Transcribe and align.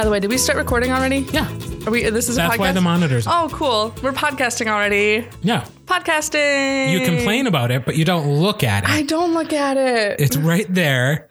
By 0.00 0.04
the 0.04 0.10
way, 0.10 0.18
did 0.20 0.30
we 0.30 0.38
start 0.38 0.56
recording 0.56 0.92
already? 0.92 1.26
Yeah. 1.30 1.46
Are 1.86 1.90
we? 1.90 2.08
This 2.08 2.30
is 2.30 2.36
a 2.36 2.40
That's 2.40 2.54
podcast. 2.54 2.58
why 2.58 2.72
the 2.72 2.80
monitors. 2.80 3.26
oh, 3.28 3.50
cool. 3.52 3.94
We're 4.02 4.12
podcasting 4.12 4.66
already. 4.66 5.28
Yeah. 5.42 5.66
Podcasting. 5.84 6.90
You 6.90 7.04
complain 7.04 7.46
about 7.46 7.70
it, 7.70 7.84
but 7.84 7.98
you 7.98 8.06
don't 8.06 8.26
look 8.40 8.64
at 8.64 8.84
it. 8.84 8.88
I 8.88 9.02
don't 9.02 9.34
look 9.34 9.52
at 9.52 9.76
it. 9.76 10.18
It's 10.18 10.38
right 10.38 10.64
there. 10.72 11.28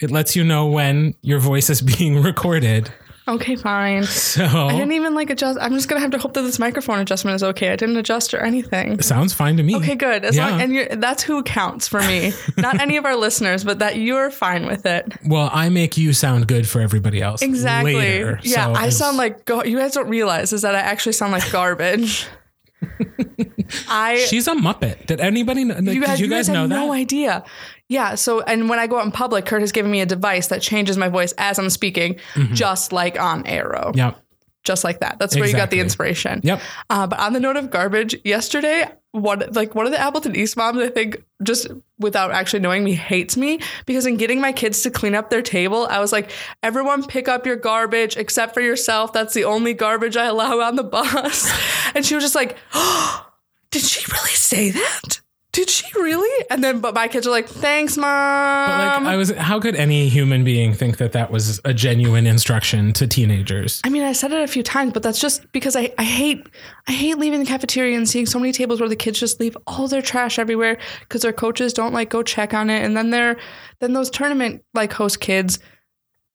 It 0.00 0.10
lets 0.10 0.34
you 0.34 0.44
know 0.44 0.66
when 0.66 1.12
your 1.20 1.40
voice 1.40 1.68
is 1.68 1.82
being 1.82 2.22
recorded. 2.22 2.90
Okay, 3.28 3.56
fine. 3.56 4.04
So 4.36 4.44
I 4.44 4.72
didn't 4.72 4.92
even 4.92 5.14
like 5.14 5.30
adjust. 5.30 5.58
I'm 5.60 5.72
just 5.72 5.88
gonna 5.88 6.00
have 6.00 6.10
to 6.12 6.18
hope 6.18 6.34
that 6.34 6.42
this 6.42 6.58
microphone 6.58 6.98
adjustment 7.00 7.34
is 7.34 7.42
okay. 7.42 7.70
I 7.72 7.76
didn't 7.76 7.96
adjust 7.96 8.34
or 8.34 8.38
anything. 8.40 8.92
It 8.92 9.04
sounds 9.04 9.32
fine 9.32 9.56
to 9.56 9.62
me. 9.62 9.74
Okay, 9.76 9.94
good. 9.94 10.24
As 10.24 10.36
Yeah. 10.36 10.50
long 10.50 10.60
and 10.60 10.72
you're, 10.74 10.86
that's 10.88 11.22
who 11.22 11.42
counts 11.42 11.88
for 11.88 12.00
me. 12.00 12.32
Not 12.56 12.80
any 12.80 12.96
of 12.98 13.04
our 13.04 13.16
listeners, 13.16 13.64
but 13.64 13.78
that 13.80 13.96
you're 13.96 14.30
fine 14.30 14.66
with 14.66 14.84
it. 14.86 15.12
Well, 15.26 15.50
I 15.52 15.68
make 15.70 15.96
you 15.96 16.12
sound 16.12 16.46
good 16.48 16.68
for 16.68 16.80
everybody 16.80 17.20
else. 17.22 17.42
Exactly. 17.42 17.94
Later, 17.94 18.38
yeah, 18.42 18.66
So 18.66 18.74
I 18.74 18.88
sound 18.90 19.16
like 19.16 19.44
gar- 19.44 19.66
you 19.66 19.78
guys 19.78 19.92
don't 19.92 20.08
realize 20.08 20.52
is 20.52 20.62
that 20.62 20.74
I 20.74 20.80
actually 20.80 21.12
sound 21.12 21.32
like 21.32 21.50
garbage. 21.50 22.26
I 23.88 24.24
She's 24.28 24.46
a 24.46 24.54
Muppet. 24.54 25.06
Did 25.06 25.20
anybody 25.20 25.64
know? 25.64 25.78
you 25.78 26.00
guys, 26.00 26.18
did 26.18 26.24
you 26.24 26.30
guys 26.30 26.46
have 26.46 26.54
know 26.54 26.66
that? 26.68 26.74
no 26.74 26.92
idea. 26.92 27.44
Yeah. 27.88 28.14
So, 28.16 28.40
and 28.40 28.68
when 28.68 28.78
I 28.78 28.86
go 28.86 28.98
out 28.98 29.04
in 29.04 29.12
public, 29.12 29.46
Kurt 29.46 29.60
has 29.60 29.72
given 29.72 29.90
me 29.90 30.00
a 30.00 30.06
device 30.06 30.48
that 30.48 30.60
changes 30.62 30.96
my 30.96 31.08
voice 31.08 31.32
as 31.38 31.58
I'm 31.58 31.70
speaking, 31.70 32.16
mm-hmm. 32.34 32.54
just 32.54 32.92
like 32.92 33.18
on 33.20 33.46
Arrow, 33.46 33.92
Yep. 33.94 34.20
Just 34.66 34.84
like 34.84 35.00
that. 35.00 35.18
That's 35.18 35.34
where 35.36 35.46
you 35.46 35.54
got 35.54 35.70
the 35.70 35.80
inspiration. 35.80 36.40
Yep. 36.42 36.60
Uh, 36.90 37.06
but 37.06 37.18
on 37.18 37.32
the 37.32 37.40
note 37.40 37.56
of 37.56 37.70
garbage, 37.70 38.16
yesterday, 38.24 38.84
one 39.12 39.42
like 39.52 39.74
one 39.74 39.86
of 39.86 39.92
the 39.92 39.98
Appleton 39.98 40.36
East 40.36 40.56
moms, 40.56 40.78
I 40.78 40.88
think, 40.88 41.24
just 41.42 41.68
without 41.98 42.32
actually 42.32 42.60
knowing 42.60 42.84
me, 42.84 42.92
hates 42.92 43.36
me 43.36 43.60
because 43.86 44.04
in 44.04 44.16
getting 44.16 44.40
my 44.40 44.52
kids 44.52 44.82
to 44.82 44.90
clean 44.90 45.14
up 45.14 45.30
their 45.30 45.42
table, 45.42 45.86
I 45.88 46.00
was 46.00 46.12
like, 46.12 46.30
"Everyone, 46.62 47.04
pick 47.06 47.28
up 47.28 47.46
your 47.46 47.56
garbage 47.56 48.16
except 48.16 48.52
for 48.52 48.60
yourself. 48.60 49.12
That's 49.12 49.32
the 49.32 49.44
only 49.44 49.72
garbage 49.72 50.16
I 50.16 50.26
allow 50.26 50.60
on 50.60 50.76
the 50.76 50.84
bus." 50.84 51.50
and 51.94 52.04
she 52.04 52.14
was 52.14 52.24
just 52.24 52.34
like, 52.34 52.56
oh, 52.74 53.30
"Did 53.70 53.82
she 53.82 54.04
really 54.12 54.34
say 54.34 54.70
that? 54.70 55.20
Did 55.56 55.70
she 55.70 55.86
really?" 55.94 56.44
And 56.50 56.62
then, 56.62 56.80
but 56.80 56.94
my 56.94 57.08
kids 57.08 57.26
are 57.26 57.30
like, 57.30 57.48
"Thanks, 57.48 57.96
mom." 57.96 58.68
But 58.68 59.04
like, 59.04 59.14
I 59.14 59.16
was. 59.16 59.30
How 59.30 59.58
could 59.58 59.74
any 59.74 60.10
human 60.10 60.44
being 60.44 60.74
think 60.74 60.98
that 60.98 61.12
that 61.12 61.30
was 61.30 61.62
a 61.64 61.72
genuine 61.72 62.26
instruction 62.26 62.92
to 62.92 63.06
teenagers? 63.06 63.80
I 63.82 63.88
mean, 63.88 64.02
I 64.02 64.12
said 64.12 64.32
it 64.32 64.42
a 64.42 64.46
few 64.46 64.62
times, 64.62 64.92
but 64.92 65.02
that's 65.02 65.18
just 65.18 65.50
because 65.52 65.74
I, 65.74 65.94
I 65.96 66.04
hate 66.04 66.46
I 66.86 66.92
hate 66.92 67.16
leaving 67.16 67.40
the 67.40 67.46
cafeteria 67.46 67.96
and 67.96 68.06
seeing 68.06 68.26
so 68.26 68.38
many 68.38 68.52
tables 68.52 68.80
where 68.80 68.88
the 68.90 68.96
kids 68.96 69.18
just 69.18 69.40
leave 69.40 69.56
all 69.66 69.88
their 69.88 70.02
trash 70.02 70.38
everywhere 70.38 70.76
because 71.00 71.22
their 71.22 71.32
coaches 71.32 71.72
don't 71.72 71.94
like 71.94 72.10
go 72.10 72.22
check 72.22 72.52
on 72.52 72.68
it, 72.68 72.84
and 72.84 72.94
then 72.94 73.08
they're 73.08 73.38
then 73.78 73.94
those 73.94 74.10
tournament 74.10 74.62
like 74.74 74.92
host 74.92 75.20
kids, 75.20 75.58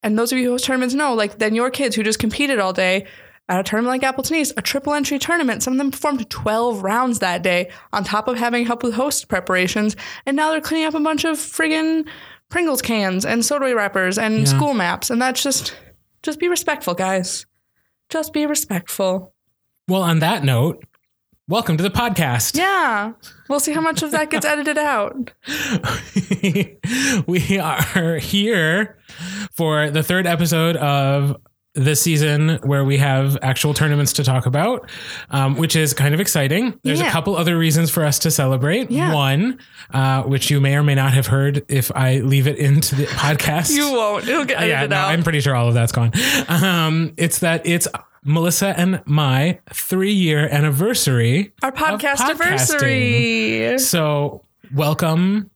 and 0.02 0.18
those 0.18 0.32
of 0.32 0.40
you 0.40 0.46
who 0.46 0.52
host 0.54 0.66
tournaments 0.66 0.96
know 0.96 1.14
like 1.14 1.38
then 1.38 1.54
your 1.54 1.70
kids 1.70 1.96
who 1.96 2.02
just 2.02 2.18
competed 2.18 2.58
all 2.58 2.74
day 2.74 3.06
at 3.52 3.60
a 3.60 3.64
tournament 3.64 3.92
like 3.92 4.04
Appleton 4.04 4.38
East, 4.38 4.54
a 4.56 4.62
triple 4.62 4.94
entry 4.94 5.20
tournament. 5.20 5.62
Some 5.62 5.74
of 5.74 5.78
them 5.78 5.92
performed 5.92 6.28
12 6.30 6.84
rounds 6.84 7.20
that 7.20 7.44
day 7.44 7.70
on 7.92 8.06
top 8.06 8.30
of 8.30 8.38
having 8.38 8.66
help 8.66 8.82
with 8.82 8.94
host 8.94 9.28
preparations, 9.28 9.98
and 10.26 10.38
now 10.38 10.52
they're 10.52 10.62
cleaning 10.62 10.88
up 10.88 10.94
a 10.94 11.00
bunch 11.02 11.26
of 11.26 11.38
friggin' 11.38 12.08
Pringles 12.48 12.82
cans 12.82 13.26
and 13.26 13.46
soda 13.46 13.74
wrappers 13.74 14.18
and 14.18 14.48
school 14.48 14.74
maps, 14.74 15.10
and 15.10 15.22
that's 15.22 15.42
just 15.44 15.76
just 16.22 16.40
be 16.40 16.50
respectful, 16.50 16.94
guys. 16.94 17.46
Just 18.10 18.34
be 18.34 18.46
respectful. 18.46 19.34
Well, 19.88 20.04
on 20.04 20.20
that 20.20 20.44
note, 20.44 20.84
welcome 21.48 21.78
to 21.78 21.84
the 21.84 21.90
podcast. 21.90 22.58
Yeah. 22.58 23.14
We'll 23.48 23.62
see 23.62 23.72
how 23.72 23.80
much 23.80 24.04
of 24.04 24.12
that 24.12 24.30
gets 24.30 24.46
edited 24.46 24.78
out. 24.78 25.34
we 27.26 27.58
are 27.58 28.18
here 28.18 28.98
for 29.54 29.90
the 29.90 30.04
third 30.04 30.28
episode 30.28 30.76
of 30.76 31.38
this 31.74 32.02
season 32.02 32.60
where 32.64 32.84
we 32.84 32.98
have 32.98 33.38
actual 33.42 33.74
tournaments 33.74 34.14
to 34.14 34.24
talk 34.24 34.46
about, 34.46 34.90
um, 35.30 35.56
which 35.56 35.76
is 35.76 35.94
kind 35.94 36.14
of 36.14 36.20
exciting. 36.20 36.78
There's 36.84 37.00
a 37.00 37.10
couple 37.10 37.38
other 37.38 37.58
reasons 37.58 37.90
for 37.90 38.04
us 38.04 38.20
to 38.20 38.32
celebrate. 38.32 38.92
Yeah. 38.92 39.14
One, 39.14 39.60
uh, 39.94 40.24
which 40.24 40.52
you 40.52 40.60
may 40.60 40.76
or 40.76 40.84
may 40.84 40.96
not 40.96 41.14
have 41.14 41.28
heard 41.28 41.64
if 41.70 41.92
I 41.96 42.20
leave 42.20 42.48
it 42.48 42.58
into 42.60 42.96
the 42.96 43.06
podcast. 43.06 43.72
You 43.72 43.92
won't. 43.92 44.28
It'll 44.28 44.46
get 44.46 44.58
edited 44.58 44.70
yeah, 44.70 44.88
no, 44.88 44.96
out. 44.98 45.10
I'm 45.10 45.24
pretty 45.24 45.40
sure 45.40 45.56
all 45.56 45.70
of 45.70 45.74
that's 45.74 45.92
gone. 45.92 46.12
Um, 46.50 47.14
it's 47.18 47.40
that 47.40 47.66
it's 47.66 47.88
Melissa 48.24 48.78
and 48.78 49.02
my 49.06 49.60
three 49.74 50.14
year 50.14 50.48
anniversary. 50.50 51.54
Our 51.64 51.72
podcast 51.72 52.20
anniversary. 52.20 53.80
So, 53.80 54.46
welcome 54.74 55.50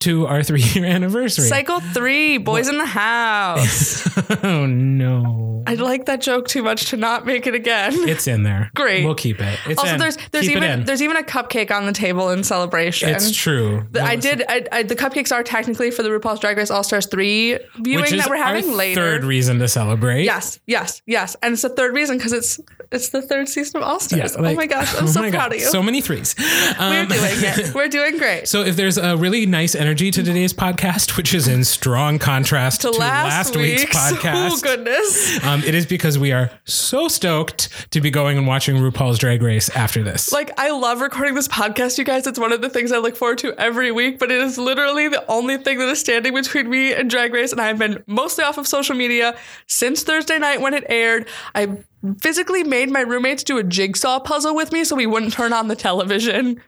to 0.00 0.26
our 0.26 0.42
three 0.42 0.62
year 0.62 0.84
anniversary. 0.86 1.46
Cycle 1.46 1.80
three, 1.80 2.38
boys 2.38 2.68
in 2.68 2.78
the 2.78 2.86
house. 2.86 4.08
oh 4.44 4.66
no. 4.66 5.62
I 5.66 5.74
like 5.74 6.06
that 6.06 6.22
joke 6.22 6.48
too 6.48 6.62
much 6.62 6.86
to 6.86 6.96
not 6.96 7.26
make 7.26 7.46
it 7.46 7.54
again. 7.54 7.92
It's 7.94 8.26
in 8.26 8.42
there. 8.42 8.70
Great. 8.74 9.04
We'll 9.04 9.14
keep 9.14 9.40
it. 9.40 9.58
It's 9.66 9.78
also, 9.78 9.92
in. 9.92 10.00
there's 10.00 10.16
there's 10.32 10.46
Keep 10.48 10.56
even 10.56 10.84
there's 10.84 11.02
even 11.02 11.18
a 11.18 11.22
cupcake 11.22 11.70
on 11.70 11.84
the 11.84 11.92
table 11.92 12.30
in 12.30 12.42
celebration. 12.42 13.10
It's 13.10 13.36
true. 13.36 13.86
The- 13.90 14.02
I 14.02 14.16
did. 14.16 14.42
I, 14.48 14.64
I, 14.72 14.82
the 14.84 14.96
cupcakes 14.96 15.32
are 15.32 15.42
technically 15.42 15.90
for 15.90 16.02
the 16.02 16.08
RuPaul's 16.08 16.40
Drag 16.40 16.56
Race 16.56 16.70
All 16.70 16.82
Stars 16.82 17.06
three 17.06 17.58
viewing 17.76 18.16
that 18.16 18.28
we're 18.30 18.36
having 18.36 18.72
later. 18.74 19.00
third 19.00 19.24
reason 19.24 19.58
to 19.58 19.68
celebrate. 19.68 20.24
Yes, 20.24 20.58
yes, 20.66 21.02
yes, 21.06 21.36
and 21.42 21.52
it's 21.52 21.62
the 21.62 21.68
third 21.68 21.94
reason 21.94 22.16
because 22.16 22.32
it's 22.32 22.58
it's 22.90 23.10
the 23.10 23.20
third 23.20 23.48
season 23.50 23.76
of 23.82 23.82
All 23.86 24.00
Stars. 24.00 24.34
Yeah, 24.34 24.40
oh 24.50 24.54
my 24.54 24.66
gosh, 24.66 24.96
I'm 24.96 25.04
oh 25.04 25.08
so 25.08 25.20
proud 25.20 25.32
God, 25.32 25.52
of 25.52 25.60
you. 25.60 25.66
So 25.66 25.82
many 25.82 26.00
threes. 26.00 26.34
We're 26.38 26.74
Um, 27.02 27.06
doing 27.08 27.20
it. 27.22 27.74
We're 27.74 27.88
doing 27.88 28.16
great. 28.16 28.48
So 28.48 28.62
if 28.62 28.76
there's 28.76 28.96
a 28.96 29.16
really 29.18 29.44
nice 29.44 29.74
energy 29.74 29.89
to 29.96 30.10
today's 30.22 30.52
podcast, 30.52 31.16
which 31.16 31.34
is 31.34 31.48
in 31.48 31.64
strong 31.64 32.20
contrast 32.20 32.82
to, 32.82 32.92
to 32.92 32.96
last, 32.98 33.56
week's 33.56 33.82
week's 33.82 33.96
podcast, 34.12 34.50
Oh 34.52 34.60
goodness! 34.62 35.42
um, 35.44 35.64
it 35.64 35.74
is 35.74 35.84
because 35.84 36.16
we 36.16 36.30
are 36.30 36.48
so 36.64 37.08
stoked 37.08 37.90
to 37.90 38.00
be 38.00 38.08
going 38.08 38.38
and 38.38 38.46
watching 38.46 38.76
RuPaul's 38.76 39.18
Drag 39.18 39.42
Race 39.42 39.68
after 39.70 40.04
this. 40.04 40.30
Like 40.32 40.52
I 40.60 40.70
love 40.70 41.00
recording 41.00 41.34
this 41.34 41.48
podcast, 41.48 41.98
you 41.98 42.04
guys. 42.04 42.26
It's 42.28 42.38
one 42.38 42.52
of 42.52 42.62
the 42.62 42.68
things 42.70 42.92
I 42.92 42.98
look 42.98 43.16
forward 43.16 43.38
to 43.38 43.52
every 43.60 43.90
week. 43.90 44.20
But 44.20 44.30
it 44.30 44.40
is 44.40 44.58
literally 44.58 45.08
the 45.08 45.24
only 45.28 45.56
thing 45.56 45.78
that 45.78 45.88
is 45.88 45.98
standing 45.98 46.34
between 46.34 46.70
me 46.70 46.94
and 46.94 47.10
Drag 47.10 47.32
Race, 47.34 47.50
and 47.50 47.60
I've 47.60 47.78
been 47.78 48.02
mostly 48.06 48.44
off 48.44 48.58
of 48.58 48.68
social 48.68 48.94
media 48.94 49.36
since 49.66 50.04
Thursday 50.04 50.38
night 50.38 50.60
when 50.60 50.72
it 50.72 50.84
aired. 50.88 51.26
I 51.54 51.78
physically 52.20 52.62
made 52.62 52.90
my 52.90 53.00
roommates 53.00 53.42
do 53.44 53.58
a 53.58 53.64
jigsaw 53.64 54.20
puzzle 54.20 54.54
with 54.54 54.72
me 54.72 54.84
so 54.84 54.94
we 54.96 55.06
wouldn't 55.06 55.32
turn 55.32 55.52
on 55.52 55.66
the 55.68 55.76
television. 55.76 56.60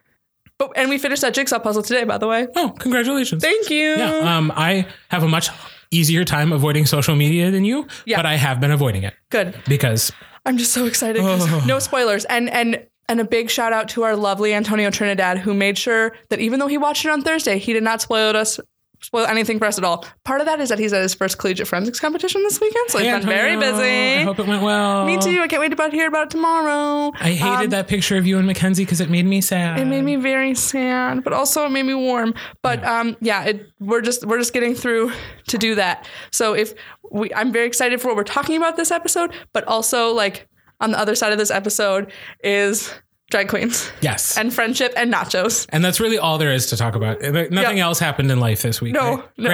But 0.69 0.79
and 0.79 0.89
we 0.89 0.99
finished 0.99 1.23
that 1.23 1.35
jigsaw 1.35 1.59
puzzle 1.59 1.83
today, 1.83 2.05
by 2.05 2.19
the 2.19 2.27
way. 2.29 2.47
oh, 2.57 2.75
congratulations! 2.79 3.43
Thank 3.43 3.71
you. 3.71 3.97
Yeah, 3.97 4.37
um, 4.37 4.53
I 4.55 4.87
have 5.09 5.23
a 5.23 5.29
much 5.29 5.49
easier 5.91 6.25
time 6.25 6.53
avoiding 6.53 6.87
social 6.87 7.15
media 7.15 7.51
than 7.51 7.65
you, 7.65 7.87
Yeah. 8.07 8.17
but 8.17 8.27
I 8.27 8.37
have 8.37 8.61
been 8.61 8.71
avoiding 8.71 9.03
it 9.03 9.15
Good. 9.31 9.55
because 9.69 10.11
I'm 10.47 10.57
just 10.59 10.73
so 10.73 10.87
excited. 10.87 11.21
Oh. 11.25 11.65
No 11.67 11.79
spoilers. 11.79 12.25
And 12.27 12.49
and 12.51 12.87
and 13.09 13.21
a 13.21 13.25
big 13.25 13.51
shout 13.51 13.73
out 13.73 13.89
to 13.91 14.05
our 14.05 14.17
lovely 14.17 14.55
Antonio 14.55 14.91
Trinidad 14.91 15.39
who 15.39 15.53
made 15.53 15.77
sure 15.77 16.13
that 16.31 16.39
even 16.39 16.61
though 16.61 16.69
he 16.69 16.79
watched 16.79 17.05
it 17.05 17.11
on 17.11 17.21
Thursday, 17.23 17.59
he 17.59 17.73
did 17.73 17.83
not 17.83 18.01
spoil 18.01 18.35
us 18.37 18.59
spoil 19.03 19.27
anything 19.27 19.59
for 19.59 19.67
us 19.67 19.77
at 19.79 19.85
all. 19.85 20.05
Part 20.25 20.41
of 20.41 20.47
that 20.47 20.61
is 20.61 20.69
that 20.71 20.79
he's 20.79 20.93
at 20.93 21.03
his 21.03 21.13
first 21.15 21.39
collegiate 21.39 21.69
forensics 21.69 22.01
competition 22.01 22.43
this 22.43 22.61
weekend, 22.61 22.91
so 22.91 22.99
he's 22.99 23.09
Hey, 23.09 23.19
been 23.19 23.27
very 23.29 23.53
Antonio, 23.53 23.75
I 23.75 23.79
busy. 24.19 24.25
hope 24.25 24.39
it 24.39 24.47
went 24.47 24.63
well. 24.63 25.05
Me 25.05 25.19
too. 25.19 25.41
I 25.43 25.49
can't 25.49 25.61
wait 25.61 25.77
to 25.77 25.91
hear 25.91 26.09
about 26.09 26.29
it 26.29 26.31
tomorrow. 26.31 27.13
I 27.21 27.33
hated 27.33 27.65
Um, 27.65 27.71
that 27.71 27.89
picture 27.89 28.17
of 28.17 28.27
you 28.27 28.39
and 28.39 28.47
Mackenzie 28.47 28.85
because 28.85 29.01
it 29.01 29.11
made 29.11 29.27
me 29.27 29.41
sad. 29.41 29.79
It 29.81 29.85
made 29.87 30.03
me 30.05 30.17
very 30.17 30.55
sad, 30.55 31.25
but 31.25 31.33
also 31.33 31.67
it 31.67 31.71
made 31.71 31.85
me 31.85 31.95
warm. 31.95 32.35
But 32.63 32.85
um, 32.85 33.17
yeah, 33.21 33.45
it, 33.45 33.67
we're 33.81 34.01
just 34.01 34.25
we're 34.25 34.39
just 34.39 34.53
getting 34.53 34.75
through 34.75 35.13
to 35.49 35.59
do 35.59 35.75
that. 35.75 36.07
So 36.31 36.55
if 36.55 36.75
we, 37.11 37.33
I'm 37.35 37.53
very 37.53 37.67
excited 37.67 38.01
for 38.01 38.09
what 38.09 38.17
we're 38.17 38.25
talking 38.25 38.57
about 38.57 38.77
this 38.77 38.91
episode, 38.91 39.33
but 39.53 39.65
also 39.69 40.13
like 40.13 40.49
on 40.81 40.91
the 40.93 40.99
other 40.99 41.15
side 41.15 41.33
of 41.33 41.39
this 41.39 41.51
episode 41.51 42.11
is 42.43 42.93
drag 43.33 43.49
queens 43.49 43.91
yes. 44.01 44.39
and 44.39 44.55
friendship 44.55 44.93
and 44.97 45.13
nachos. 45.13 45.67
And 45.71 45.85
that's 45.85 45.99
really 45.99 46.19
all 46.19 46.39
there 46.39 46.53
is 46.53 46.67
to 46.67 46.77
talk 46.77 46.95
about. 46.95 47.21
Nothing 47.21 47.53
Yep. 47.57 47.77
else 47.79 47.99
happened 47.99 48.31
in 48.31 48.39
life 48.39 48.63
this 48.63 48.81
week. 48.81 48.93
No, 48.93 49.17
right? 49.17 49.25
no. 49.39 49.49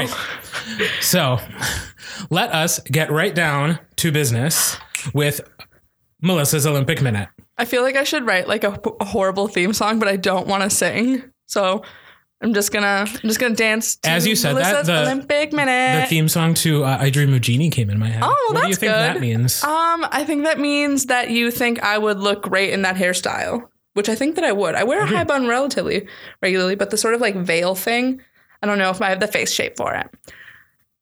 Great. 0.76 0.90
So 1.00 1.38
let 2.28 2.52
us 2.52 2.80
get 2.80 3.10
right 3.10 3.34
down 3.34 3.78
to 3.96 4.12
business 4.12 4.76
with 5.14 5.40
Melissa's 6.20 6.66
Olympic 6.66 7.00
Minute. 7.00 7.28
I 7.56 7.64
feel 7.64 7.82
like 7.82 7.96
I 7.96 8.04
should 8.04 8.26
write 8.26 8.48
like 8.48 8.64
a, 8.64 8.78
a 9.00 9.04
horrible 9.04 9.48
theme 9.48 9.72
song, 9.72 9.98
but 9.98 10.08
I 10.08 10.16
don't 10.16 10.46
want 10.46 10.62
to 10.64 10.70
sing. 10.70 11.24
So 11.46 11.82
I'm 12.40 12.54
just 12.54 12.72
gonna 12.72 13.04
I'm 13.08 13.20
just 13.28 13.40
gonna 13.40 13.56
dance. 13.56 13.96
To 13.96 14.10
As 14.10 14.26
you 14.26 14.36
said 14.36 14.54
that, 14.56 14.86
the- 14.86 15.02
Olympic 15.02 15.52
minute. 15.52 16.02
The 16.02 16.06
theme 16.08 16.28
song 16.28 16.54
to 16.54 16.84
uh, 16.84 16.98
I 17.00 17.10
Dream 17.10 17.34
of 17.34 17.40
Jeannie 17.40 17.70
came 17.70 17.90
in 17.90 17.98
my 17.98 18.08
head. 18.08 18.22
Oh, 18.22 18.26
well, 18.26 18.54
what 18.54 18.62
do 18.62 18.68
you 18.68 18.74
that's 18.74 18.78
think 18.78 18.92
good. 18.92 18.98
that 18.98 19.20
means? 19.20 19.64
Um, 19.64 20.06
I 20.12 20.24
think 20.24 20.44
that 20.44 20.60
means 20.60 21.06
that 21.06 21.30
you 21.30 21.50
think 21.50 21.82
I 21.82 21.98
would 21.98 22.18
look 22.18 22.42
great 22.42 22.70
in 22.72 22.82
that 22.82 22.94
hairstyle, 22.96 23.68
which 23.94 24.08
I 24.08 24.14
think 24.14 24.36
that 24.36 24.44
I 24.44 24.52
would. 24.52 24.76
I 24.76 24.84
wear 24.84 25.00
a 25.00 25.06
high 25.06 25.24
bun 25.24 25.48
relatively 25.48 26.06
regularly, 26.40 26.76
but 26.76 26.90
the 26.90 26.96
sort 26.96 27.14
of 27.14 27.20
like 27.20 27.34
veil 27.34 27.74
thing, 27.74 28.22
I 28.62 28.66
don't 28.66 28.78
know 28.78 28.90
if 28.90 29.02
I 29.02 29.08
have 29.10 29.20
the 29.20 29.26
face 29.26 29.52
shape 29.52 29.76
for 29.76 29.94
it. 29.94 30.08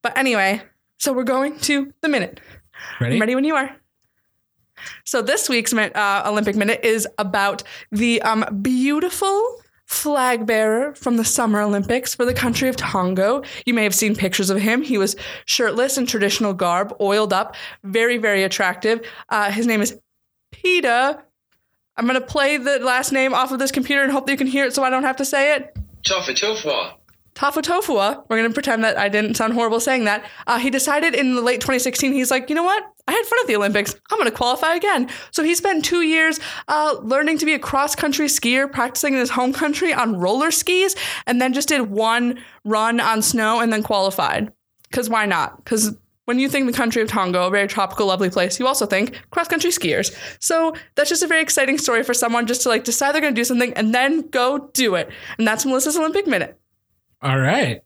But 0.03 0.17
anyway, 0.17 0.63
so 0.99 1.13
we're 1.13 1.25
going 1.25 1.59
to 1.61 1.93
the 2.01 2.09
minute. 2.09 2.41
Ready? 2.99 3.17
I'm 3.17 3.21
ready 3.21 3.35
when 3.35 3.45
you 3.45 3.57
are. 3.57 3.77
So 5.05 5.21
this 5.21 5.49
week's 5.49 5.73
uh, 5.75 6.23
Olympic 6.27 6.57
minute 6.57 6.81
is 6.83 7.07
about 7.19 7.63
the 7.93 8.23
um, 8.23 8.61
beautiful 8.63 9.61
flag 9.87 10.47
bearer 10.47 10.95
from 10.95 11.17
the 11.17 11.25
Summer 11.25 11.63
Olympics 11.63 12.15
for 12.15 12.25
the 12.25 12.35
country 12.35 12.69
of 12.69 12.77
Tonga. 12.77 13.43
You 13.65 13.73
may 13.73 13.85
have 13.85 13.95
seen 13.95 14.15
pictures 14.15 14.51
of 14.51 14.59
him. 14.59 14.83
He 14.83 14.99
was 14.99 15.17
shirtless 15.47 15.97
in 15.97 16.07
traditional 16.07 16.53
garb, 16.53 16.95
oiled 17.01 17.33
up, 17.33 17.55
very, 17.85 18.19
very 18.19 18.43
attractive. 18.43 19.07
Uh, 19.29 19.51
his 19.51 19.67
name 19.67 19.81
is 19.81 19.99
Peter. 20.53 21.23
I'm 21.97 22.07
going 22.07 22.21
to 22.21 22.27
play 22.27 22.59
the 22.59 22.81
last 22.81 23.13
name 23.13 23.33
off 23.33 23.53
of 23.53 23.59
this 23.59 23.71
computer 23.71 24.03
and 24.03 24.13
hope 24.13 24.27
that 24.27 24.33
you 24.33 24.39
can 24.39 24.47
hear 24.49 24.67
it 24.67 24.75
so 24.75 24.83
I 24.83 24.91
don't 24.91 25.05
have 25.05 25.17
to 25.17 25.25
say 25.25 25.55
it. 25.55 25.77
Tofa 26.05 26.33
Tofua. 26.33 26.95
Tafu 27.37 27.61
Tofua, 27.61 28.25
we're 28.29 28.39
going 28.39 28.49
to 28.49 28.55
pretend 28.55 28.83
that 28.83 28.97
I 28.97 29.11
didn't 29.11 29.35
sound 29.35 29.53
horrible 29.53 29.79
saying 29.79 30.05
that. 30.05 30.25
Uh, 30.47 30.59
he 30.59 30.71
decided 30.71 31.15
in 31.15 31.35
the 31.35 31.43
late 31.43 31.61
2016, 31.61 32.15
he's 32.15 32.31
like, 32.31 32.49
you 32.49 32.57
know 32.57 32.65
what? 32.65 32.83
I 33.07 33.13
had 33.13 33.27
fun 33.27 33.39
at 33.43 33.47
the 33.47 33.57
Olympics. 33.57 33.95
I'm 34.11 34.19
going 34.19 34.31
to 34.31 34.35
qualify 34.35 34.75
again. 34.75 35.11
So 35.33 35.45
he 35.45 35.55
spent 35.55 35.85
two 35.85 36.01
years 36.01 36.41
uh, 36.67 36.97
learning 37.03 37.37
to 37.39 37.47
be 37.47 37.53
a 37.53 37.59
cross 37.59 37.95
country 37.95 38.27
skier, 38.27 38.73
practicing 38.73 39.13
in 39.13 39.21
his 39.21 39.31
home 39.31 39.53
country 39.53 39.93
on 39.93 40.17
roller 40.17 40.51
skis, 40.51 40.97
and 41.27 41.41
then 41.41 41.53
just 41.53 41.69
did 41.69 41.83
one 41.83 42.43
run 42.65 43.01
on 43.01 43.21
snow 43.21 43.61
and 43.61 43.71
then 43.71 43.83
qualified. 43.83 44.51
Because 44.91 45.11
why 45.11 45.27
not? 45.27 45.63
Because 45.63 45.95
when 46.25 46.39
you 46.39 46.49
think 46.49 46.67
the 46.67 46.73
country 46.73 47.03
of 47.03 47.09
Tonga, 47.09 47.43
a 47.43 47.51
very 47.51 47.69
tropical, 47.69 48.07
lovely 48.07 48.31
place, 48.31 48.59
you 48.59 48.67
also 48.67 48.87
think 48.87 49.21
cross 49.31 49.47
country 49.47 49.71
skiers. 49.71 50.17
So 50.41 50.75
that's 50.95 51.11
just 51.11 51.23
a 51.23 51.27
very 51.27 51.43
exciting 51.43 51.77
story 51.77 52.03
for 52.03 52.15
someone 52.15 52.47
just 52.47 52.63
to 52.63 52.71
like 52.71 52.85
decide 52.85 53.13
they're 53.13 53.21
going 53.21 53.35
to 53.35 53.41
do 53.41 53.45
something 53.45 53.75
and 53.75 53.95
then 53.95 54.23
go 54.31 54.71
do 54.73 54.95
it. 54.95 55.11
And 55.37 55.47
that's 55.47 55.67
Melissa's 55.67 55.99
Olympic 55.99 56.27
Minute. 56.27 56.59
All 57.27 57.39
right. 57.41 57.83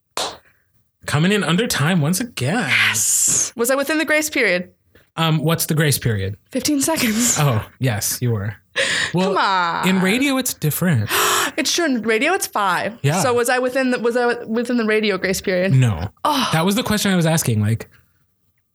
Coming 1.07 1.33
in 1.33 1.43
under 1.43 1.67
time 1.67 2.01
once 2.03 2.21
again. 2.21 2.69
Yes. 2.69 3.53
Was 3.57 3.71
I 3.71 3.75
within 3.75 3.97
the 3.99 4.05
grace 4.05 4.29
period? 4.29 4.73
Um, 5.17 5.39
what's 5.43 5.67
the 5.67 5.75
grace 5.75 5.99
period? 5.99 6.37
15 6.53 6.83
seconds. 6.83 7.37
Oh, 7.39 7.67
yes, 7.79 8.21
you 8.21 8.31
were. 8.33 8.55
Well, 9.15 9.35
Come 9.35 9.39
on. 9.39 9.89
in 9.89 10.01
radio, 10.01 10.37
it's 10.37 10.55
different. 10.55 11.11
It's 11.57 11.75
true. 11.75 11.85
In 11.85 12.03
radio, 12.03 12.33
it's 12.33 12.47
five. 12.47 12.97
Yeah. 13.03 13.21
So 13.23 13.35
was 13.35 13.49
I 13.51 13.59
within 13.59 13.91
the 13.91 13.99
was 13.99 14.17
I 14.17 14.45
within 14.45 14.77
the 14.77 14.85
radio 14.85 15.19
grace 15.19 15.41
period? 15.41 15.73
No, 15.73 16.11
Oh. 16.25 16.49
that 16.53 16.65
was 16.65 16.77
the 16.77 16.85
question 16.85 17.11
I 17.13 17.17
was 17.17 17.27
asking. 17.27 17.61
Like, 17.61 17.91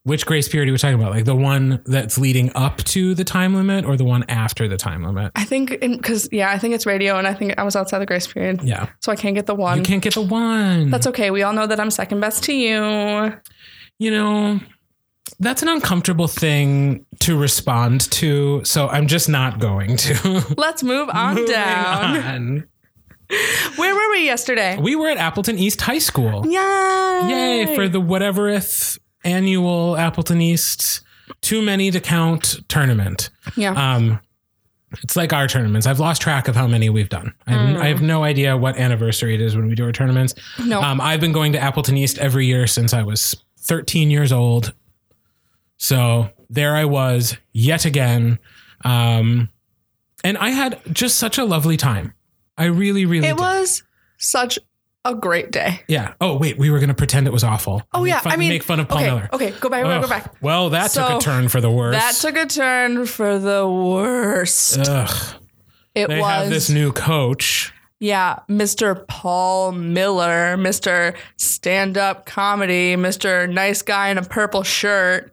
which 0.06 0.24
grace 0.24 0.48
period 0.48 0.68
are 0.68 0.72
we 0.72 0.78
talking 0.78 0.94
about? 0.94 1.10
Like 1.10 1.24
the 1.24 1.34
one 1.34 1.82
that's 1.84 2.16
leading 2.16 2.52
up 2.54 2.78
to 2.84 3.12
the 3.14 3.24
time 3.24 3.54
limit, 3.54 3.84
or 3.84 3.96
the 3.96 4.04
one 4.04 4.24
after 4.28 4.68
the 4.68 4.76
time 4.76 5.02
limit? 5.02 5.32
I 5.34 5.44
think 5.44 5.80
because 5.80 6.28
yeah, 6.30 6.50
I 6.50 6.58
think 6.58 6.74
it's 6.74 6.86
radio, 6.86 7.18
and 7.18 7.26
I 7.26 7.34
think 7.34 7.58
I 7.58 7.64
was 7.64 7.74
outside 7.74 7.98
the 7.98 8.06
grace 8.06 8.26
period, 8.28 8.62
Yeah, 8.62 8.88
so 9.00 9.10
I 9.10 9.16
can't 9.16 9.34
get 9.34 9.46
the 9.46 9.54
one. 9.56 9.78
you 9.78 9.84
can't 9.84 10.02
get 10.02 10.14
the 10.14 10.22
one. 10.22 10.90
That's 10.90 11.08
okay. 11.08 11.32
We 11.32 11.42
all 11.42 11.52
know 11.52 11.66
that 11.66 11.80
I'm 11.80 11.90
second 11.90 12.20
best 12.20 12.44
to 12.44 12.54
you. 12.54 13.34
you 13.98 14.10
know, 14.12 14.60
that's 15.40 15.62
an 15.62 15.68
uncomfortable 15.68 16.28
thing 16.28 17.04
to 17.20 17.36
respond 17.36 18.02
to. 18.12 18.64
So 18.64 18.86
I'm 18.88 19.08
just 19.08 19.28
not 19.28 19.58
going 19.58 19.96
to. 19.96 20.54
Let's 20.56 20.84
move 20.84 21.08
on 21.08 21.44
down. 21.46 22.16
on. 22.24 22.68
Where 23.76 23.92
were 23.92 24.10
we 24.12 24.24
yesterday? 24.24 24.78
We 24.80 24.94
were 24.94 25.08
at 25.08 25.16
Appleton 25.16 25.58
East 25.58 25.80
High 25.80 25.98
School. 25.98 26.46
Yay! 26.46 27.26
Yay 27.28 27.74
for 27.74 27.88
the 27.88 28.00
whatevereth 28.00 29.00
annual 29.26 29.96
Appleton 29.96 30.40
East 30.40 31.02
too 31.40 31.60
many 31.62 31.90
to 31.90 32.00
count 32.00 32.56
tournament. 32.68 33.30
yeah. 33.56 33.72
Um, 33.72 34.20
it's 35.02 35.16
like 35.16 35.32
our 35.32 35.48
tournaments. 35.48 35.86
I've 35.86 35.98
lost 35.98 36.22
track 36.22 36.48
of 36.48 36.54
how 36.54 36.66
many 36.66 36.88
we've 36.88 37.08
done. 37.08 37.34
I 37.46 37.52
have, 37.52 37.76
I 37.80 37.86
have 37.88 38.02
no 38.02 38.22
idea 38.22 38.56
what 38.56 38.76
anniversary 38.78 39.34
it 39.34 39.40
is 39.40 39.56
when 39.56 39.66
we 39.66 39.74
do 39.74 39.84
our 39.84 39.92
tournaments. 39.92 40.34
no. 40.64 40.80
Um, 40.80 41.00
I've 41.00 41.20
been 41.20 41.32
going 41.32 41.52
to 41.52 41.58
Appleton 41.58 41.96
East 41.96 42.18
every 42.18 42.46
year 42.46 42.66
since 42.66 42.94
I 42.94 43.02
was 43.02 43.34
13 43.60 44.10
years 44.10 44.32
old. 44.32 44.72
So 45.76 46.30
there 46.48 46.76
I 46.76 46.84
was 46.84 47.36
yet 47.52 47.84
again. 47.84 48.38
Um, 48.84 49.50
and 50.22 50.38
I 50.38 50.50
had 50.50 50.80
just 50.92 51.18
such 51.18 51.36
a 51.36 51.44
lovely 51.44 51.76
time. 51.76 52.14
I 52.56 52.66
really, 52.66 53.04
really 53.04 53.26
it 53.28 53.36
did. 53.36 53.40
was 53.40 53.82
such 54.18 54.58
a 55.10 55.14
great 55.14 55.50
day. 55.52 55.80
Yeah. 55.88 56.14
Oh, 56.20 56.36
wait. 56.36 56.58
We 56.58 56.70
were 56.70 56.78
going 56.78 56.88
to 56.88 56.94
pretend 56.94 57.26
it 57.26 57.32
was 57.32 57.44
awful. 57.44 57.82
Oh 57.92 58.02
Make 58.02 58.10
yeah. 58.10 58.20
fun- 58.20 58.32
I 58.32 58.36
mean, 58.36 58.48
make 58.50 58.62
fun 58.62 58.80
of 58.80 58.88
Paul 58.88 58.98
okay, 58.98 59.06
Miller. 59.06 59.28
Okay, 59.32 59.50
go 59.60 59.68
back. 59.68 59.82
Go 60.02 60.08
back. 60.08 60.34
Well, 60.42 60.70
that 60.70 60.90
took 60.90 61.10
a 61.10 61.18
turn 61.18 61.48
for 61.48 61.60
the 61.60 61.70
worse. 61.70 61.94
That 61.96 62.14
took 62.14 62.36
a 62.36 62.46
turn 62.46 63.06
for 63.06 63.38
the 63.38 63.66
worst. 63.68 64.78
Ugh. 64.78 65.34
it 65.94 66.08
They 66.08 66.20
was 66.20 66.26
have 66.30 66.50
this 66.50 66.68
new 66.70 66.92
coach. 66.92 67.72
Yeah, 67.98 68.40
Mr. 68.50 69.06
Paul 69.08 69.72
Miller, 69.72 70.56
Mr. 70.58 71.16
Stand 71.38 71.96
Up 71.96 72.26
Comedy, 72.26 72.94
Mr. 72.94 73.50
Nice 73.50 73.80
Guy 73.80 74.10
in 74.10 74.18
a 74.18 74.22
Purple 74.22 74.62
Shirt, 74.64 75.32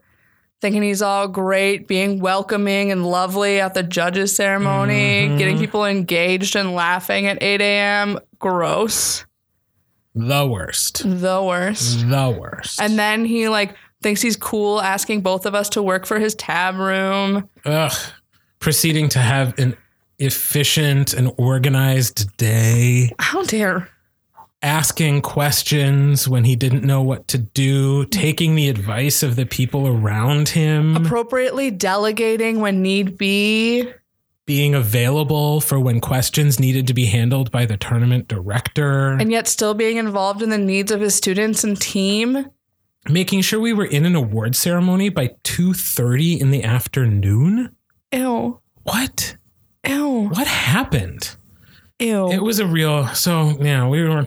thinking 0.62 0.82
he's 0.82 1.02
all 1.02 1.28
great, 1.28 1.86
being 1.86 2.20
welcoming 2.20 2.90
and 2.90 3.04
lovely 3.06 3.60
at 3.60 3.74
the 3.74 3.82
judges' 3.82 4.34
ceremony, 4.34 5.26
Mm-hmm. 5.28 5.36
getting 5.36 5.58
people 5.58 5.84
engaged 5.84 6.56
and 6.56 6.72
laughing 6.74 7.26
at 7.26 7.42
8 7.42 7.60
a.m. 7.60 8.18
Gross. 8.38 9.26
The 10.14 10.46
worst. 10.46 11.02
The 11.04 11.42
worst. 11.42 12.08
The 12.08 12.36
worst. 12.38 12.80
And 12.80 12.98
then 12.98 13.24
he 13.24 13.48
like 13.48 13.74
thinks 14.02 14.20
he's 14.22 14.36
cool 14.36 14.80
asking 14.80 15.22
both 15.22 15.44
of 15.46 15.54
us 15.54 15.68
to 15.70 15.82
work 15.82 16.06
for 16.06 16.18
his 16.18 16.34
tab 16.34 16.76
room. 16.76 17.48
Ugh. 17.64 17.92
Proceeding 18.60 19.08
to 19.10 19.18
have 19.18 19.58
an 19.58 19.76
efficient 20.18 21.14
and 21.14 21.32
organized 21.36 22.36
day. 22.36 23.10
How 23.18 23.42
dare. 23.42 23.88
asking 24.62 25.20
questions 25.20 26.26
when 26.26 26.44
he 26.44 26.56
didn't 26.56 26.84
know 26.84 27.02
what 27.02 27.28
to 27.28 27.36
do, 27.36 28.06
taking 28.06 28.54
the 28.54 28.68
advice 28.68 29.22
of 29.22 29.36
the 29.36 29.44
people 29.44 29.86
around 29.86 30.48
him, 30.48 30.96
Appropriately 30.96 31.70
delegating 31.70 32.60
when 32.60 32.80
need 32.80 33.18
be. 33.18 33.90
Being 34.46 34.74
available 34.74 35.60
for 35.60 35.80
when 35.80 36.00
questions 36.00 36.60
needed 36.60 36.86
to 36.86 36.94
be 36.94 37.06
handled 37.06 37.50
by 37.50 37.64
the 37.64 37.76
tournament 37.76 38.28
director, 38.28 39.12
and 39.12 39.30
yet 39.32 39.48
still 39.48 39.74
being 39.74 39.96
involved 39.96 40.42
in 40.42 40.50
the 40.50 40.58
needs 40.58 40.90
of 40.92 41.00
his 41.00 41.14
students 41.14 41.64
and 41.64 41.80
team. 41.80 42.46
making 43.08 43.40
sure 43.42 43.60
we 43.60 43.72
were 43.72 43.84
in 43.84 44.04
an 44.06 44.14
award 44.14 44.56
ceremony 44.56 45.08
by 45.08 45.28
2:30 45.44 46.40
in 46.40 46.50
the 46.50 46.62
afternoon. 46.62 47.70
Ew. 48.12 48.60
What? 48.82 49.36
Ew. 49.86 50.28
What 50.30 50.46
happened? 50.46 51.36
Ew. 51.98 52.30
It 52.30 52.42
was 52.42 52.58
a 52.58 52.66
real 52.66 53.06
so 53.08 53.56
yeah, 53.60 53.86
we 53.88 54.02
were 54.02 54.26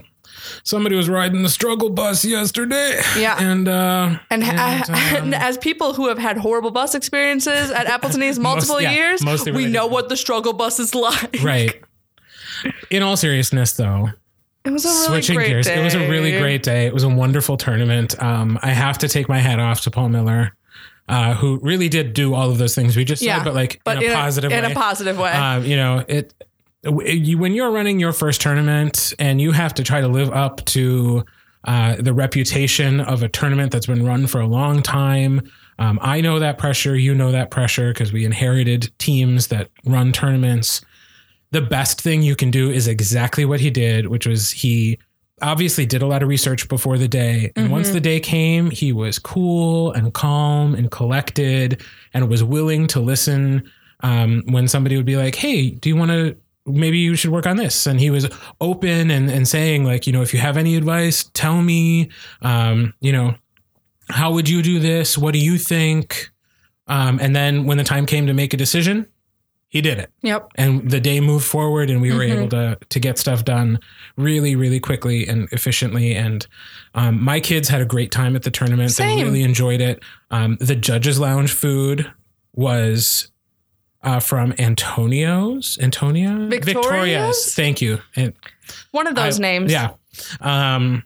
somebody 0.63 0.95
was 0.95 1.09
riding 1.09 1.43
the 1.43 1.49
struggle 1.49 1.89
bus 1.89 2.23
yesterday. 2.25 2.99
Yeah. 3.17 3.37
And 3.39 3.67
uh 3.67 4.19
and, 4.29 4.43
and, 4.43 4.89
and 4.89 5.17
um, 5.17 5.33
as 5.33 5.57
people 5.57 5.93
who 5.93 6.07
have 6.07 6.17
had 6.17 6.37
horrible 6.37 6.71
bus 6.71 6.95
experiences 6.95 7.71
at 7.71 7.87
Appleton 7.87 8.23
East 8.23 8.39
multiple 8.51 8.81
yeah, 8.81 8.91
years, 8.91 9.23
we 9.45 9.65
know 9.67 9.87
what 9.87 10.09
the 10.09 10.17
struggle 10.17 10.53
bus 10.53 10.79
is 10.79 10.93
like. 10.95 11.37
right. 11.43 11.81
In 12.89 13.03
all 13.03 13.15
seriousness 13.17 13.73
though, 13.73 14.09
It 14.65 14.71
was 14.71 14.85
a 14.85 14.87
really 14.89 15.05
switching 15.07 15.35
great 15.35 15.47
gears. 15.49 15.65
day. 15.67 15.79
It 15.79 15.83
was 15.83 15.93
a 15.95 16.09
really 16.09 16.31
great 16.39 16.63
day. 16.63 16.85
It 16.87 16.93
was 16.93 17.03
a 17.03 17.09
wonderful 17.09 17.57
tournament. 17.57 18.21
Um, 18.21 18.57
I 18.61 18.69
have 18.71 18.97
to 18.99 19.07
take 19.07 19.29
my 19.29 19.39
hat 19.39 19.59
off 19.59 19.81
to 19.81 19.91
Paul 19.91 20.09
Miller, 20.09 20.55
uh, 21.07 21.35
who 21.35 21.59
really 21.61 21.87
did 21.87 22.13
do 22.13 22.33
all 22.33 22.49
of 22.49 22.57
those 22.57 22.73
things 22.75 22.95
we 22.97 23.05
just 23.05 23.21
Yeah, 23.21 23.37
said, 23.37 23.45
but 23.45 23.53
like 23.53 23.79
but 23.83 24.01
in 24.01 24.11
a 24.11 24.13
positive 24.15 24.51
in 24.51 24.63
way. 24.63 24.71
a 24.71 24.75
positive 24.75 25.17
way. 25.19 25.31
um, 25.31 25.63
you 25.65 25.75
know, 25.75 26.03
it, 26.07 26.33
when 26.89 27.53
you're 27.53 27.71
running 27.71 27.99
your 27.99 28.13
first 28.13 28.41
tournament 28.41 29.13
and 29.19 29.41
you 29.41 29.51
have 29.51 29.73
to 29.75 29.83
try 29.83 30.01
to 30.01 30.07
live 30.07 30.31
up 30.31 30.63
to 30.65 31.25
uh, 31.65 31.95
the 31.99 32.13
reputation 32.13 33.01
of 33.01 33.23
a 33.23 33.29
tournament 33.29 33.71
that's 33.71 33.87
been 33.87 34.05
run 34.05 34.27
for 34.27 34.39
a 34.39 34.47
long 34.47 34.81
time. 34.81 35.41
Um, 35.79 35.99
I 36.01 36.21
know 36.21 36.39
that 36.39 36.57
pressure. 36.57 36.95
You 36.95 37.13
know 37.13 37.31
that 37.31 37.51
pressure 37.51 37.93
because 37.93 38.13
we 38.13 38.25
inherited 38.25 38.91
teams 38.99 39.47
that 39.47 39.69
run 39.85 40.11
tournaments. 40.11 40.81
The 41.51 41.61
best 41.61 42.01
thing 42.01 42.21
you 42.21 42.35
can 42.35 42.51
do 42.51 42.69
is 42.69 42.87
exactly 42.87 43.45
what 43.45 43.59
he 43.59 43.69
did, 43.69 44.07
which 44.07 44.25
was 44.25 44.51
he 44.51 44.97
obviously 45.41 45.85
did 45.85 46.01
a 46.01 46.07
lot 46.07 46.23
of 46.23 46.29
research 46.29 46.67
before 46.67 46.97
the 46.97 47.07
day. 47.07 47.51
And 47.55 47.71
once 47.71 47.91
the 47.91 47.99
day 47.99 48.19
came, 48.19 48.71
he 48.71 48.91
was 48.91 49.19
cool 49.19 49.91
and 49.91 50.13
calm 50.13 50.73
and 50.73 50.89
collected 50.89 51.83
and 52.13 52.27
was 52.27 52.43
willing 52.43 52.87
to 52.87 52.99
listen 52.99 53.69
um, 54.01 54.43
when 54.47 54.67
somebody 54.67 54.97
would 54.97 55.05
be 55.05 55.17
like, 55.17 55.35
hey, 55.35 55.69
do 55.69 55.89
you 55.89 55.95
want 55.95 56.11
to? 56.11 56.35
Maybe 56.67 56.97
you 56.99 57.15
should 57.15 57.31
work 57.31 57.47
on 57.47 57.57
this. 57.57 57.87
And 57.87 57.99
he 57.99 58.09
was 58.09 58.29
open 58.61 59.09
and, 59.09 59.29
and 59.31 59.47
saying, 59.47 59.85
like, 59.85 60.05
you 60.05 60.13
know, 60.13 60.21
if 60.21 60.33
you 60.33 60.39
have 60.39 60.57
any 60.57 60.75
advice, 60.75 61.29
tell 61.33 61.61
me. 61.61 62.09
Um, 62.41 62.93
you 62.99 63.11
know, 63.11 63.35
how 64.09 64.31
would 64.33 64.47
you 64.49 64.61
do 64.61 64.79
this? 64.79 65.17
What 65.17 65.33
do 65.33 65.39
you 65.39 65.57
think? 65.57 66.29
Um, 66.87 67.19
and 67.21 67.35
then 67.35 67.65
when 67.65 67.77
the 67.77 67.83
time 67.83 68.05
came 68.05 68.27
to 68.27 68.33
make 68.33 68.53
a 68.53 68.57
decision, 68.57 69.07
he 69.69 69.81
did 69.81 69.97
it 69.99 70.09
yep. 70.21 70.47
and 70.55 70.89
the 70.89 70.99
day 71.01 71.19
moved 71.19 71.45
forward 71.45 71.89
and 71.89 72.01
we 72.01 72.13
were 72.13 72.21
Mhm. 72.21 72.37
able 72.37 72.49
to 72.49 72.77
to 72.87 72.99
get 73.01 73.17
stuff 73.19 73.43
done 73.43 73.79
really 74.15 74.55
really 74.55 74.79
quickly 74.79 75.27
and 75.27 75.49
efficiently 75.51 76.15
and 76.15 76.47
um, 76.95 77.21
my 77.21 77.41
kids 77.41 77.67
had 77.67 77.81
a 77.81 77.85
great 77.85 78.09
time 78.09 78.37
at 78.37 78.43
the 78.43 78.49
tournament 78.49 78.91
Same. 78.91 79.17
they 79.17 79.23
really 79.25 79.43
enjoyed 79.43 79.81
it 79.81 80.01
um, 80.31 80.55
the 80.61 80.73
judges 80.75 81.19
lounge 81.19 81.51
food 81.51 82.09
was 82.55 83.29
uh, 84.03 84.19
from 84.19 84.53
antonio's 84.59 85.77
antonia 85.81 86.47
Victoria's? 86.49 87.53
thank 87.55 87.81
you 87.81 87.99
One 88.91 89.07
of 89.07 89.15
those 89.15 89.39
I- 89.39 89.41
names. 89.41 89.71
yeah 89.71 89.91
um, 90.41 91.03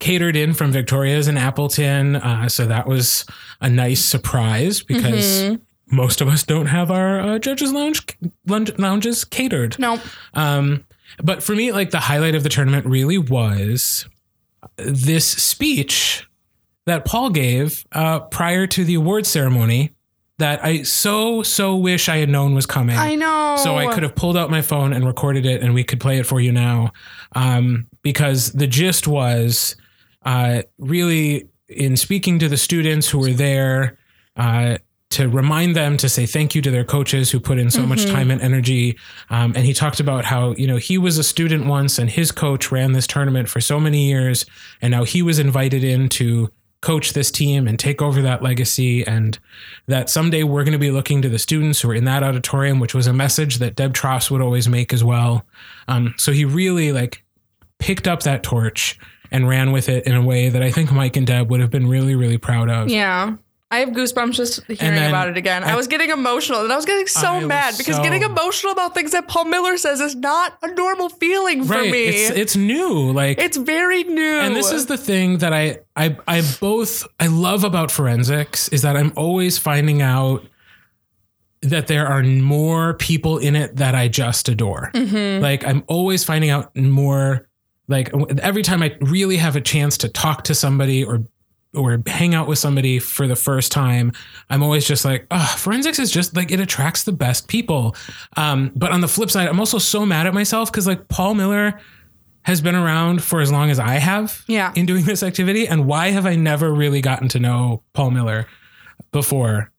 catered 0.00 0.36
in 0.36 0.54
from 0.54 0.72
victoria's 0.72 1.28
in 1.28 1.36
appleton 1.36 2.16
uh, 2.16 2.48
so 2.48 2.66
that 2.66 2.86
was 2.86 3.24
a 3.60 3.68
nice 3.70 4.04
surprise 4.04 4.82
because 4.82 5.42
Mhm. 5.42 5.60
most 5.90 6.20
of 6.20 6.28
us 6.28 6.42
don't 6.42 6.66
have 6.66 6.90
our 6.90 7.20
uh, 7.20 7.38
judges 7.38 7.72
lounge 7.72 8.02
lounge 8.46 8.72
lounges 8.78 9.24
catered 9.24 9.78
No. 9.78 10.00
um 10.34 10.84
but 11.22 11.44
for 11.44 11.54
me, 11.54 11.70
like 11.70 11.90
the 11.90 12.00
highlight 12.00 12.34
of 12.34 12.42
the 12.42 12.48
tournament 12.48 12.86
really 12.86 13.18
was 13.18 14.04
this 14.76 15.24
speech 15.24 16.26
that 16.86 17.04
Paul 17.04 17.30
gave 17.30 17.84
uh, 17.92 18.18
prior 18.20 18.66
to 18.68 18.84
the 18.84 18.94
award 18.94 19.24
ceremony 19.24 19.93
that 20.38 20.64
I 20.64 20.82
so 20.82 21.42
so 21.42 21.76
wish 21.76 22.08
I 22.08 22.16
had 22.18 22.28
known 22.28 22.54
was 22.54 22.66
coming. 22.66 22.96
I 22.96 23.14
know. 23.14 23.56
So 23.62 23.76
I 23.76 23.92
could 23.92 24.02
have 24.02 24.14
pulled 24.14 24.36
out 24.36 24.50
my 24.50 24.62
phone 24.62 24.92
and 24.92 25.06
recorded 25.06 25.46
it, 25.46 25.62
and 25.62 25.74
we 25.74 25.84
could 25.84 26.00
play 26.00 26.18
it 26.18 26.26
for 26.26 26.40
you 26.40 26.52
now. 26.52 26.92
Um, 27.34 27.86
because 28.02 28.52
the 28.52 28.66
gist 28.66 29.06
was 29.06 29.76
uh, 30.24 30.62
really 30.78 31.48
in 31.68 31.96
speaking 31.96 32.38
to 32.40 32.48
the 32.48 32.56
students 32.56 33.08
who 33.08 33.18
were 33.18 33.32
there 33.32 33.98
uh, 34.36 34.78
to 35.10 35.28
remind 35.28 35.76
them 35.76 35.96
to 35.96 36.08
say 36.08 36.26
thank 36.26 36.54
you 36.54 36.62
to 36.62 36.70
their 36.70 36.84
coaches 36.84 37.30
who 37.30 37.38
put 37.38 37.58
in 37.58 37.70
so 37.70 37.86
much 37.86 38.04
time 38.04 38.32
and 38.32 38.40
energy. 38.40 38.98
Um, 39.30 39.52
and 39.54 39.64
he 39.64 39.72
talked 39.72 40.00
about 40.00 40.24
how 40.24 40.52
you 40.54 40.66
know 40.66 40.76
he 40.76 40.98
was 40.98 41.16
a 41.16 41.24
student 41.24 41.66
once, 41.66 41.98
and 41.98 42.10
his 42.10 42.32
coach 42.32 42.72
ran 42.72 42.92
this 42.92 43.06
tournament 43.06 43.48
for 43.48 43.60
so 43.60 43.78
many 43.78 44.08
years, 44.08 44.44
and 44.82 44.90
now 44.90 45.04
he 45.04 45.22
was 45.22 45.38
invited 45.38 45.84
in 45.84 46.08
to 46.10 46.50
coach 46.84 47.14
this 47.14 47.30
team 47.30 47.66
and 47.66 47.78
take 47.78 48.02
over 48.02 48.20
that 48.22 48.42
legacy 48.42 49.04
and 49.06 49.38
that 49.86 50.10
someday 50.10 50.42
we're 50.42 50.64
going 50.64 50.72
to 50.72 50.78
be 50.78 50.90
looking 50.90 51.22
to 51.22 51.28
the 51.30 51.38
students 51.38 51.80
who 51.80 51.90
are 51.90 51.94
in 51.94 52.04
that 52.04 52.22
auditorium 52.22 52.78
which 52.78 52.94
was 52.94 53.06
a 53.06 53.12
message 53.12 53.56
that 53.58 53.74
deb 53.74 53.94
Tross 53.94 54.30
would 54.30 54.42
always 54.42 54.68
make 54.68 54.92
as 54.92 55.02
well 55.02 55.44
um, 55.88 56.14
so 56.18 56.30
he 56.32 56.44
really 56.44 56.92
like 56.92 57.24
picked 57.78 58.06
up 58.06 58.22
that 58.24 58.42
torch 58.42 58.98
and 59.30 59.48
ran 59.48 59.72
with 59.72 59.88
it 59.88 60.06
in 60.06 60.14
a 60.14 60.22
way 60.22 60.48
that 60.50 60.62
i 60.62 60.70
think 60.70 60.92
mike 60.92 61.16
and 61.16 61.26
deb 61.26 61.50
would 61.50 61.60
have 61.60 61.70
been 61.70 61.88
really 61.88 62.14
really 62.14 62.38
proud 62.38 62.68
of 62.68 62.88
Yeah. 62.90 63.36
I 63.74 63.78
have 63.80 63.90
goosebumps 63.90 64.32
just 64.32 64.64
hearing 64.66 64.94
then 64.94 65.08
about 65.10 65.28
it 65.28 65.36
again. 65.36 65.64
I, 65.64 65.72
I- 65.72 65.76
was 65.76 65.86
getting 65.88 66.10
emotional 66.10 66.62
and 66.62 66.72
I 66.72 66.76
was 66.76 66.84
getting 66.84 67.06
so 67.06 67.28
I 67.28 67.44
mad 67.44 67.74
because 67.76 67.96
so- 67.96 68.02
getting 68.02 68.22
emotional 68.22 68.72
about 68.72 68.94
things 68.94 69.10
that 69.12 69.28
Paul 69.28 69.46
Miller 69.46 69.76
says 69.76 70.00
is 70.00 70.14
not 70.14 70.56
a 70.62 70.68
normal 70.74 71.08
feeling 71.08 71.64
for 71.64 71.74
right 71.74 71.90
me. 71.90 72.04
it's 72.04 72.30
It's, 72.38 72.56
new 72.56 73.10
like 73.12 73.38
it's 73.38 73.56
very 73.56 74.04
new. 74.04 74.38
and 74.40 74.54
this 74.54 74.70
is 74.72 74.86
the 74.86 74.96
thing 74.96 75.38
that 75.38 75.52
I, 75.52 75.78
I 75.96 76.16
I 76.26 76.42
both 76.60 77.06
I 77.18 77.26
love 77.26 77.64
about 77.64 77.90
forensics 77.90 78.68
is 78.68 78.82
that 78.82 78.96
I'm 78.96 79.12
always 79.16 79.58
finding 79.58 80.02
out 80.02 80.46
that 81.62 81.86
there 81.86 82.06
are 82.06 82.22
more 82.22 82.94
people 82.94 83.38
in 83.38 83.56
it 83.56 83.76
that 83.76 83.94
I 83.94 84.08
just 84.08 84.48
adore. 84.48 84.90
Mm-hmm. 84.94 85.42
Like 85.42 85.66
I'm 85.66 85.82
always 85.86 86.22
finding 86.22 86.50
out 86.50 86.76
more 86.76 87.48
like 87.88 88.10
every 88.40 88.62
time 88.62 88.82
I 88.82 88.96
really 89.00 89.36
have 89.38 89.56
a 89.56 89.60
chance 89.60 89.98
to 89.98 90.08
talk 90.08 90.44
to 90.44 90.54
somebody 90.54 91.04
or 91.04 91.24
or 91.74 92.02
hang 92.06 92.34
out 92.34 92.46
with 92.48 92.58
somebody 92.58 92.98
for 92.98 93.26
the 93.26 93.36
first 93.36 93.72
time, 93.72 94.12
I'm 94.50 94.62
always 94.62 94.84
just 94.86 95.04
like, 95.04 95.26
oh, 95.30 95.54
forensics 95.58 95.98
is 95.98 96.10
just 96.10 96.36
like 96.36 96.50
it 96.50 96.60
attracts 96.60 97.04
the 97.04 97.12
best 97.12 97.48
people. 97.48 97.94
Um, 98.36 98.70
but 98.74 98.92
on 98.92 99.00
the 99.00 99.08
flip 99.08 99.30
side, 99.30 99.48
I'm 99.48 99.60
also 99.60 99.78
so 99.78 100.04
mad 100.06 100.26
at 100.26 100.34
myself 100.34 100.70
because 100.70 100.86
like 100.86 101.08
Paul 101.08 101.34
Miller 101.34 101.80
has 102.42 102.60
been 102.60 102.74
around 102.74 103.22
for 103.22 103.40
as 103.40 103.50
long 103.50 103.70
as 103.70 103.78
I 103.78 103.94
have 103.94 104.44
Yeah. 104.46 104.72
in 104.76 104.84
doing 104.86 105.04
this 105.04 105.22
activity. 105.22 105.66
And 105.66 105.86
why 105.86 106.10
have 106.10 106.26
I 106.26 106.36
never 106.36 106.72
really 106.72 107.00
gotten 107.00 107.28
to 107.30 107.38
know 107.38 107.82
Paul 107.94 108.10
Miller 108.10 108.46
before? 109.12 109.70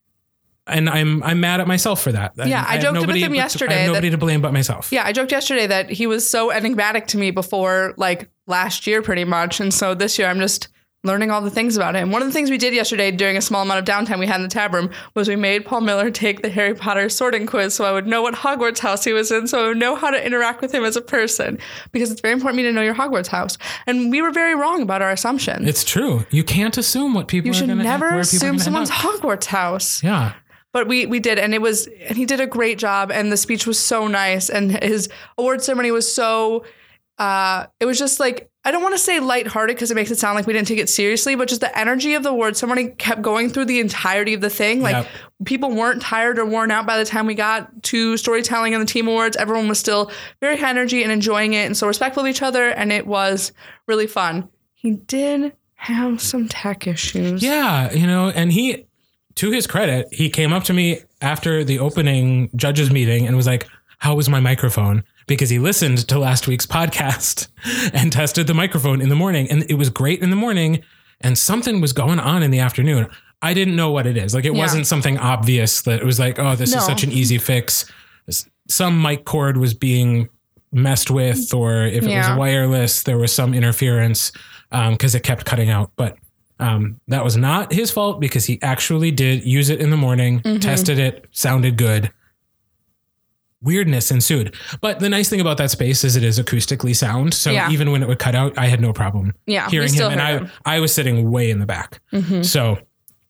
And 0.67 0.89
I'm 0.89 1.21
I'm 1.21 1.39
mad 1.39 1.59
at 1.61 1.67
myself 1.67 2.01
for 2.01 2.11
that. 2.11 2.33
Yeah, 2.37 2.65
I 2.67 2.73
have 2.73 2.81
joked 2.81 3.05
with 3.05 3.15
him 3.17 3.35
yesterday 3.35 3.73
I 3.73 3.77
have 3.77 3.85
that- 3.85 3.93
nobody 3.93 4.09
to 4.09 4.17
blame 4.17 4.41
but 4.41 4.51
myself. 4.51 4.91
Yeah, 4.91 5.03
I 5.05 5.11
joked 5.11 5.31
yesterday 5.31 5.67
that 5.67 5.91
he 5.91 6.07
was 6.07 6.27
so 6.27 6.49
enigmatic 6.51 7.05
to 7.09 7.19
me 7.19 7.29
before 7.29 7.93
like 7.97 8.31
last 8.47 8.87
year 8.87 9.03
pretty 9.03 9.25
much. 9.25 9.59
And 9.59 9.71
so 9.71 9.93
this 9.93 10.17
year 10.17 10.27
I'm 10.27 10.39
just 10.39 10.69
learning 11.05 11.31
all 11.31 11.41
the 11.41 11.49
things 11.49 11.77
about 11.77 11.95
him. 11.95 12.11
One 12.11 12.21
of 12.21 12.27
the 12.27 12.33
things 12.33 12.49
we 12.49 12.57
did 12.57 12.73
yesterday 12.73 13.11
during 13.11 13.37
a 13.37 13.41
small 13.41 13.61
amount 13.61 13.79
of 13.79 13.85
downtime 13.85 14.19
we 14.19 14.27
had 14.27 14.37
in 14.37 14.41
the 14.41 14.49
tab 14.49 14.73
room 14.73 14.89
was 15.13 15.27
we 15.29 15.35
made 15.35 15.65
Paul 15.65 15.81
Miller 15.81 16.11
take 16.11 16.41
the 16.41 16.49
Harry 16.49 16.73
Potter 16.73 17.07
sorting 17.09 17.45
quiz 17.45 17.73
so 17.73 17.85
I 17.85 17.91
would 17.91 18.07
know 18.07 18.21
what 18.21 18.33
Hogwarts 18.33 18.79
house 18.79 19.03
he 19.03 19.13
was 19.13 19.31
in, 19.31 19.47
so 19.47 19.63
I 19.63 19.67
would 19.69 19.77
know 19.77 19.95
how 19.95 20.09
to 20.09 20.25
interact 20.25 20.61
with 20.61 20.73
him 20.73 20.83
as 20.83 20.95
a 20.95 21.01
person. 21.01 21.59
Because 21.91 22.11
it's 22.11 22.21
very 22.21 22.33
important 22.33 22.57
to 22.59 22.63
me 22.63 22.69
to 22.69 22.73
know 22.73 22.81
your 22.81 22.95
Hogwarts 22.95 23.27
house. 23.27 23.57
And 23.87 24.11
we 24.11 24.21
were 24.21 24.31
very 24.31 24.55
wrong 24.55 24.81
about 24.81 25.01
our 25.01 25.11
assumption. 25.11 25.67
It's 25.67 25.83
true. 25.83 26.25
You 26.31 26.43
can't 26.43 26.77
assume 26.77 27.13
what 27.13 27.27
people 27.27 27.47
you 27.47 27.53
should 27.53 27.69
never 27.69 28.19
assume 28.19 28.59
someone's. 28.59 28.89
Hogwarts 28.89 29.45
house. 29.45 30.03
Yeah. 30.03 30.33
But 30.71 30.87
we 30.87 31.05
we 31.05 31.19
did, 31.19 31.39
and 31.39 31.53
it 31.53 31.61
was 31.61 31.87
and 32.07 32.17
he 32.17 32.25
did 32.25 32.41
a 32.41 32.47
great 32.47 32.77
job, 32.77 33.11
and 33.11 33.31
the 33.31 33.37
speech 33.37 33.65
was 33.65 33.79
so 33.79 34.07
nice, 34.07 34.49
and 34.49 34.71
his 34.83 35.07
award 35.37 35.61
ceremony 35.61 35.91
was 35.91 36.11
so. 36.11 36.65
Uh, 37.17 37.67
it 37.79 37.85
was 37.85 37.97
just 37.97 38.19
like 38.19 38.49
I 38.65 38.71
don't 38.71 38.81
want 38.81 38.95
to 38.95 38.99
say 38.99 39.19
lighthearted 39.19 39.75
because 39.75 39.91
it 39.91 39.95
makes 39.95 40.09
it 40.09 40.17
sound 40.17 40.35
like 40.35 40.47
we 40.47 40.53
didn't 40.53 40.67
take 40.67 40.79
it 40.79 40.89
seriously, 40.89 41.35
but 41.35 41.47
just 41.47 41.61
the 41.61 41.77
energy 41.77 42.15
of 42.15 42.23
the 42.23 42.29
award 42.29 42.57
ceremony 42.57 42.89
kept 42.89 43.21
going 43.21 43.49
through 43.49 43.65
the 43.65 43.79
entirety 43.79 44.33
of 44.33 44.41
the 44.41 44.49
thing. 44.49 44.81
Like 44.81 44.95
Yep. 44.95 45.07
people 45.45 45.71
weren't 45.71 46.01
tired 46.01 46.39
or 46.39 46.45
worn 46.45 46.71
out 46.71 46.87
by 46.87 46.97
the 46.97 47.05
time 47.05 47.27
we 47.27 47.35
got 47.35 47.83
to 47.83 48.17
storytelling 48.17 48.73
and 48.73 48.81
the 48.81 48.91
team 48.91 49.07
awards. 49.07 49.37
Everyone 49.37 49.67
was 49.69 49.79
still 49.79 50.11
very 50.41 50.57
high 50.57 50.71
energy 50.71 51.03
and 51.03 51.11
enjoying 51.11 51.53
it, 51.53 51.65
and 51.67 51.77
so 51.77 51.85
respectful 51.87 52.23
of 52.23 52.27
each 52.27 52.41
other, 52.41 52.69
and 52.69 52.91
it 52.91 53.05
was 53.05 53.51
really 53.87 54.07
fun. 54.07 54.49
He 54.73 54.91
did 54.91 55.53
have 55.75 56.19
some 56.19 56.47
tech 56.47 56.87
issues. 56.87 57.43
Yeah, 57.43 57.93
you 57.93 58.07
know, 58.07 58.29
and 58.29 58.51
he, 58.51 58.87
to 59.35 59.51
his 59.51 59.67
credit, 59.67 60.07
he 60.11 60.29
came 60.29 60.51
up 60.51 60.63
to 60.65 60.73
me 60.73 61.01
after 61.21 61.63
the 61.63 61.77
opening 61.79 62.49
judges 62.55 62.89
meeting 62.89 63.27
and 63.27 63.37
was 63.37 63.45
like, 63.45 63.67
"How 63.99 64.15
was 64.15 64.27
my 64.27 64.39
microphone?" 64.39 65.03
Because 65.27 65.49
he 65.49 65.57
listened 65.57 66.07
to 66.09 66.19
last 66.19 66.47
week's 66.47 66.67
podcast 66.67 67.47
and 67.93 68.11
tested 68.11 68.45
the 68.47 68.53
microphone 68.53 69.01
in 69.01 69.09
the 69.09 69.15
morning, 69.15 69.49
and 69.49 69.65
it 69.69 69.75
was 69.75 69.89
great 69.89 70.21
in 70.21 70.29
the 70.29 70.35
morning, 70.35 70.83
and 71.21 71.37
something 71.37 71.81
was 71.81 71.93
going 71.93 72.19
on 72.19 72.43
in 72.43 72.51
the 72.51 72.59
afternoon. 72.59 73.07
I 73.41 73.53
didn't 73.53 73.75
know 73.75 73.89
what 73.91 74.05
it 74.05 74.17
is. 74.17 74.33
Like 74.35 74.45
it 74.45 74.53
Yeah. 74.53 74.59
wasn't 74.59 74.85
something 74.87 75.17
obvious 75.17 75.81
that 75.81 75.99
it 75.99 76.05
was 76.05 76.19
like, 76.19 76.37
"Oh, 76.39 76.55
this 76.55 76.71
No. 76.73 76.77
is 76.79 76.85
such 76.85 77.03
an 77.03 77.11
easy 77.11 77.37
fix." 77.37 77.85
Some 78.67 79.01
mic 79.01 79.25
cord 79.25 79.57
was 79.57 79.73
being 79.73 80.29
messed 80.71 81.09
with, 81.11 81.53
or 81.53 81.83
if 81.85 82.03
it 82.03 82.09
Yeah. 82.09 82.31
was 82.31 82.39
wireless, 82.39 83.03
there 83.03 83.17
was 83.17 83.31
some 83.33 83.53
interference 83.53 84.31
because 84.71 85.15
it 85.15 85.21
kept 85.23 85.45
cutting 85.45 85.69
out. 85.69 85.91
But 85.95 86.17
um, 86.59 86.99
that 87.07 87.23
was 87.23 87.35
not 87.37 87.73
his 87.73 87.91
fault 87.91 88.19
because 88.21 88.45
he 88.45 88.59
actually 88.61 89.11
did 89.11 89.43
use 89.45 89.69
it 89.69 89.79
in 89.81 89.89
the 89.89 89.97
morning, 89.97 90.39
Mm-hmm. 90.41 90.59
tested 90.59 90.97
it, 90.99 91.25
sounded 91.31 91.77
good. 91.77 92.11
Weirdness 93.65 94.11
ensued. 94.11 94.55
But 94.79 94.99
the 94.99 95.09
nice 95.09 95.27
thing 95.27 95.41
about 95.41 95.57
that 95.57 95.71
space 95.71 96.03
is 96.03 96.15
it 96.15 96.23
is 96.23 96.39
acoustically 96.39 96.95
sound. 96.95 97.33
So 97.33 97.51
Yeah. 97.51 97.69
even 97.71 97.91
when 97.91 98.01
it 98.03 98.07
would 98.07 98.19
cut 98.19 98.35
out, 98.35 98.57
I 98.57 98.67
had 98.67 98.79
no 98.79 98.93
problem 98.93 99.33
Yeah, 99.45 99.69
hearing 99.69 99.93
him. 99.93 100.11
And 100.11 100.21
I, 100.21 100.31
him. 100.37 100.51
I 100.65 100.79
was 100.79 100.93
sitting 100.93 101.29
way 101.31 101.49
in 101.49 101.59
the 101.59 101.65
back. 101.65 101.99
Mm-hmm. 102.13 102.43
So, 102.43 102.77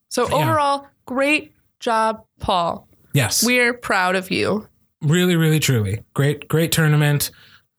So 0.10 0.26
overall, 0.32 0.88
great 1.06 1.54
job, 1.80 2.24
Paul. 2.40 2.88
yes, 3.14 3.44
We're 3.44 3.74
proud 3.74 4.16
of 4.16 4.30
you. 4.30 4.68
really, 5.02 5.36
really, 5.36 5.60
truly. 5.60 6.04
Great, 6.14 6.48
great 6.48 6.72
tournament. 6.72 7.32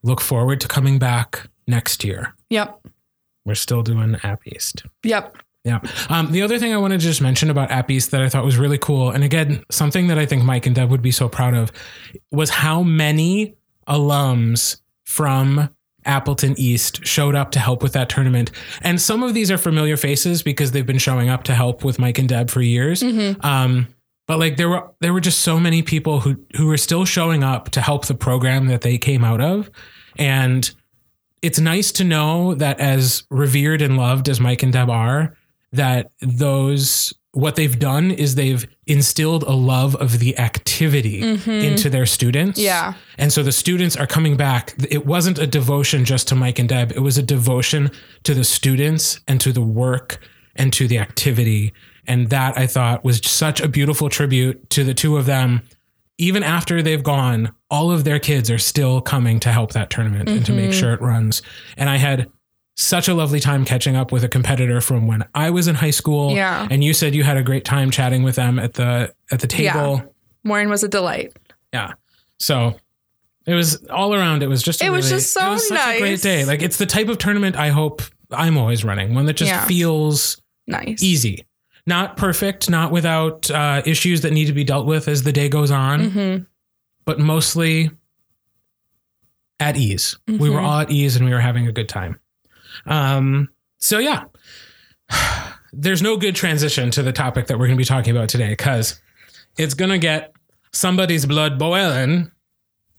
Look 0.02 0.20
forward 0.20 0.60
to 0.62 0.68
coming 0.68 0.98
back 0.98 1.48
next 1.66 2.04
year. 2.04 2.34
Yep. 2.50 2.86
We're 3.44 3.54
still 3.54 3.82
doing 3.82 4.16
App 4.22 4.46
East. 4.46 4.84
Yep. 5.04 5.36
Yeah. 5.66 5.80
Um, 6.08 6.30
the 6.30 6.42
other 6.42 6.60
thing 6.60 6.72
I 6.72 6.76
wanted 6.76 7.00
to 7.00 7.06
just 7.06 7.20
mention 7.20 7.50
about 7.50 7.72
App 7.72 7.90
East 7.90 8.12
that 8.12 8.22
I 8.22 8.28
thought 8.28 8.44
was 8.44 8.56
really 8.56 8.78
cool, 8.78 9.10
and 9.10 9.24
again, 9.24 9.64
something 9.68 10.06
that 10.06 10.16
I 10.16 10.24
think 10.24 10.44
Mike 10.44 10.64
and 10.64 10.76
Deb 10.76 10.90
would 10.90 11.02
be 11.02 11.10
so 11.10 11.28
proud 11.28 11.54
of, 11.54 11.72
was 12.30 12.50
how 12.50 12.84
many 12.84 13.56
alums 13.88 14.80
from 15.04 15.68
Appleton 16.04 16.54
East 16.56 17.04
showed 17.04 17.34
up 17.34 17.50
to 17.50 17.58
help 17.58 17.82
with 17.82 17.94
that 17.94 18.08
tournament. 18.08 18.52
And 18.82 19.00
some 19.00 19.24
of 19.24 19.34
these 19.34 19.50
are 19.50 19.58
familiar 19.58 19.96
faces 19.96 20.40
because 20.44 20.70
they've 20.70 20.86
been 20.86 20.98
showing 20.98 21.28
up 21.28 21.42
to 21.44 21.54
help 21.54 21.82
with 21.82 21.98
Mike 21.98 22.20
and 22.20 22.28
Deb 22.28 22.48
for 22.48 22.62
years. 22.62 23.02
Um, 23.40 23.88
but 24.28 24.38
like 24.38 24.56
there 24.56 24.68
were 24.68 24.88
there 25.00 25.12
were 25.12 25.20
just 25.20 25.40
so 25.40 25.58
many 25.58 25.82
people 25.82 26.20
who 26.20 26.36
who 26.56 26.66
were 26.66 26.76
still 26.76 27.04
showing 27.04 27.42
up 27.42 27.70
to 27.70 27.80
help 27.80 28.06
the 28.06 28.14
program 28.14 28.68
that 28.68 28.82
they 28.82 28.98
came 28.98 29.24
out 29.24 29.40
of. 29.40 29.68
And 30.16 30.70
it's 31.42 31.58
nice 31.58 31.90
to 31.92 32.04
know 32.04 32.54
that 32.54 32.78
as 32.78 33.24
revered 33.30 33.82
and 33.82 33.96
loved 33.96 34.28
as 34.28 34.40
Mike 34.40 34.62
and 34.62 34.72
Deb 34.72 34.90
are, 34.90 35.36
that 35.76 36.10
those 36.20 37.12
what 37.32 37.54
they've 37.56 37.78
done 37.78 38.10
is 38.10 38.34
they've 38.34 38.66
instilled 38.86 39.42
a 39.42 39.52
love 39.52 39.94
of 39.96 40.20
the 40.20 40.38
activity 40.38 41.20
into 41.20 41.90
their 41.90 42.06
students. 42.06 42.58
Yeah. 42.58 42.94
And 43.18 43.30
so 43.30 43.42
the 43.42 43.52
students 43.52 43.94
are 43.94 44.06
coming 44.06 44.38
back. 44.38 44.72
It 44.90 45.04
wasn't 45.04 45.38
a 45.38 45.46
devotion 45.46 46.06
just 46.06 46.28
to 46.28 46.34
Mike 46.34 46.58
and 46.58 46.66
Deb. 46.66 46.92
It 46.92 47.00
was 47.00 47.18
a 47.18 47.22
devotion 47.22 47.90
to 48.22 48.32
the 48.32 48.42
students 48.42 49.20
and 49.28 49.38
to 49.42 49.52
the 49.52 49.60
work 49.60 50.18
and 50.54 50.72
to 50.72 50.88
the 50.88 50.98
activity. 50.98 51.74
And 52.06 52.30
that 52.30 52.56
I 52.56 52.66
thought 52.66 53.04
was 53.04 53.20
such 53.26 53.60
a 53.60 53.68
beautiful 53.68 54.08
tribute 54.08 54.70
to 54.70 54.82
the 54.82 54.94
two 54.94 55.18
of 55.18 55.26
them. 55.26 55.60
Even 56.16 56.42
after 56.42 56.80
they've 56.80 57.02
gone, 57.02 57.52
all 57.70 57.90
of 57.90 58.04
their 58.04 58.18
kids 58.18 58.50
are 58.50 58.56
still 58.56 59.02
coming 59.02 59.40
to 59.40 59.52
help 59.52 59.72
that 59.72 59.90
tournament 59.90 60.30
and 60.30 60.46
to 60.46 60.52
make 60.54 60.70
Mm-hmm. 60.70 60.80
sure 60.80 60.94
it 60.94 61.02
runs. 61.02 61.42
And 61.76 61.90
I 61.90 61.96
had 61.98 62.30
such 62.76 63.08
a 63.08 63.14
lovely 63.14 63.40
time 63.40 63.64
catching 63.64 63.96
up 63.96 64.12
with 64.12 64.22
a 64.22 64.28
competitor 64.28 64.80
from 64.80 65.06
when 65.06 65.24
I 65.34 65.50
was 65.50 65.66
in 65.66 65.74
high 65.74 65.90
school. 65.90 66.32
Yeah. 66.34 66.68
And 66.70 66.84
you 66.84 66.92
said 66.92 67.14
you 67.14 67.24
had 67.24 67.36
a 67.38 67.42
great 67.42 67.64
time 67.64 67.90
chatting 67.90 68.22
with 68.22 68.36
them 68.36 68.58
at 68.58 68.74
the 68.74 69.12
at 69.32 69.40
the 69.40 69.46
table. 69.46 69.96
Yeah. 69.96 70.02
Maureen 70.44 70.68
was 70.68 70.84
a 70.84 70.88
delight. 70.88 71.34
Yeah. 71.72 71.94
So 72.38 72.76
it 73.46 73.54
was 73.54 73.82
all 73.86 74.14
around. 74.14 74.42
It 74.42 74.48
was 74.48 74.62
just. 74.62 74.82
a 74.82 74.86
It 74.86 74.90
was 74.90 75.06
really- 75.06 75.16
just 75.20 75.32
so 75.32 75.40
nice. 75.40 75.48
it 75.48 75.52
was 75.52 75.68
such 75.68 75.96
a 75.96 75.98
great 76.00 76.20
day. 76.22 76.44
Like 76.44 76.62
it's 76.62 76.76
the 76.76 76.86
type 76.86 77.08
of 77.08 77.16
tournament 77.18 77.56
I 77.56 77.68
hope 77.70 78.02
I'm 78.30 78.58
always 78.58 78.84
running. 78.84 79.14
One 79.14 79.24
that 79.26 79.34
just 79.36 79.50
Yeah. 79.50 79.64
feels 79.64 80.40
Nice. 80.66 81.02
easy, 81.02 81.46
not 81.86 82.16
perfect, 82.16 82.68
not 82.68 82.90
without 82.92 83.50
uh, 83.50 83.82
issues 83.86 84.20
that 84.22 84.32
need 84.32 84.46
to 84.46 84.52
be 84.52 84.64
dealt 84.64 84.84
with 84.86 85.08
as 85.08 85.22
the 85.22 85.32
day 85.32 85.48
goes 85.48 85.70
on, 85.70 86.10
Mm-hmm. 86.10 86.42
but 87.06 87.18
mostly 87.20 87.90
at 89.60 89.76
ease. 89.76 90.18
We 90.28 90.50
were 90.50 90.58
Mhm. 90.60 90.64
all 90.64 90.80
at 90.80 90.90
ease 90.90 91.16
and 91.16 91.24
we 91.24 91.32
were 91.32 91.40
having 91.40 91.66
a 91.66 91.72
good 91.72 91.88
time. 91.88 92.18
Um, 92.84 93.48
so 93.78 93.98
yeah, 93.98 94.24
there's 95.72 96.02
no 96.02 96.16
good 96.16 96.34
transition 96.34 96.90
to 96.92 97.02
the 97.02 97.12
topic 97.12 97.46
that 97.46 97.58
we're 97.58 97.66
going 97.66 97.76
to 97.76 97.80
be 97.80 97.84
talking 97.84 98.14
about 98.16 98.28
today 98.28 98.50
because 98.50 99.00
it's 99.56 99.74
going 99.74 99.90
to 99.90 99.98
get 99.98 100.32
somebody's 100.72 101.26
blood 101.26 101.58
boiling. 101.58 102.30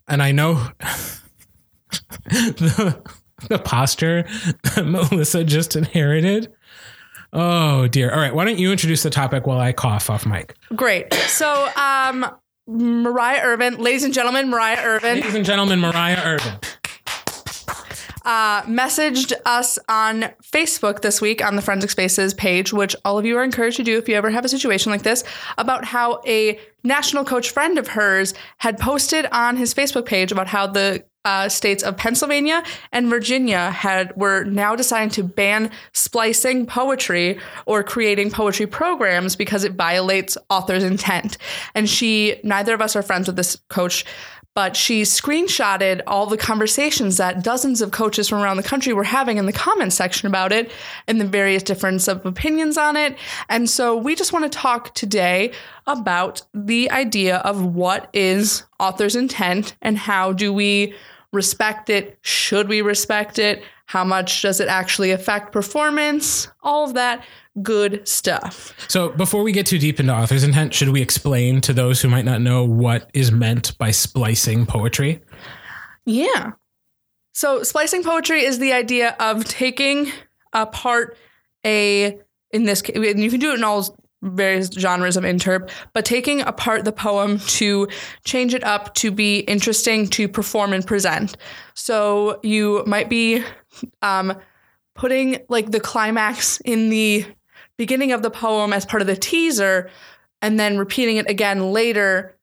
And 0.08 0.24
I 0.24 0.32
know 0.32 0.54
the, 2.26 3.02
the 3.50 3.60
posture 3.60 4.26
that 4.64 4.86
Melissa 4.86 5.44
just 5.44 5.76
inherited. 5.76 6.54
Oh 7.34 7.88
dear. 7.88 8.12
All 8.12 8.20
right. 8.20 8.34
Why 8.34 8.46
don't 8.46 8.58
you 8.58 8.72
introduce 8.72 9.04
the 9.04 9.10
topic 9.10 9.46
while 9.46 9.60
I 9.60 9.74
cough 9.74 10.10
off 10.10 10.26
mic? 10.26 10.56
Great. 10.76 11.14
So, 11.14 11.70
um, 11.76 12.26
Mariah 12.68 13.42
Irvin, 13.44 13.78
ladies 13.78 14.04
and 14.04 14.14
gentlemen, 14.14 14.50
Mariah 14.50 14.82
Irvin 14.82 15.16
Ladies 15.16 15.36
and 15.36 15.46
gentlemen, 15.46 15.80
Mariah 15.80 16.22
Irvin. 16.24 16.54
Uh, 18.28 18.62
messaged 18.64 19.32
us 19.46 19.80
on 19.88 20.26
Facebook 20.44 21.02
this 21.02 21.22
week 21.22 21.44
on 21.44 21.56
the 21.56 21.62
Forensic 21.62 21.90
Spaces 21.90 22.34
page, 22.34 22.74
which 22.74 22.94
all 23.06 23.18
of 23.18 23.26
you 23.26 23.38
are 23.38 23.44
encouraged 23.44 23.78
to 23.78 23.84
do 23.84 23.98
if 23.98 24.10
you 24.10 24.16
ever 24.16 24.30
have 24.30 24.44
a 24.44 24.50
situation 24.50 24.92
like 24.92 25.04
this, 25.04 25.24
about 25.58 25.86
how 25.86 26.22
a 26.28 26.60
national 26.84 27.24
coach 27.24 27.52
friend 27.52 27.80
of 27.80 27.88
hers 27.88 28.34
had 28.58 28.78
posted 28.78 29.26
on 29.32 29.56
his 29.56 29.74
Facebook 29.74 30.06
page 30.06 30.34
about 30.34 30.48
how 30.48 30.68
the 30.68 31.06
uh, 31.28 31.50
states 31.50 31.84
of 31.84 31.98
Pennsylvania 31.98 32.64
and 32.94 33.10
Virginia 33.10 33.70
had 33.72 34.16
were 34.16 34.46
now 34.46 34.78
deciding 34.78 35.10
to 35.10 35.24
ban 35.24 35.70
splicing 35.94 36.66
poetry 36.66 37.38
or 37.66 37.84
creating 37.84 38.32
poetry 38.32 38.66
programs 38.66 39.36
because 39.36 39.66
it 39.66 39.74
violates 39.74 40.38
author's 40.50 40.86
intent. 40.86 41.38
And 41.76 41.90
she, 41.90 42.40
neither 42.46 42.74
of 42.74 42.82
us 42.82 42.96
are 42.96 43.02
friends 43.02 43.28
with 43.28 43.36
this 43.36 43.58
coach, 43.68 44.06
but 44.58 44.76
she 44.76 45.04
screenshotted 45.04 46.02
all 46.08 46.26
the 46.26 46.36
conversations 46.36 47.18
that 47.18 47.44
dozens 47.44 47.80
of 47.80 47.92
coaches 47.92 48.28
from 48.28 48.42
around 48.42 48.58
the 48.58 48.64
country 48.64 48.92
were 48.92 49.04
having 49.04 49.38
in 49.38 49.46
the 49.46 49.54
comments 49.54 49.96
section 49.96 50.26
about 50.26 50.52
it 50.52 50.72
and 51.06 51.22
the 51.22 51.26
various 51.26 51.62
difference 51.62 52.08
of 52.08 52.26
opinions 52.26 52.76
on 52.76 52.98
it. 52.98 53.16
And 53.50 53.70
so 53.70 53.96
we 53.96 54.16
just 54.16 54.34
want 54.34 54.52
to 54.52 54.58
talk 54.58 54.96
today 54.96 55.52
about 55.86 56.42
the 56.56 56.90
idea 56.90 57.38
of 57.38 57.64
what 57.64 58.10
is 58.14 58.64
author's 58.80 59.16
intent 59.16 59.76
and 59.84 59.96
how 59.96 60.34
do 60.34 60.52
we 60.52 60.96
respect 61.32 61.92
it? 61.92 62.18
Should 62.24 62.68
we 62.68 62.82
respect 62.82 63.38
it? 63.38 63.62
How 63.86 64.04
much 64.04 64.42
does 64.42 64.60
it 64.60 64.70
actually 64.70 65.12
affect 65.12 65.52
performance? 65.52 66.48
All 66.64 66.84
of 66.84 66.96
that 66.96 67.24
good 67.62 68.08
stuff. 68.08 68.74
So, 68.88 69.10
before 69.10 69.44
we 69.44 69.52
get 69.52 69.66
too 69.66 69.80
deep 69.80 70.00
into 70.00 70.14
author's 70.14 70.44
intent, 70.44 70.74
should 70.74 70.90
we 70.90 71.02
explain 71.02 71.62
to 71.62 71.74
those 71.74 72.02
who 72.02 72.10
might 72.10 72.26
not 72.26 72.42
know 72.42 72.64
what 72.64 73.10
is 73.14 73.32
meant 73.32 73.78
by 73.78 73.92
splicing 73.92 74.66
poetry? 74.66 75.22
Yeah. 76.06 76.52
So 77.38 77.62
splicing 77.62 78.04
poetry 78.04 78.44
is 78.44 78.58
the 78.58 78.74
idea 78.74 79.16
of 79.20 79.46
taking 79.46 80.12
apart 80.54 81.16
a 81.64 82.20
in 82.52 82.64
this 82.64 82.82
case, 82.82 82.96
and 82.96 83.20
you 83.20 83.30
can 83.30 83.40
do 83.40 83.52
it 83.52 83.60
in 83.60 83.64
all 83.64 83.96
various 84.24 84.72
genres 84.72 85.18
of 85.18 85.24
interp, 85.24 85.70
but 85.94 86.04
taking 86.04 86.42
apart 86.42 86.84
the 86.84 86.92
poem 86.92 87.38
to 87.42 87.88
change 88.24 88.56
it 88.56 88.64
up 88.64 88.96
to 88.96 89.12
be 89.12 89.42
interesting 89.42 90.08
to 90.08 90.28
perform 90.28 90.74
and 90.74 90.88
present. 90.88 91.38
So 91.76 92.40
you 92.42 92.84
might 92.88 93.08
be 93.08 93.44
um, 94.02 94.36
putting 94.96 95.38
like 95.48 95.70
the 95.70 95.80
climax 95.80 96.60
in 96.62 96.90
the 96.90 97.24
beginning 97.78 98.12
of 98.12 98.22
the 98.22 98.32
poem 98.32 98.74
as 98.74 98.86
part 98.86 99.02
of 99.02 99.08
the 99.08 99.16
teaser, 99.16 99.90
and 100.42 100.60
then 100.60 100.78
repeating 100.78 101.18
it 101.18 101.30
again 101.30 101.72
later 101.72 102.38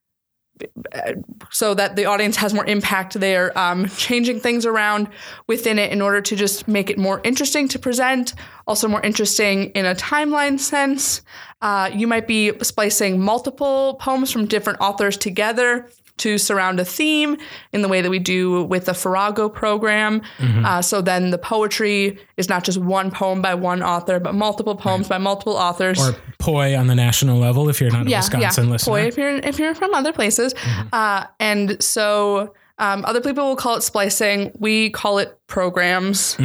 so 1.51 1.73
that 1.73 1.95
the 1.95 2.05
audience 2.05 2.37
has 2.37 2.53
more 2.53 2.65
impact. 2.65 3.19
They're 3.19 3.57
um, 3.57 3.87
changing 3.89 4.39
things 4.39 4.65
around 4.65 5.09
within 5.47 5.77
it 5.79 5.91
in 5.91 6.01
order 6.01 6.21
to 6.21 6.35
just 6.35 6.67
make 6.67 6.89
it 6.89 6.97
more 6.97 7.19
interesting 7.23 7.67
to 7.69 7.79
present, 7.79 8.33
also 8.65 8.87
more 8.87 9.01
interesting 9.01 9.71
in 9.71 9.85
a 9.85 9.95
timeline 9.95 10.59
sense. 10.59 11.21
Uh, 11.61 11.89
you 11.93 12.07
might 12.07 12.27
be 12.27 12.53
splicing 12.63 13.19
multiple 13.19 13.95
poems 13.95 14.31
from 14.31 14.45
different 14.45 14.79
authors 14.79 15.17
together 15.17 15.89
to 16.17 16.37
surround 16.37 16.79
a 16.79 16.85
theme 16.85 17.37
in 17.73 17.81
the 17.81 17.87
way 17.87 18.01
that 18.01 18.09
we 18.09 18.19
do 18.19 18.63
with 18.63 18.85
the 18.85 18.93
Farrago 18.93 19.49
program. 19.49 20.21
Uh, 20.39 20.81
so 20.81 21.01
then 21.01 21.29
the 21.31 21.37
poetry 21.37 22.17
is 22.37 22.47
not 22.49 22.63
just 22.63 22.77
one 22.77 23.11
poem 23.11 23.41
by 23.41 23.53
one 23.53 23.83
author, 23.83 24.19
but 24.19 24.33
multiple 24.33 24.75
poems 24.75 25.07
by 25.07 25.17
multiple 25.17 25.55
authors. 25.57 25.99
Or 25.99 26.15
poi 26.39 26.75
on 26.77 26.87
the 26.87 26.95
national 26.95 27.37
level 27.37 27.67
if 27.69 27.81
you're 27.81 27.91
not 27.91 28.07
a 28.07 28.09
Wisconsin 28.09 28.69
listener. 28.69 28.91
Boy, 28.93 29.01
if 29.07 29.17
you're 29.17 29.35
if 29.37 29.59
you're 29.59 29.75
from 29.75 29.93
other 29.93 30.13
places, 30.13 30.53
uh, 30.93 31.25
and 31.39 31.81
so 31.83 32.53
um, 32.77 33.03
other 33.05 33.21
people 33.21 33.45
will 33.47 33.55
call 33.55 33.75
it 33.75 33.81
splicing. 33.81 34.51
We 34.59 34.89
call 34.91 35.17
it 35.19 35.37
programs. 35.47 36.37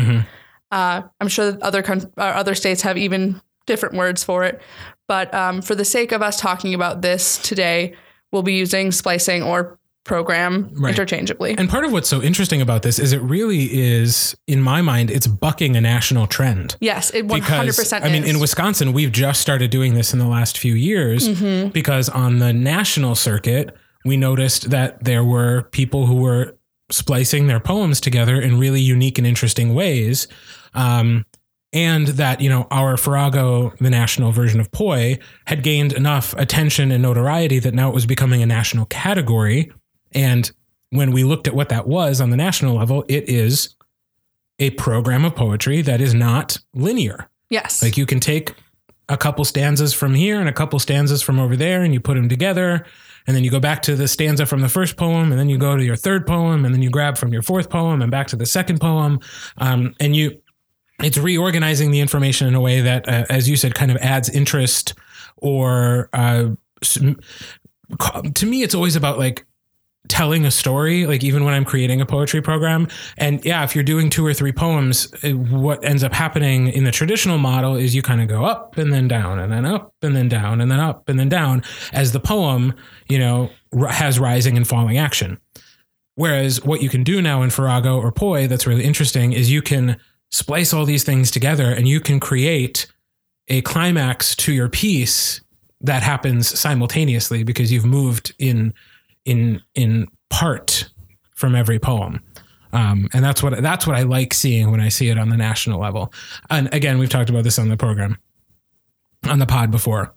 Uh, 0.72 1.02
I'm 1.20 1.28
sure 1.28 1.52
that 1.52 1.62
other 1.62 1.82
coun- 1.82 2.12
uh, 2.16 2.22
other 2.22 2.54
states 2.54 2.82
have 2.82 2.96
even 2.96 3.40
different 3.66 3.94
words 3.96 4.22
for 4.24 4.44
it, 4.44 4.60
but 5.08 5.32
um, 5.34 5.62
for 5.62 5.74
the 5.74 5.84
sake 5.84 6.12
of 6.12 6.22
us 6.22 6.40
talking 6.40 6.74
about 6.74 7.02
this 7.02 7.38
today, 7.38 7.94
we'll 8.32 8.42
be 8.42 8.54
using 8.54 8.92
splicing 8.92 9.42
or 9.42 9.78
program 10.04 10.70
Right. 10.72 10.90
interchangeably. 10.90 11.54
And 11.58 11.68
part 11.68 11.84
of 11.84 11.92
what's 11.92 12.08
so 12.08 12.22
interesting 12.22 12.62
about 12.62 12.82
this 12.82 12.98
is 12.98 13.12
it 13.12 13.20
really 13.20 13.64
is, 13.70 14.34
in 14.46 14.62
my 14.62 14.80
mind, 14.80 15.10
it's 15.10 15.26
bucking 15.26 15.76
a 15.76 15.80
national 15.80 16.26
trend. 16.26 16.76
yes, 16.80 17.10
it 17.12 17.26
100. 17.26 17.76
percent 17.76 18.04
I 18.04 18.08
mean, 18.08 18.24
in 18.24 18.40
Wisconsin, 18.40 18.92
we've 18.94 19.12
just 19.12 19.40
started 19.42 19.70
doing 19.70 19.94
this 19.94 20.12
in 20.14 20.18
the 20.18 20.26
last 20.26 20.56
few 20.58 20.74
years 20.74 21.28
Mm-hmm. 21.28 21.68
because 21.70 22.08
on 22.08 22.38
the 22.38 22.52
national 22.52 23.14
circuit, 23.14 23.76
we 24.06 24.16
noticed 24.16 24.70
that 24.70 25.04
there 25.04 25.22
were 25.22 25.62
people 25.70 26.06
who 26.06 26.16
were 26.16 26.56
splicing 26.90 27.46
their 27.46 27.60
poems 27.60 28.00
together 28.00 28.40
in 28.40 28.58
really 28.58 28.80
unique 28.80 29.18
and 29.18 29.26
interesting 29.26 29.74
ways. 29.74 30.26
Um, 30.74 31.26
and 31.72 32.08
that, 32.08 32.40
you 32.40 32.48
know, 32.50 32.66
our 32.70 32.96
Farrago, 32.96 33.72
the 33.80 33.90
national 33.90 34.32
version 34.32 34.60
of 34.60 34.70
Poi, 34.72 35.18
had 35.46 35.62
gained 35.62 35.92
enough 35.92 36.34
attention 36.34 36.90
and 36.90 37.02
notoriety 37.02 37.58
that 37.60 37.74
now 37.74 37.88
it 37.88 37.94
was 37.94 38.06
becoming 38.06 38.42
a 38.42 38.46
national 38.46 38.86
category. 38.86 39.70
And 40.12 40.50
when 40.90 41.12
we 41.12 41.22
looked 41.22 41.46
at 41.46 41.54
what 41.54 41.68
that 41.68 41.86
was 41.86 42.20
on 42.20 42.30
the 42.30 42.36
national 42.36 42.76
level, 42.76 43.04
it 43.08 43.28
is 43.28 43.76
a 44.58 44.70
program 44.70 45.24
of 45.24 45.36
poetry 45.36 45.80
that 45.82 46.00
is 46.00 46.12
not 46.12 46.58
linear. 46.74 47.28
yes, 47.50 47.82
Like 47.82 47.96
you 47.96 48.04
can 48.06 48.20
take 48.20 48.54
a 49.08 49.16
couple 49.16 49.44
stanzas 49.44 49.92
from 49.92 50.14
here 50.14 50.38
and 50.38 50.48
a 50.48 50.52
couple 50.52 50.78
stanzas 50.78 51.22
from 51.22 51.40
over 51.40 51.56
there 51.56 51.82
and 51.82 51.94
you 51.94 52.00
put 52.00 52.14
them 52.14 52.28
together. 52.28 52.84
And 53.26 53.36
then 53.36 53.44
you 53.44 53.50
go 53.50 53.60
back 53.60 53.82
to 53.82 53.96
the 53.96 54.08
stanza 54.08 54.46
from 54.46 54.62
the 54.62 54.68
first 54.68 54.96
poem, 54.96 55.30
and 55.30 55.38
then 55.38 55.50
you 55.50 55.58
go 55.58 55.76
to 55.76 55.84
your 55.84 55.94
third 55.94 56.26
poem, 56.26 56.64
and 56.64 56.74
then 56.74 56.80
you 56.80 56.88
grab 56.88 57.18
from 57.18 57.34
your 57.34 57.42
fourth 57.42 57.68
poem 57.68 58.00
and 58.00 58.10
back 58.10 58.28
to 58.28 58.36
the 58.36 58.46
second 58.46 58.80
poem. 58.80 59.20
Um, 59.58 59.94
and 60.00 60.16
you, 60.16 60.39
it's 61.02 61.18
reorganizing 61.18 61.90
the 61.90 62.00
information 62.00 62.46
in 62.46 62.54
a 62.54 62.60
way 62.60 62.80
that, 62.80 63.08
uh, 63.08 63.24
as 63.30 63.48
you 63.48 63.56
said, 63.56 63.74
kind 63.74 63.90
of 63.90 63.96
adds 63.98 64.28
interest 64.28 64.94
or 65.36 66.08
uh, 66.12 66.50
to 66.82 68.46
me, 68.46 68.62
it's 68.62 68.74
always 68.74 68.96
about 68.96 69.18
like 69.18 69.46
telling 70.08 70.44
a 70.44 70.50
story 70.50 71.06
like 71.06 71.22
even 71.22 71.44
when 71.44 71.54
i'm 71.54 71.64
creating 71.64 72.00
a 72.00 72.06
poetry 72.06 72.42
program. 72.42 72.88
And 73.18 73.44
yeah 73.44 73.62
if 73.62 73.74
you're 73.74 73.84
doing 73.84 74.10
two 74.10 74.26
or 74.26 74.34
three 74.34 74.50
poems 74.50 75.12
what 75.22 75.84
ends 75.84 76.02
up 76.02 76.12
happening 76.12 76.68
in 76.68 76.84
the 76.84 76.90
traditional 76.90 77.38
model 77.38 77.76
is 77.76 77.94
you 77.94 78.02
kind 78.02 78.20
of 78.20 78.26
go 78.26 78.44
up 78.44 78.76
and 78.76 78.92
then 78.92 79.06
down 79.06 79.38
and 79.38 79.52
then 79.52 79.64
up 79.64 79.94
and 80.02 80.16
then 80.16 80.28
down 80.28 80.60
and 80.60 80.70
then 80.70 80.80
up 80.80 81.08
and 81.08 81.20
then 81.20 81.28
down 81.28 81.62
as 81.92 82.12
the 82.12 82.18
poem 82.18 82.74
you 83.08 83.18
know 83.18 83.50
has 83.88 84.18
rising 84.18 84.56
and 84.56 84.66
falling 84.66 84.98
action. 84.98 85.38
Whereas 86.16 86.64
what 86.64 86.82
you 86.82 86.88
can 86.88 87.04
do 87.04 87.22
now 87.22 87.42
in 87.42 87.50
farrago 87.50 87.98
or 88.00 88.10
poi 88.10 88.48
that's 88.48 88.66
really 88.66 88.84
interesting 88.84 89.32
is 89.32 89.50
you 89.50 89.62
can 89.62 89.96
splice 90.30 90.72
all 90.72 90.84
these 90.84 91.04
things 91.04 91.30
together 91.30 91.70
and 91.70 91.88
you 91.88 92.00
can 92.00 92.20
create 92.20 92.86
a 93.48 93.60
climax 93.62 94.34
to 94.36 94.52
your 94.52 94.68
piece 94.68 95.40
that 95.80 96.02
happens 96.02 96.58
simultaneously 96.58 97.42
because 97.42 97.72
you've 97.72 97.84
moved 97.84 98.34
in 98.38 98.72
in 99.24 99.60
in 99.74 100.06
part 100.28 100.88
from 101.34 101.54
every 101.54 101.78
poem. 101.78 102.22
Um, 102.72 103.08
and 103.12 103.24
that's 103.24 103.42
what 103.42 103.60
that's 103.60 103.86
what 103.86 103.96
I 103.96 104.02
like 104.02 104.32
seeing 104.32 104.70
when 104.70 104.80
I 104.80 104.88
see 104.88 105.08
it 105.08 105.18
on 105.18 105.28
the 105.28 105.36
national 105.36 105.80
level. 105.80 106.12
And 106.48 106.72
again, 106.72 106.98
we've 106.98 107.08
talked 107.08 107.30
about 107.30 107.44
this 107.44 107.58
on 107.58 107.68
the 107.68 107.76
program, 107.76 108.18
on 109.28 109.38
the 109.38 109.46
pod 109.46 109.70
before. 109.70 110.12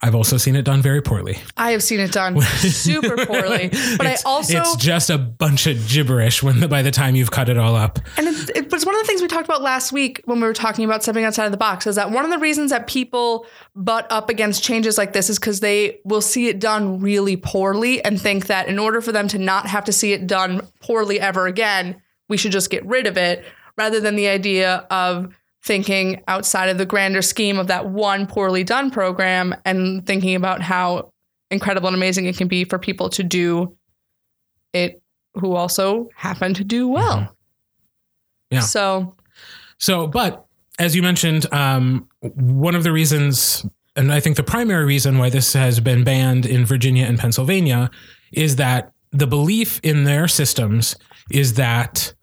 I've 0.00 0.14
also 0.14 0.36
seen 0.36 0.54
it 0.54 0.62
done 0.62 0.80
very 0.80 1.02
poorly. 1.02 1.38
I 1.56 1.72
have 1.72 1.82
seen 1.82 1.98
it 1.98 2.12
done 2.12 2.40
super 2.40 3.26
poorly, 3.26 3.68
but 3.98 4.06
I 4.06 4.16
also 4.24 4.58
it's 4.58 4.76
just 4.76 5.10
a 5.10 5.18
bunch 5.18 5.66
of 5.66 5.88
gibberish 5.88 6.42
when 6.42 6.60
the, 6.60 6.68
by 6.68 6.82
the 6.82 6.92
time 6.92 7.16
you've 7.16 7.32
cut 7.32 7.48
it 7.48 7.58
all 7.58 7.74
up. 7.74 7.98
And 8.16 8.28
it's, 8.28 8.48
it 8.50 8.70
was 8.70 8.86
one 8.86 8.94
of 8.94 9.00
the 9.00 9.06
things 9.06 9.22
we 9.22 9.28
talked 9.28 9.46
about 9.46 9.60
last 9.60 9.92
week 9.92 10.22
when 10.24 10.40
we 10.40 10.46
were 10.46 10.54
talking 10.54 10.84
about 10.84 11.02
stepping 11.02 11.24
outside 11.24 11.46
of 11.46 11.50
the 11.50 11.58
box 11.58 11.86
is 11.86 11.96
that 11.96 12.12
one 12.12 12.24
of 12.24 12.30
the 12.30 12.38
reasons 12.38 12.70
that 12.70 12.86
people 12.86 13.46
butt 13.74 14.06
up 14.10 14.30
against 14.30 14.62
changes 14.62 14.96
like 14.98 15.12
this 15.12 15.28
is 15.28 15.38
because 15.38 15.60
they 15.60 15.98
will 16.04 16.20
see 16.20 16.46
it 16.46 16.60
done 16.60 17.00
really 17.00 17.36
poorly 17.36 18.04
and 18.04 18.20
think 18.20 18.46
that 18.46 18.68
in 18.68 18.78
order 18.78 19.00
for 19.00 19.10
them 19.10 19.26
to 19.28 19.38
not 19.38 19.66
have 19.66 19.84
to 19.84 19.92
see 19.92 20.12
it 20.12 20.28
done 20.28 20.60
poorly 20.80 21.18
ever 21.18 21.46
again, 21.46 22.00
we 22.28 22.36
should 22.36 22.52
just 22.52 22.70
get 22.70 22.86
rid 22.86 23.06
of 23.06 23.16
it 23.16 23.44
rather 23.76 24.00
than 24.00 24.14
the 24.16 24.28
idea 24.28 24.86
of 24.90 25.34
thinking 25.68 26.22
outside 26.26 26.70
of 26.70 26.78
the 26.78 26.86
grander 26.86 27.20
scheme 27.20 27.58
of 27.58 27.66
that 27.66 27.90
one 27.90 28.26
poorly 28.26 28.64
done 28.64 28.90
program 28.90 29.54
and 29.66 30.04
thinking 30.06 30.34
about 30.34 30.62
how 30.62 31.12
incredible 31.50 31.88
and 31.88 31.94
amazing 31.94 32.24
it 32.24 32.36
can 32.38 32.48
be 32.48 32.64
for 32.64 32.78
people 32.78 33.10
to 33.10 33.22
do 33.22 33.76
it 34.72 35.02
who 35.34 35.54
also 35.54 36.08
happen 36.16 36.54
to 36.54 36.64
do 36.64 36.88
well. 36.88 37.18
Mhm. 37.18 37.28
Yeah. 38.50 38.60
So 38.60 39.14
So, 39.76 40.06
but 40.08 40.44
as 40.78 40.96
you 40.96 41.02
mentioned, 41.02 41.46
um, 41.52 42.08
one 42.22 42.74
of 42.74 42.82
the 42.82 42.90
reasons, 42.90 43.64
and 43.94 44.10
I 44.12 44.20
think 44.20 44.36
the 44.36 44.42
primary 44.42 44.84
reason 44.86 45.18
why 45.18 45.30
this 45.30 45.52
has 45.52 45.80
been 45.80 46.02
banned 46.02 46.46
in 46.46 46.64
Virginia 46.64 47.04
and 47.04 47.18
Pennsylvania, 47.18 47.90
is 48.32 48.56
that 48.56 48.92
the 49.12 49.26
belief 49.26 49.80
in 49.82 50.04
their 50.04 50.26
systems 50.28 50.96
is 51.30 51.54
that 51.54 52.14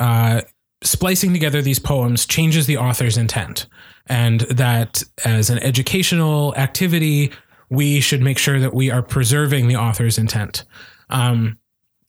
uh, 0.00 0.40
splicing 0.82 1.32
together 1.32 1.60
these 1.62 1.78
poems 1.78 2.26
changes 2.26 2.66
the 2.66 2.76
author's 2.76 3.16
intent, 3.16 3.66
and 4.06 4.40
that 4.42 5.02
as 5.24 5.50
an 5.50 5.58
educational 5.58 6.54
activity, 6.56 7.32
we 7.70 8.00
should 8.00 8.22
make 8.22 8.38
sure 8.38 8.60
that 8.60 8.74
we 8.74 8.90
are 8.90 9.02
preserving 9.02 9.68
the 9.68 9.76
author's 9.76 10.18
intent. 10.18 10.64
Um, 11.10 11.58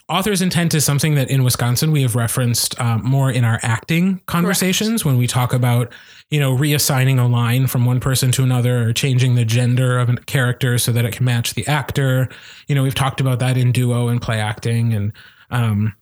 author's 0.07 0.41
intent 0.41 0.73
is 0.73 0.85
something 0.85 1.15
that 1.15 1.29
in 1.29 1.43
Wisconsin 1.43 1.91
we 1.91 2.01
have 2.01 2.15
referenced 2.15 2.79
um, 2.79 3.03
more 3.03 3.31
in 3.31 3.43
our 3.43 3.59
acting 3.61 4.21
conversations 4.25 5.05
when 5.05 5.17
we 5.17 5.27
talk 5.27 5.53
about, 5.53 5.93
you 6.29 6.39
know, 6.39 6.55
reassigning 6.55 7.19
a 7.19 7.27
line 7.27 7.67
from 7.67 7.85
one 7.85 7.99
person 7.99 8.31
to 8.31 8.43
another 8.43 8.89
or 8.89 8.93
changing 8.93 9.35
the 9.35 9.45
gender 9.45 9.99
of 9.99 10.09
a 10.09 10.15
character 10.17 10.77
so 10.77 10.91
that 10.91 11.05
it 11.05 11.13
can 11.13 11.25
match 11.25 11.53
the 11.53 11.67
actor. 11.67 12.29
You 12.67 12.75
know, 12.75 12.83
we've 12.83 12.95
talked 12.95 13.21
about 13.21 13.39
that 13.39 13.57
in 13.57 13.71
duo 13.71 14.07
and 14.07 14.21
play 14.21 14.39
acting 14.39 14.93
and 14.93 15.13
um, 15.51 15.93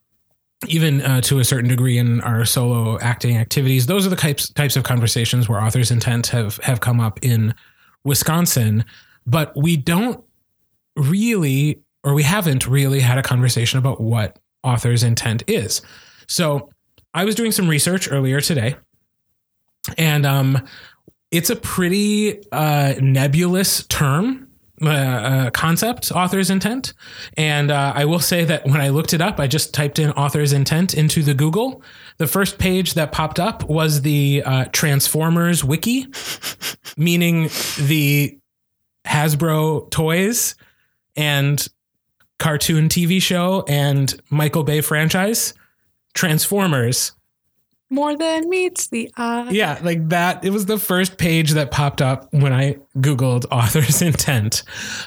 even 0.65 1.01
uh, 1.01 1.21
to 1.21 1.39
a 1.39 1.43
certain 1.43 1.69
degree 1.69 1.97
in 1.97 2.21
our 2.21 2.43
solo 2.45 2.99
acting 2.99 3.37
activities. 3.37 3.85
Those 3.85 4.07
are 4.07 4.09
the 4.09 4.15
types 4.15 4.49
types 4.49 4.75
of 4.75 4.83
conversations 4.83 5.47
where 5.47 5.61
author's 5.61 5.91
intent 5.91 6.27
have 6.27 6.57
have 6.57 6.79
come 6.79 6.99
up 6.99 7.19
in 7.21 7.53
Wisconsin, 8.03 8.83
but 9.25 9.55
we 9.55 9.77
don't 9.77 10.23
really 10.95 11.81
or 12.03 12.13
we 12.13 12.23
haven't 12.23 12.67
really 12.67 13.01
had 13.01 13.17
a 13.17 13.23
conversation 13.23 13.77
about 13.77 14.01
what 14.01 14.39
author's 14.63 15.03
intent 15.03 15.43
is. 15.47 15.81
So 16.27 16.69
I 17.13 17.25
was 17.25 17.35
doing 17.35 17.51
some 17.51 17.67
research 17.67 18.11
earlier 18.11 18.41
today, 18.41 18.75
and 19.97 20.25
um, 20.25 20.67
it's 21.31 21.49
a 21.49 21.55
pretty 21.55 22.41
uh, 22.51 22.95
nebulous 22.99 23.85
term. 23.87 24.46
Uh, 24.79 24.89
uh, 24.89 25.49
concept, 25.49 26.11
author's 26.11 26.51
intent. 26.51 26.93
And 27.35 27.71
uh, 27.71 27.93
I 27.95 28.05
will 28.05 28.19
say 28.19 28.45
that 28.45 28.63
when 28.63 28.79
I 28.79 28.89
looked 28.89 29.11
it 29.11 29.21
up, 29.21 29.39
I 29.39 29.47
just 29.47 29.73
typed 29.73 29.97
in 29.97 30.11
author's 30.11 30.53
intent 30.53 30.93
into 30.93 31.23
the 31.23 31.33
Google. 31.33 31.81
The 32.17 32.27
first 32.27 32.59
page 32.59 32.93
that 32.93 33.11
popped 33.11 33.39
up 33.39 33.67
was 33.67 34.03
the 34.03 34.43
uh, 34.45 34.65
Transformers 34.65 35.63
wiki, 35.63 36.05
meaning 36.97 37.49
the 37.79 38.37
Hasbro 39.07 39.89
toys 39.89 40.53
and 41.15 41.67
cartoon 42.37 42.87
TV 42.87 43.19
show 43.19 43.63
and 43.67 44.13
Michael 44.29 44.63
Bay 44.63 44.81
franchise, 44.81 45.55
Transformers. 46.13 47.13
More 47.89 48.15
than 48.17 48.49
meets 48.49 48.87
the 48.87 49.11
eye. 49.17 49.49
Yeah, 49.51 49.79
like 49.81 50.09
that. 50.09 50.43
It 50.43 50.51
was 50.51 50.65
the 50.65 50.77
first 50.77 51.17
page 51.17 51.51
that 51.51 51.71
popped 51.71 52.01
up 52.01 52.33
when 52.33 52.53
I 52.53 52.77
Googled 52.97 53.45
author's 53.51 54.01
intent. 54.01 54.63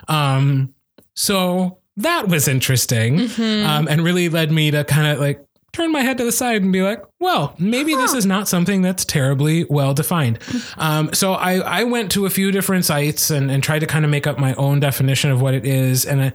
Um, 0.09 0.75
so 1.14 1.79
that 1.97 2.29
was 2.29 2.49
interesting 2.49 3.21
um, 3.38 3.88
and 3.88 4.03
really 4.03 4.29
led 4.29 4.51
me 4.51 4.71
to 4.71 4.85
kind 4.85 5.09
of 5.09 5.21
like 5.21 5.45
turn 5.73 5.93
my 5.93 6.01
head 6.01 6.19
to 6.19 6.25
the 6.25 6.33
side 6.33 6.62
and 6.62 6.73
be 6.73 6.83
like, 6.83 7.03
well, 7.21 7.55
maybe 7.59 7.95
this 7.95 8.14
is 8.14 8.27
not 8.27 8.49
something 8.49 8.83
that's 8.83 9.05
terribly 9.05 9.64
well 9.64 9.95
defined. 9.95 10.38
Um, 10.79 11.12
so 11.12 11.35
I, 11.35 11.59
I 11.59 11.85
went 11.85 12.11
to 12.12 12.27
a 12.27 12.31
few 12.31 12.51
different 12.51 12.85
sites 12.85 13.31
and, 13.31 13.51
and 13.51 13.62
tried 13.62 13.81
to 13.81 13.87
kind 13.87 14.05
of 14.05 14.11
make 14.11 14.27
up 14.27 14.38
my 14.38 14.55
own 14.55 14.81
definition 14.81 15.31
of 15.31 15.40
what 15.40 15.55
it 15.55 15.64
is. 15.64 16.07
And 16.07 16.23
I, 16.23 16.33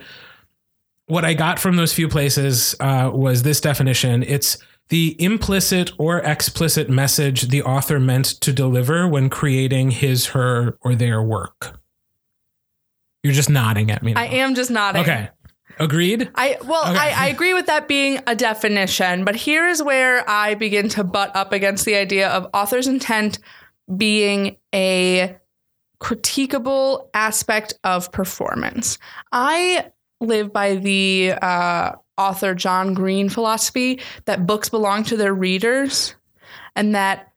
what 1.08 1.26
I 1.26 1.34
got 1.34 1.60
from 1.60 1.76
those 1.76 1.94
few 1.94 2.08
places 2.08 2.76
uh, 2.80 3.12
was 3.14 3.44
this 3.44 3.60
definition 3.60 4.24
it's 4.24 4.58
the 4.90 5.16
implicit 5.22 5.92
or 5.98 6.20
explicit 6.20 6.90
message 6.90 7.50
the 7.50 7.62
author 7.64 8.00
meant 8.00 8.26
to 8.26 8.54
deliver 8.54 9.08
when 9.08 9.30
creating 9.30 9.92
his, 9.92 10.28
her, 10.28 10.78
or 10.82 10.96
their 10.96 11.22
work. 11.22 11.80
You're 13.24 13.34
just 13.34 13.50
nodding 13.50 13.90
at 13.90 14.04
me. 14.04 14.14
now. 14.14 14.22
I 14.22 14.26
am 14.26 14.54
just 14.54 14.70
nodding. 14.70 15.02
Okay. 15.02 15.30
Agreed? 15.80 16.30
I 16.36 16.58
well, 16.64 16.90
Okay. 16.90 16.98
I, 16.98 17.26
I 17.26 17.28
agree 17.28 17.54
with 17.54 17.66
that 17.66 17.88
being 17.88 18.20
a 18.28 18.36
definition, 18.36 19.26
but 19.26 19.36
here 19.36 19.68
is 19.68 19.84
where 19.84 20.28
I 20.30 20.54
begin 20.54 20.88
to 20.90 21.04
butt 21.04 21.36
up 21.36 21.52
against 21.52 21.86
the 21.86 21.96
idea 21.96 22.30
of 22.30 22.48
author's 22.54 22.88
intent 22.88 23.40
being 23.98 24.58
a 24.74 25.38
critiquable 26.00 27.10
aspect 27.14 27.74
of 27.84 28.12
performance. 28.12 28.98
I 29.32 29.92
live 30.22 30.54
by 30.54 30.76
the 30.76 31.34
uh, 31.42 31.94
author 32.18 32.56
John 32.56 32.94
Green 32.94 33.30
philosophy 33.30 34.00
that 34.26 34.48
books 34.48 34.70
belong 34.70 35.04
to 35.06 35.18
their 35.18 35.34
readers, 35.34 36.16
and 36.76 36.96
that 36.96 37.32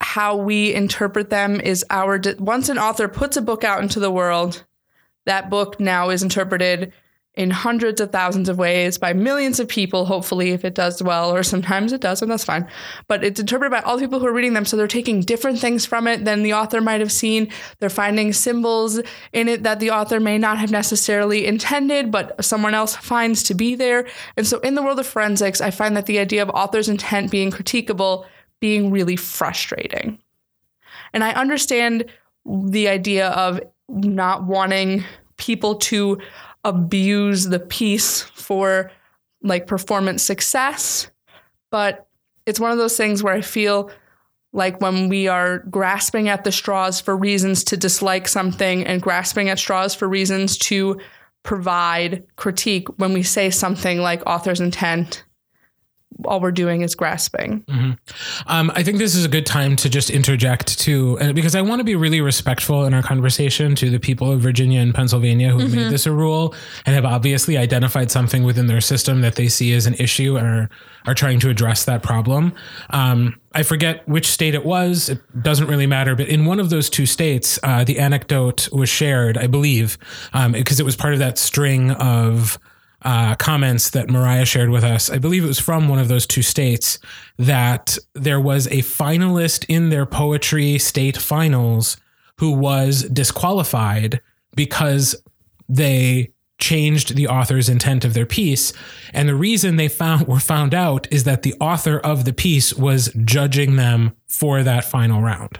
how 0.00 0.36
we 0.36 0.74
interpret 0.74 1.30
them 1.30 1.60
is 1.60 1.84
our. 1.90 2.18
De- 2.18 2.36
once 2.38 2.68
an 2.68 2.78
author 2.78 3.08
puts 3.08 3.36
a 3.36 3.42
book 3.42 3.64
out 3.64 3.82
into 3.82 4.00
the 4.00 4.10
world, 4.10 4.64
that 5.26 5.50
book 5.50 5.80
now 5.80 6.10
is 6.10 6.22
interpreted 6.22 6.92
in 7.36 7.50
hundreds 7.50 8.00
of 8.00 8.12
thousands 8.12 8.48
of 8.48 8.58
ways 8.58 8.96
by 8.96 9.12
millions 9.12 9.58
of 9.58 9.66
people, 9.66 10.04
hopefully, 10.04 10.50
if 10.50 10.64
it 10.64 10.74
does 10.74 11.02
well, 11.02 11.34
or 11.34 11.42
sometimes 11.42 11.92
it 11.92 12.00
doesn't, 12.00 12.28
that's 12.28 12.44
fine. 12.44 12.68
But 13.08 13.24
it's 13.24 13.40
interpreted 13.40 13.72
by 13.72 13.80
all 13.80 13.96
the 13.96 14.04
people 14.04 14.20
who 14.20 14.26
are 14.26 14.32
reading 14.32 14.52
them. 14.52 14.64
So 14.64 14.76
they're 14.76 14.86
taking 14.86 15.20
different 15.20 15.58
things 15.58 15.84
from 15.84 16.06
it 16.06 16.24
than 16.24 16.42
the 16.42 16.52
author 16.52 16.80
might 16.80 17.00
have 17.00 17.10
seen. 17.10 17.50
They're 17.80 17.90
finding 17.90 18.32
symbols 18.32 19.00
in 19.32 19.48
it 19.48 19.64
that 19.64 19.80
the 19.80 19.90
author 19.90 20.20
may 20.20 20.38
not 20.38 20.58
have 20.58 20.70
necessarily 20.70 21.46
intended, 21.46 22.12
but 22.12 22.44
someone 22.44 22.74
else 22.74 22.94
finds 22.94 23.42
to 23.44 23.54
be 23.54 23.74
there. 23.74 24.06
And 24.36 24.46
so 24.46 24.60
in 24.60 24.76
the 24.76 24.82
world 24.82 25.00
of 25.00 25.06
forensics, 25.06 25.60
I 25.60 25.72
find 25.72 25.96
that 25.96 26.06
the 26.06 26.20
idea 26.20 26.42
of 26.42 26.50
author's 26.50 26.88
intent 26.88 27.30
being 27.30 27.50
critiquable 27.50 28.26
being 28.60 28.90
really 28.90 29.16
frustrating. 29.16 30.18
And 31.12 31.22
I 31.24 31.32
understand 31.32 32.06
the 32.46 32.88
idea 32.88 33.28
of 33.28 33.60
not 33.88 34.44
wanting 34.44 35.04
people 35.36 35.74
to 35.74 36.18
abuse 36.64 37.44
the 37.44 37.60
piece 37.60 38.22
for 38.22 38.90
like 39.42 39.66
performance 39.66 40.22
success, 40.22 41.10
but 41.70 42.06
it's 42.46 42.60
one 42.60 42.72
of 42.72 42.78
those 42.78 42.96
things 42.96 43.22
where 43.22 43.34
I 43.34 43.40
feel 43.40 43.90
like 44.52 44.80
when 44.80 45.08
we 45.08 45.26
are 45.28 45.58
grasping 45.58 46.28
at 46.28 46.44
the 46.44 46.52
straws 46.52 47.00
for 47.00 47.16
reasons 47.16 47.64
to 47.64 47.76
dislike 47.76 48.28
something 48.28 48.86
and 48.86 49.02
grasping 49.02 49.48
at 49.48 49.58
straws 49.58 49.94
for 49.94 50.08
reasons 50.08 50.56
to 50.58 50.98
provide 51.42 52.24
critique, 52.36 52.88
when 52.98 53.12
we 53.12 53.22
say 53.22 53.50
something 53.50 53.98
like 53.98 54.22
author's 54.26 54.60
intent, 54.60 55.23
all 56.26 56.40
we're 56.40 56.52
doing 56.52 56.82
is 56.82 56.94
grasping. 56.94 57.64
Um, 58.46 58.70
I 58.74 58.82
think 58.82 58.98
this 58.98 59.14
is 59.14 59.24
a 59.24 59.28
good 59.28 59.46
time 59.46 59.76
to 59.76 59.88
just 59.88 60.10
interject 60.10 60.78
too, 60.78 61.18
uh, 61.20 61.32
because 61.32 61.54
I 61.54 61.62
want 61.62 61.80
to 61.80 61.84
be 61.84 61.96
really 61.96 62.20
respectful 62.20 62.84
in 62.84 62.94
our 62.94 63.02
conversation 63.02 63.74
to 63.76 63.90
the 63.90 63.98
people 63.98 64.32
of 64.32 64.40
Virginia 64.40 64.80
and 64.80 64.94
Pennsylvania 64.94 65.50
who 65.50 65.58
have 65.60 65.74
made 65.74 65.90
this 65.90 66.06
a 66.06 66.12
rule 66.12 66.54
and 66.86 66.94
have 66.94 67.04
obviously 67.04 67.56
identified 67.56 68.10
something 68.10 68.44
within 68.44 68.66
their 68.66 68.80
system 68.80 69.20
that 69.22 69.36
they 69.36 69.48
see 69.48 69.72
as 69.74 69.86
an 69.86 69.94
issue 69.94 70.36
and 70.36 70.46
are 70.46 70.70
are 71.06 71.14
trying 71.14 71.38
to 71.38 71.50
address 71.50 71.84
that 71.84 72.02
problem. 72.02 72.52
Um, 72.90 73.38
I 73.52 73.62
forget 73.62 74.06
which 74.08 74.26
state 74.26 74.54
it 74.54 74.64
was; 74.64 75.08
it 75.08 75.20
doesn't 75.42 75.68
really 75.68 75.86
matter. 75.86 76.16
But 76.16 76.28
in 76.28 76.46
one 76.46 76.58
of 76.58 76.70
those 76.70 76.88
two 76.88 77.06
states, 77.06 77.58
uh, 77.62 77.84
the 77.84 77.98
anecdote 77.98 78.68
was 78.72 78.88
shared, 78.88 79.36
I 79.36 79.46
believe, 79.46 79.98
because 80.32 80.80
it 80.80 80.84
was 80.84 80.96
part 80.96 81.12
of 81.12 81.18
that 81.18 81.38
string 81.38 81.90
of 81.92 82.58
uh, 83.04 83.34
comments 83.36 83.90
that 83.90 84.10
Mariah 84.10 84.44
shared 84.44 84.70
with 84.70 84.84
us. 84.84 85.10
I 85.10 85.18
believe 85.18 85.44
it 85.44 85.48
was 85.48 85.60
from 85.60 85.88
one 85.88 85.98
of 85.98 86.08
those 86.08 86.26
two 86.26 86.42
states 86.42 86.98
that 87.38 87.98
there 88.14 88.40
was 88.40 88.66
a 88.68 88.78
finalist 88.78 89.66
in 89.68 89.90
their 89.90 90.06
poetry 90.06 90.78
state 90.78 91.16
finals 91.16 91.96
who 92.38 92.52
was 92.52 93.02
disqualified 93.04 94.20
because 94.56 95.14
they 95.68 96.32
changed 96.58 97.16
the 97.16 97.26
author's 97.26 97.68
intent 97.68 98.04
of 98.04 98.14
their 98.14 98.24
piece 98.24 98.72
and 99.12 99.28
the 99.28 99.34
reason 99.34 99.74
they 99.74 99.88
found 99.88 100.28
were 100.28 100.38
found 100.38 100.72
out 100.72 101.06
is 101.12 101.24
that 101.24 101.42
the 101.42 101.54
author 101.60 101.98
of 101.98 102.24
the 102.24 102.32
piece 102.32 102.72
was 102.72 103.12
judging 103.24 103.74
them 103.74 104.14
for 104.28 104.62
that 104.62 104.84
final 104.84 105.20
round 105.20 105.58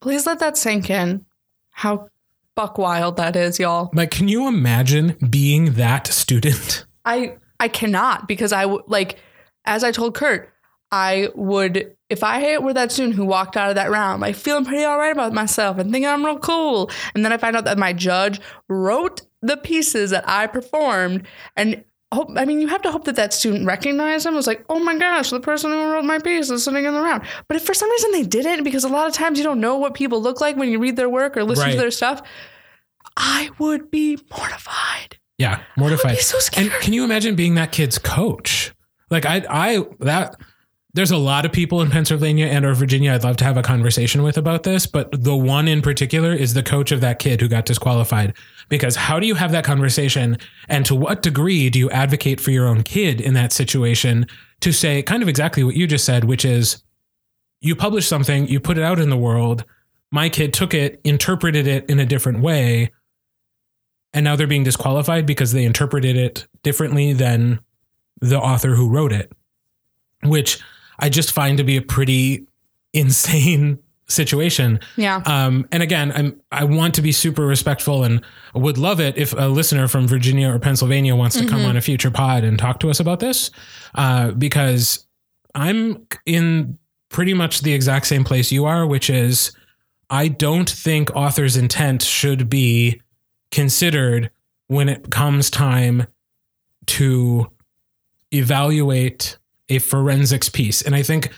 Please 0.00 0.26
let 0.26 0.38
that 0.38 0.56
sink 0.56 0.90
in. 0.90 1.24
How 1.70 2.08
buck 2.56 2.78
wild 2.78 3.16
that 3.16 3.36
is, 3.36 3.58
y'all. 3.58 3.90
like 3.94 4.10
can 4.10 4.28
you 4.28 4.46
imagine 4.48 5.16
being 5.28 5.72
that 5.74 6.06
student 6.06 6.84
I 7.04 7.36
I 7.58 7.68
cannot 7.68 8.28
because 8.28 8.52
I 8.52 8.66
would 8.66 8.84
like 8.86 9.18
as 9.64 9.84
I 9.84 9.92
told 9.92 10.14
Kurt, 10.14 10.52
I 10.90 11.28
would 11.34 11.94
if 12.08 12.24
I 12.24 12.58
were 12.58 12.74
that 12.74 12.90
student 12.90 13.14
who 13.14 13.24
walked 13.24 13.56
out 13.56 13.68
of 13.68 13.76
that 13.76 13.90
round 13.90 14.20
like 14.20 14.34
feeling 14.34 14.64
pretty 14.64 14.84
all 14.84 14.98
right 14.98 15.12
about 15.12 15.32
myself 15.32 15.78
and 15.78 15.92
thinking 15.92 16.08
I'm 16.08 16.24
real 16.24 16.38
cool, 16.38 16.90
and 17.14 17.24
then 17.24 17.32
I 17.32 17.36
find 17.36 17.56
out 17.56 17.64
that 17.64 17.78
my 17.78 17.92
judge 17.92 18.40
wrote 18.68 19.22
the 19.42 19.56
pieces 19.56 20.10
that 20.10 20.28
I 20.28 20.46
performed 20.46 21.26
and. 21.56 21.84
Hope, 22.12 22.30
I 22.36 22.44
mean, 22.44 22.60
you 22.60 22.66
have 22.66 22.82
to 22.82 22.90
hope 22.90 23.04
that 23.04 23.14
that 23.16 23.32
student 23.32 23.66
recognized 23.66 24.26
them. 24.26 24.34
Was 24.34 24.48
like, 24.48 24.64
oh 24.68 24.80
my 24.80 24.96
gosh, 24.98 25.30
the 25.30 25.38
person 25.38 25.70
who 25.70 25.92
wrote 25.92 26.04
my 26.04 26.18
piece 26.18 26.50
is 26.50 26.64
sitting 26.64 26.84
in 26.84 26.92
the 26.92 27.00
round. 27.00 27.22
But 27.46 27.56
if 27.56 27.64
for 27.64 27.72
some 27.72 27.88
reason 27.88 28.10
they 28.10 28.24
didn't, 28.24 28.64
because 28.64 28.82
a 28.82 28.88
lot 28.88 29.06
of 29.06 29.12
times 29.14 29.38
you 29.38 29.44
don't 29.44 29.60
know 29.60 29.76
what 29.78 29.94
people 29.94 30.20
look 30.20 30.40
like 30.40 30.56
when 30.56 30.68
you 30.68 30.80
read 30.80 30.96
their 30.96 31.08
work 31.08 31.36
or 31.36 31.44
listen 31.44 31.66
Right. 31.66 31.72
to 31.72 31.78
their 31.78 31.90
stuff, 31.92 32.20
I 33.16 33.50
would 33.58 33.90
be 33.92 34.18
mortified. 34.36 35.18
Yeah, 35.38 35.62
mortified. 35.76 36.16
be 36.16 36.22
so 36.22 36.36
and 36.38 36.42
scared. 36.68 36.82
can 36.82 36.92
you 36.92 37.04
imagine 37.04 37.34
being 37.36 37.54
that 37.54 37.70
kid's 37.72 37.98
coach? 37.98 38.74
Like 39.08 39.24
I, 39.24 39.44
I 39.48 39.84
that 40.00 40.34
there's 40.92 41.10
a 41.10 41.16
lot 41.16 41.46
of 41.46 41.52
people 41.52 41.80
in 41.80 41.90
Pennsylvania 41.90 42.46
and 42.46 42.64
or 42.64 42.74
Virginia 42.74 43.12
I'd 43.12 43.22
love 43.22 43.36
to 43.38 43.44
have 43.44 43.56
a 43.56 43.62
conversation 43.62 44.22
with 44.22 44.36
about 44.36 44.64
this, 44.64 44.86
but 44.86 45.10
the 45.12 45.36
one 45.36 45.68
in 45.68 45.82
particular 45.82 46.32
is 46.32 46.54
the 46.54 46.62
coach 46.62 46.90
of 46.90 47.00
that 47.00 47.18
kid 47.18 47.40
who 47.40 47.48
got 47.48 47.64
disqualified. 47.64 48.34
Because 48.68 48.96
how 48.96 49.20
do 49.20 49.26
you 49.26 49.36
have 49.36 49.52
that 49.52 49.64
conversation 49.64 50.36
and 50.68 50.84
to 50.86 50.94
what 50.94 51.22
degree 51.22 51.70
do 51.70 51.78
you 51.78 51.90
advocate 51.90 52.40
for 52.40 52.50
your 52.50 52.66
own 52.66 52.82
kid 52.82 53.20
in 53.20 53.34
that 53.34 53.52
situation 53.52 54.26
to 54.60 54.72
say 54.72 55.02
kind 55.02 55.22
of 55.22 55.28
exactly 55.28 55.62
what 55.62 55.76
you 55.76 55.86
just 55.86 56.04
said, 56.04 56.24
which 56.24 56.44
is 56.44 56.82
you 57.60 57.76
publish 57.76 58.06
something, 58.06 58.48
you 58.48 58.58
put 58.58 58.78
it 58.78 58.84
out 58.84 58.98
in 58.98 59.10
the 59.10 59.16
world, 59.16 59.64
my 60.10 60.28
kid 60.28 60.52
took 60.52 60.74
it, 60.74 61.00
interpreted 61.04 61.66
it 61.66 61.88
in 61.88 62.00
a 62.00 62.06
different 62.06 62.40
way, 62.40 62.90
and 64.12 64.24
now 64.24 64.34
they're 64.34 64.46
being 64.48 64.64
disqualified 64.64 65.24
because 65.24 65.52
they 65.52 65.64
interpreted 65.64 66.16
it 66.16 66.48
differently 66.64 67.12
than 67.12 67.60
the 68.20 68.38
author 68.38 68.74
who 68.74 68.90
wrote 68.90 69.12
it, 69.12 69.32
which 70.24 70.60
I 71.00 71.08
just 71.08 71.32
find 71.32 71.58
to 71.58 71.64
be 71.64 71.76
a 71.76 71.82
pretty 71.82 72.46
insane 72.92 73.78
situation. 74.08 74.80
Yeah. 74.96 75.22
Um, 75.24 75.68
and 75.70 75.82
again, 75.82 76.12
I'm 76.14 76.40
I 76.50 76.64
want 76.64 76.94
to 76.94 77.02
be 77.02 77.12
super 77.12 77.46
respectful 77.46 78.04
and 78.04 78.24
would 78.54 78.78
love 78.78 79.00
it 79.00 79.16
if 79.16 79.32
a 79.32 79.46
listener 79.46 79.88
from 79.88 80.08
Virginia 80.08 80.50
or 80.52 80.58
Pennsylvania 80.58 81.14
wants 81.14 81.38
to 81.38 81.46
come 81.46 81.64
on 81.64 81.76
a 81.76 81.80
future 81.80 82.10
pod 82.10 82.42
and 82.44 82.58
talk 82.58 82.80
to 82.80 82.90
us 82.90 82.98
about 82.98 83.20
this, 83.20 83.50
uh, 83.94 84.32
because 84.32 85.06
I'm 85.54 86.06
in 86.26 86.78
pretty 87.08 87.34
much 87.34 87.60
the 87.60 87.72
exact 87.72 88.06
same 88.06 88.24
place 88.24 88.50
you 88.50 88.64
are, 88.64 88.86
which 88.86 89.10
is 89.10 89.52
I 90.10 90.28
don't 90.28 90.68
think 90.68 91.14
author's 91.14 91.56
intent 91.56 92.02
should 92.02 92.50
be 92.50 93.00
considered 93.52 94.30
when 94.66 94.88
it 94.88 95.10
comes 95.10 95.50
time 95.50 96.06
to 96.86 97.50
evaluate 98.32 99.38
a 99.70 99.78
forensics 99.78 100.48
piece. 100.48 100.82
And 100.82 100.94
I 100.94 101.02
think 101.02 101.30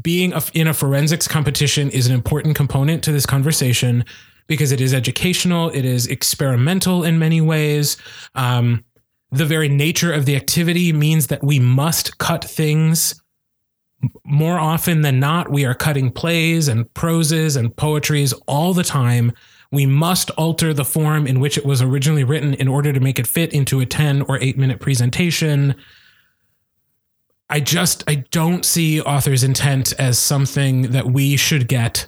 being 0.00 0.32
in 0.54 0.66
a 0.66 0.74
forensics 0.74 1.28
competition 1.28 1.90
is 1.90 2.06
an 2.06 2.14
important 2.14 2.56
component 2.56 3.04
to 3.04 3.12
this 3.12 3.26
conversation 3.26 4.04
because 4.46 4.72
it 4.72 4.80
is 4.80 4.94
educational, 4.94 5.68
it 5.70 5.84
is 5.84 6.06
experimental 6.06 7.04
in 7.04 7.18
many 7.18 7.40
ways. 7.40 7.96
Um, 8.34 8.84
the 9.30 9.44
very 9.44 9.68
nature 9.68 10.12
of 10.12 10.24
the 10.24 10.36
activity 10.36 10.92
means 10.92 11.26
that 11.26 11.44
we 11.44 11.58
must 11.60 12.16
cut 12.18 12.44
things 12.44 13.20
more 14.24 14.58
often 14.58 15.02
than 15.02 15.18
not, 15.18 15.50
we 15.50 15.64
are 15.64 15.74
cutting 15.74 16.10
plays 16.10 16.68
and 16.68 16.92
proses 16.94 17.56
and 17.56 17.74
poetries 17.74 18.32
all 18.46 18.72
the 18.72 18.84
time. 18.84 19.32
We 19.70 19.86
must 19.86 20.30
alter 20.30 20.72
the 20.72 20.84
form 20.84 21.26
in 21.26 21.40
which 21.40 21.58
it 21.58 21.66
was 21.66 21.82
originally 21.82 22.24
written 22.24 22.54
in 22.54 22.68
order 22.68 22.92
to 22.92 23.00
make 23.00 23.18
it 23.18 23.26
fit 23.26 23.52
into 23.52 23.80
a 23.80 23.86
10 23.86 24.22
or 24.22 24.38
8 24.40 24.56
minute 24.56 24.80
presentation. 24.80 25.74
I 27.50 27.60
just 27.60 28.04
I 28.06 28.16
don't 28.30 28.64
see 28.64 29.00
author's 29.00 29.42
intent 29.42 29.92
as 29.98 30.18
something 30.18 30.90
that 30.92 31.06
we 31.06 31.36
should 31.36 31.68
get 31.68 32.06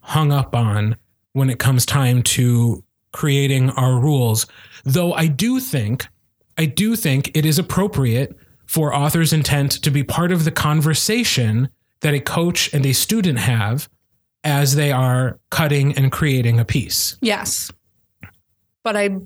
hung 0.00 0.32
up 0.32 0.54
on 0.54 0.96
when 1.32 1.48
it 1.48 1.58
comes 1.58 1.86
time 1.86 2.22
to 2.22 2.84
creating 3.12 3.70
our 3.70 3.98
rules. 3.98 4.46
Though 4.84 5.12
I 5.14 5.26
do 5.26 5.60
think 5.60 6.06
I 6.58 6.66
do 6.66 6.96
think 6.96 7.30
it 7.34 7.46
is 7.46 7.58
appropriate 7.58 8.36
for 8.66 8.94
author's 8.94 9.32
intent 9.32 9.72
to 9.82 9.90
be 9.90 10.02
part 10.02 10.32
of 10.32 10.44
the 10.44 10.50
conversation 10.50 11.68
that 12.00 12.14
a 12.14 12.20
coach 12.20 12.72
and 12.74 12.84
a 12.84 12.92
student 12.92 13.38
have 13.38 13.88
as 14.44 14.74
they 14.74 14.92
are 14.92 15.38
cutting 15.50 15.96
and 15.96 16.12
creating 16.12 16.58
a 16.58 16.64
piece. 16.64 17.16
Yes. 17.20 17.70
But 18.82 18.96
I 18.96 19.16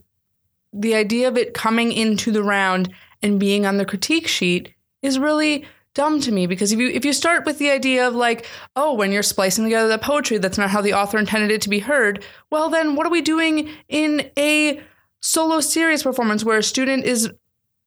the 0.73 0.95
idea 0.95 1.27
of 1.27 1.37
it 1.37 1.55
coming 1.55 1.91
into 1.91 2.31
the 2.31 2.43
round 2.43 2.93
and 3.23 3.41
being 3.41 3.67
on 3.67 3.79
the 3.79 3.85
critique 3.85 4.29
sheet 4.29 4.75
is 5.03 5.19
really 5.19 5.67
dumb 5.95 6.21
to 6.21 6.31
me 6.31 6.47
because 6.47 6.73
if 6.73 6.79
you 6.79 6.89
if 6.89 7.05
you 7.05 7.13
start 7.13 7.47
with 7.47 7.59
the 7.59 7.71
idea 7.71 8.07
of 8.07 8.15
like, 8.15 8.47
oh, 8.77 8.95
when 8.95 9.11
you're 9.11 9.23
splicing 9.23 9.65
together 9.65 9.89
the 9.89 9.99
poetry, 9.99 10.39
that's 10.39 10.59
not 10.59 10.71
how 10.71 10.83
the 10.83 10.93
author 10.93 11.19
intended 11.19 11.51
it 11.51 11.63
to 11.63 11.71
be 11.71 11.81
heard, 11.81 12.23
well 12.51 12.69
then 12.69 12.95
what 12.95 13.07
are 13.07 13.11
we 13.11 13.23
doing 13.23 13.71
in 13.89 14.31
a 14.39 14.81
solo 15.21 15.61
series 15.61 16.03
performance 16.03 16.45
where 16.45 16.59
a 16.59 16.63
student 16.63 17.05
is 17.05 17.31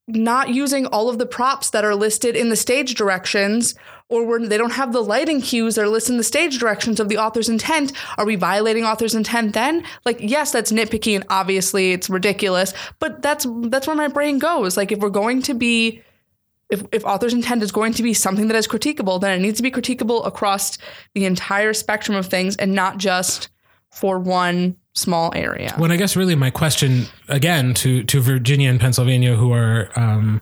not 0.07 0.49
using 0.49 0.87
all 0.87 1.07
of 1.07 1.19
the 1.19 1.25
props 1.25 1.69
that 1.69 1.85
are 1.85 1.93
listed 1.93 2.35
in 2.35 2.49
the 2.49 2.55
stage 2.55 2.95
directions 2.95 3.75
or 4.09 4.25
where 4.25 4.39
they 4.39 4.57
don't 4.57 4.71
have 4.71 4.91
the 4.91 5.03
lighting 5.03 5.39
cues 5.39 5.75
that 5.75 5.83
are 5.83 5.89
listed 5.89 6.13
in 6.13 6.17
the 6.17 6.23
stage 6.23 6.57
directions 6.57 6.99
of 6.99 7.09
the 7.09 7.17
author's 7.17 7.47
intent? 7.47 7.93
Are 8.17 8.25
we 8.25 8.35
violating 8.35 8.83
author's 8.83 9.13
intent 9.13 9.53
then? 9.53 9.83
Like 10.05 10.17
yes 10.19 10.51
that's 10.51 10.71
nitpicky 10.71 11.15
and 11.15 11.25
obviously 11.29 11.91
it's 11.91 12.09
ridiculous 12.09 12.73
but 12.97 13.21
that's 13.21 13.45
that's 13.65 13.85
where 13.85 13.95
my 13.95 14.07
brain 14.07 14.39
goes. 14.39 14.75
Like 14.75 14.91
if 14.91 14.97
we're 14.97 15.09
going 15.09 15.43
to 15.43 15.53
be 15.53 16.01
if, 16.69 16.83
if 16.91 17.03
author's 17.03 17.33
intent 17.33 17.63
is 17.63 17.71
going 17.71 17.93
to 17.93 18.03
be 18.03 18.13
something 18.13 18.47
that 18.47 18.55
is 18.55 18.67
critiquable 18.67 19.19
then 19.19 19.37
it 19.37 19.41
needs 19.41 19.57
to 19.57 19.63
be 19.63 19.71
critiquable 19.71 20.25
across 20.25 20.77
the 21.13 21.25
entire 21.25 21.73
spectrum 21.73 22.17
of 22.17 22.27
things 22.27 22.55
and 22.57 22.73
not 22.73 22.97
just 22.97 23.49
for 23.91 24.19
one 24.19 24.75
small 24.93 25.31
area. 25.35 25.75
Well, 25.79 25.91
I 25.91 25.97
guess 25.97 26.15
really 26.15 26.35
my 26.35 26.49
question 26.49 27.05
again 27.27 27.73
to 27.75 28.03
to 28.03 28.21
Virginia 28.21 28.69
and 28.69 28.79
Pennsylvania 28.79 29.35
who 29.35 29.53
are 29.53 29.89
um 29.95 30.41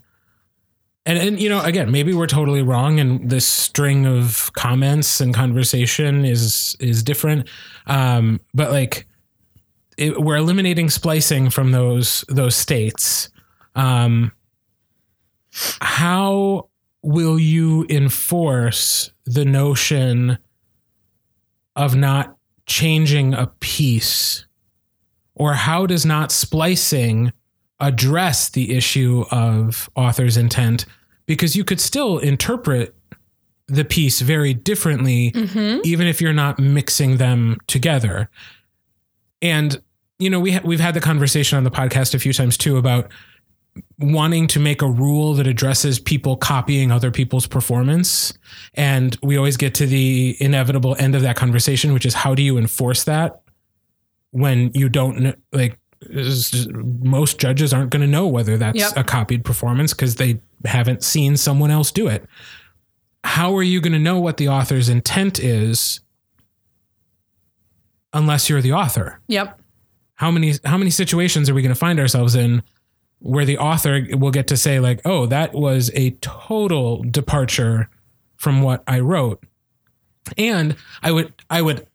and, 1.05 1.17
and 1.17 1.39
you 1.39 1.49
know 1.49 1.61
again 1.61 1.91
maybe 1.91 2.13
we're 2.13 2.27
totally 2.27 2.61
wrong 2.61 2.99
and 2.99 3.29
this 3.29 3.45
string 3.45 4.05
of 4.05 4.51
comments 4.53 5.21
and 5.21 5.33
conversation 5.33 6.25
is 6.25 6.75
is 6.79 7.03
different. 7.03 7.47
Um 7.85 8.41
but 8.53 8.71
like 8.71 9.07
it, 9.97 10.21
we're 10.21 10.37
eliminating 10.37 10.89
splicing 10.89 11.49
from 11.49 11.71
those 11.71 12.25
those 12.27 12.55
states. 12.55 13.29
Um 13.75 14.31
how 15.81 16.69
will 17.01 17.39
you 17.39 17.85
enforce 17.89 19.11
the 19.25 19.45
notion 19.45 20.37
of 21.75 21.95
not 21.95 22.35
changing 22.65 23.33
a 23.33 23.47
piece? 23.59 24.45
Or 25.35 25.53
how 25.53 25.85
does 25.85 26.05
not 26.05 26.31
splicing 26.31 27.31
address 27.79 28.49
the 28.49 28.75
issue 28.75 29.23
of 29.31 29.89
author's 29.95 30.35
intent? 30.35 30.85
Because 31.27 31.55
you 31.55 31.63
could 31.63 31.79
still 31.79 32.17
interpret 32.17 32.95
the 33.67 33.85
piece 33.85 34.21
very 34.21 34.53
differently 34.53 35.31
mm-hmm. 35.31 35.81
even 35.83 36.07
if 36.07 36.21
you're 36.21 36.33
not 36.33 36.57
mixing 36.57 37.17
them 37.17 37.57
together. 37.67 38.29
And 39.41 39.81
you 40.19 40.29
know 40.29 40.39
we 40.39 40.53
ha- 40.53 40.61
we've 40.63 40.79
had 40.79 40.93
the 40.93 41.01
conversation 41.01 41.57
on 41.57 41.63
the 41.63 41.71
podcast 41.71 42.15
a 42.15 42.19
few 42.19 42.33
times 42.33 42.57
too 42.57 42.77
about 42.77 43.11
wanting 43.99 44.45
to 44.47 44.60
make 44.60 44.81
a 44.83 44.88
rule 44.88 45.33
that 45.33 45.47
addresses 45.47 45.99
people 45.99 46.38
copying 46.38 46.91
other 46.91 47.10
people's 47.10 47.47
performance. 47.47 48.31
And 48.75 49.17
we 49.23 49.38
always 49.38 49.57
get 49.57 49.73
to 49.75 49.88
the 49.88 50.38
inevitable 50.39 50.95
end 50.99 51.15
of 51.15 51.23
that 51.23 51.36
conversation 51.36 51.93
which 51.93 52.05
is 52.05 52.13
how 52.13 52.36
do 52.36 52.43
you 52.43 52.57
enforce 52.60 53.05
that 53.05 53.41
when 54.31 54.69
you 54.75 54.88
don't 54.88 55.36
like 55.51 55.79
just- 56.12 56.69
most 56.71 57.39
judges 57.39 57.73
aren't 57.73 57.89
going 57.89 58.01
to 58.03 58.07
know 58.07 58.27
whether 58.27 58.55
that's 58.55 58.77
Yep. 58.77 58.97
a 58.97 59.03
copied 59.03 59.43
performance 59.43 59.93
because 59.95 60.15
they 60.15 60.39
haven't 60.63 61.03
seen 61.03 61.36
someone 61.38 61.71
else 61.71 61.91
do 61.91 62.07
it. 62.07 62.23
How 63.23 63.55
are 63.57 63.63
you 63.63 63.81
going 63.81 63.93
to 63.93 63.99
know 63.99 64.19
what 64.19 64.38
the 64.38 64.47
author's 64.47 64.89
intent 64.89 65.39
is 65.39 66.01
unless 68.13 68.47
you're 68.49 68.62
the 68.62 68.73
author? 68.73 69.19
Yep. 69.27 69.60
How 70.15 70.31
many 70.31 70.53
how 70.65 70.77
many 70.77 70.91
situations 70.91 71.49
are 71.49 71.53
we 71.53 71.62
going 71.62 71.73
to 71.73 71.79
find 71.79 71.99
ourselves 71.99 72.36
in 72.36 72.62
where 73.19 73.45
the 73.45 73.58
author 73.58 74.06
will 74.12 74.32
get 74.32 74.47
to 74.47 74.58
say 74.58 74.80
like 74.80 75.01
oh 75.06 75.25
that 75.25 75.53
was 75.53 75.91
a 75.93 76.12
total 76.21 77.03
departure 77.03 77.89
from 78.36 78.62
what 78.62 78.84
i 78.88 78.99
wrote 78.99 79.43
and 80.38 80.75
i 81.01 81.12
would 81.12 81.34
i 81.49 81.62
would 81.62 81.88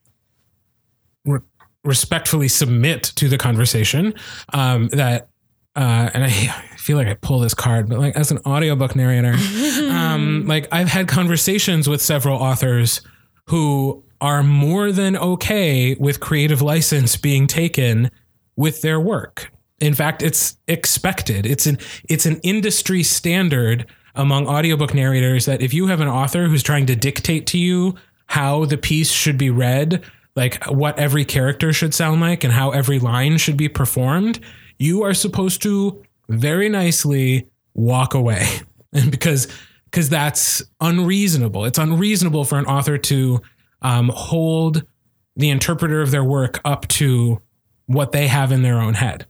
re- 1.25 1.41
respectfully 1.85 2.49
submit 2.49 3.03
to 3.03 3.29
the 3.29 3.39
conversation 3.39 4.15
um, 4.53 4.89
that 4.89 5.29
uh, 5.75 6.11
and 6.13 6.23
I 6.23 6.31
feel 6.77 6.99
like 6.99 7.09
I 7.09 7.15
pull 7.15 7.41
this 7.41 7.55
card, 7.55 7.89
but 7.89 7.99
like 7.99 8.15
as 8.15 8.31
an 8.31 8.39
audiobook 8.45 8.95
narrator, 8.95 9.33
um, 9.91 10.47
like 10.47 10.69
I've 10.71 10.89
had 10.89 11.09
conversations 11.09 11.89
with 11.89 12.03
several 12.03 12.37
authors 12.39 13.01
who 13.47 14.05
are 14.21 14.43
more 14.43 14.93
than 14.93 15.17
okay 15.17 15.95
with 15.95 16.21
creative 16.21 16.63
license 16.63 17.17
being 17.17 17.47
taken 17.47 18.11
with 18.55 18.83
their 18.83 19.01
work. 19.01 19.51
In 19.83 19.95
fact, 19.95 20.23
it's 20.23 20.57
expected. 20.69 21.45
It's 21.45 21.67
an 21.67 21.77
it's 22.09 22.25
an 22.25 22.39
industry 22.45 23.03
standard 23.03 23.85
among 24.15 24.47
audiobook 24.47 24.95
narrators 24.95 25.47
that 25.47 25.61
if 25.61 25.75
you 25.75 25.89
have 25.89 26.01
an 26.01 26.07
author 26.07 26.47
who's 26.47 26.63
trying 26.63 26.87
to 26.87 26.95
dictate 26.95 27.49
to 27.49 27.59
you 27.59 27.97
how 28.27 28.65
the 28.65 28.79
piece 28.79 29.11
should 29.11 29.37
be 29.37 29.51
read, 29.51 30.05
like 30.37 30.63
what 30.67 30.97
every 31.01 31.25
character 31.25 31.73
should 31.73 31.95
sound 31.95 32.21
like 32.21 32.45
and 32.45 32.53
how 32.53 32.71
every 32.71 33.01
line 33.01 33.39
should 33.39 33.57
be 33.57 33.69
performed, 33.69 34.39
you 34.79 35.03
are 35.03 35.15
supposed 35.15 35.61
to 35.63 36.01
very 36.29 36.69
nicely 36.69 37.49
walk 37.75 38.15
away. 38.15 38.47
And 38.95 39.11
because 39.11 39.49
because 39.87 40.11
that's 40.11 40.63
unreasonable. 40.79 41.65
It's 41.65 41.79
unreasonable 41.79 42.45
for 42.45 42.59
an 42.59 42.67
author 42.67 42.99
to 42.99 43.41
um, 43.81 44.11
hold 44.15 44.85
the 45.35 45.49
interpreter 45.49 46.03
of 46.03 46.11
their 46.11 46.23
work 46.23 46.61
up 46.63 46.87
to 46.89 47.41
what 47.87 48.13
they 48.13 48.29
have 48.29 48.53
in 48.53 48.61
their 48.61 48.79
own 48.79 48.93
head. 48.93 49.25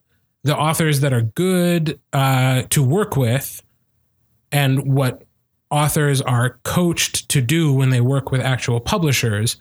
The 0.44 0.57
authors 0.57 1.00
that 1.00 1.12
are 1.12 1.22
good 1.22 2.00
uh, 2.12 2.62
to 2.70 2.83
work 2.83 3.16
with 3.16 3.62
and 4.50 4.92
what 4.92 5.22
authors 5.70 6.20
are 6.20 6.59
coached 6.64 7.28
to 7.31 7.40
do 7.40 7.72
when 7.72 7.90
they 7.90 8.00
work 8.00 8.31
with 8.31 8.40
actual 8.40 8.81
publishers 8.81 9.57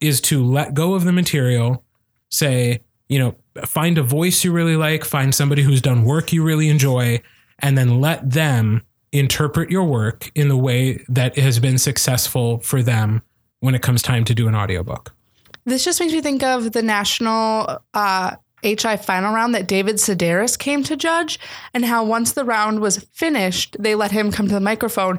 is 0.00 0.20
to 0.20 0.44
let 0.44 0.74
go 0.74 0.94
of 0.94 1.04
the 1.04 1.12
material, 1.12 1.84
say, 2.30 2.80
you 3.08 3.18
know, 3.18 3.34
find 3.66 3.98
a 3.98 4.02
voice 4.02 4.42
you 4.44 4.52
really 4.52 4.76
like, 4.76 5.04
find 5.04 5.34
somebody 5.34 5.62
who's 5.62 5.82
done 5.82 6.04
work 6.04 6.32
you 6.32 6.42
really 6.42 6.68
enjoy, 6.68 7.20
and 7.58 7.76
then 7.76 8.00
let 8.00 8.28
them 8.30 8.82
interpret 9.12 9.70
your 9.70 9.84
work 9.84 10.30
in 10.34 10.48
the 10.48 10.56
way 10.56 11.04
that 11.08 11.36
has 11.38 11.58
been 11.58 11.78
successful 11.78 12.58
for 12.60 12.82
them 12.82 13.22
when 13.60 13.74
it 13.74 13.82
comes 13.82 14.02
time 14.02 14.24
to 14.24 14.34
do 14.34 14.48
an 14.48 14.54
audiobook. 14.54 15.14
This 15.64 15.84
just 15.84 16.00
makes 16.00 16.12
me 16.12 16.20
think 16.20 16.42
of 16.42 16.72
the 16.72 16.82
national 16.82 17.80
uh, 17.94 18.36
HI 18.64 18.96
final 18.96 19.34
round 19.34 19.54
that 19.54 19.68
David 19.68 19.96
Sedaris 19.96 20.58
came 20.58 20.82
to 20.84 20.96
judge, 20.96 21.38
and 21.72 21.84
how 21.84 22.02
once 22.04 22.32
the 22.32 22.44
round 22.44 22.80
was 22.80 22.98
finished, 23.12 23.76
they 23.78 23.94
let 23.94 24.10
him 24.10 24.32
come 24.32 24.48
to 24.48 24.54
the 24.54 24.60
microphone. 24.60 25.18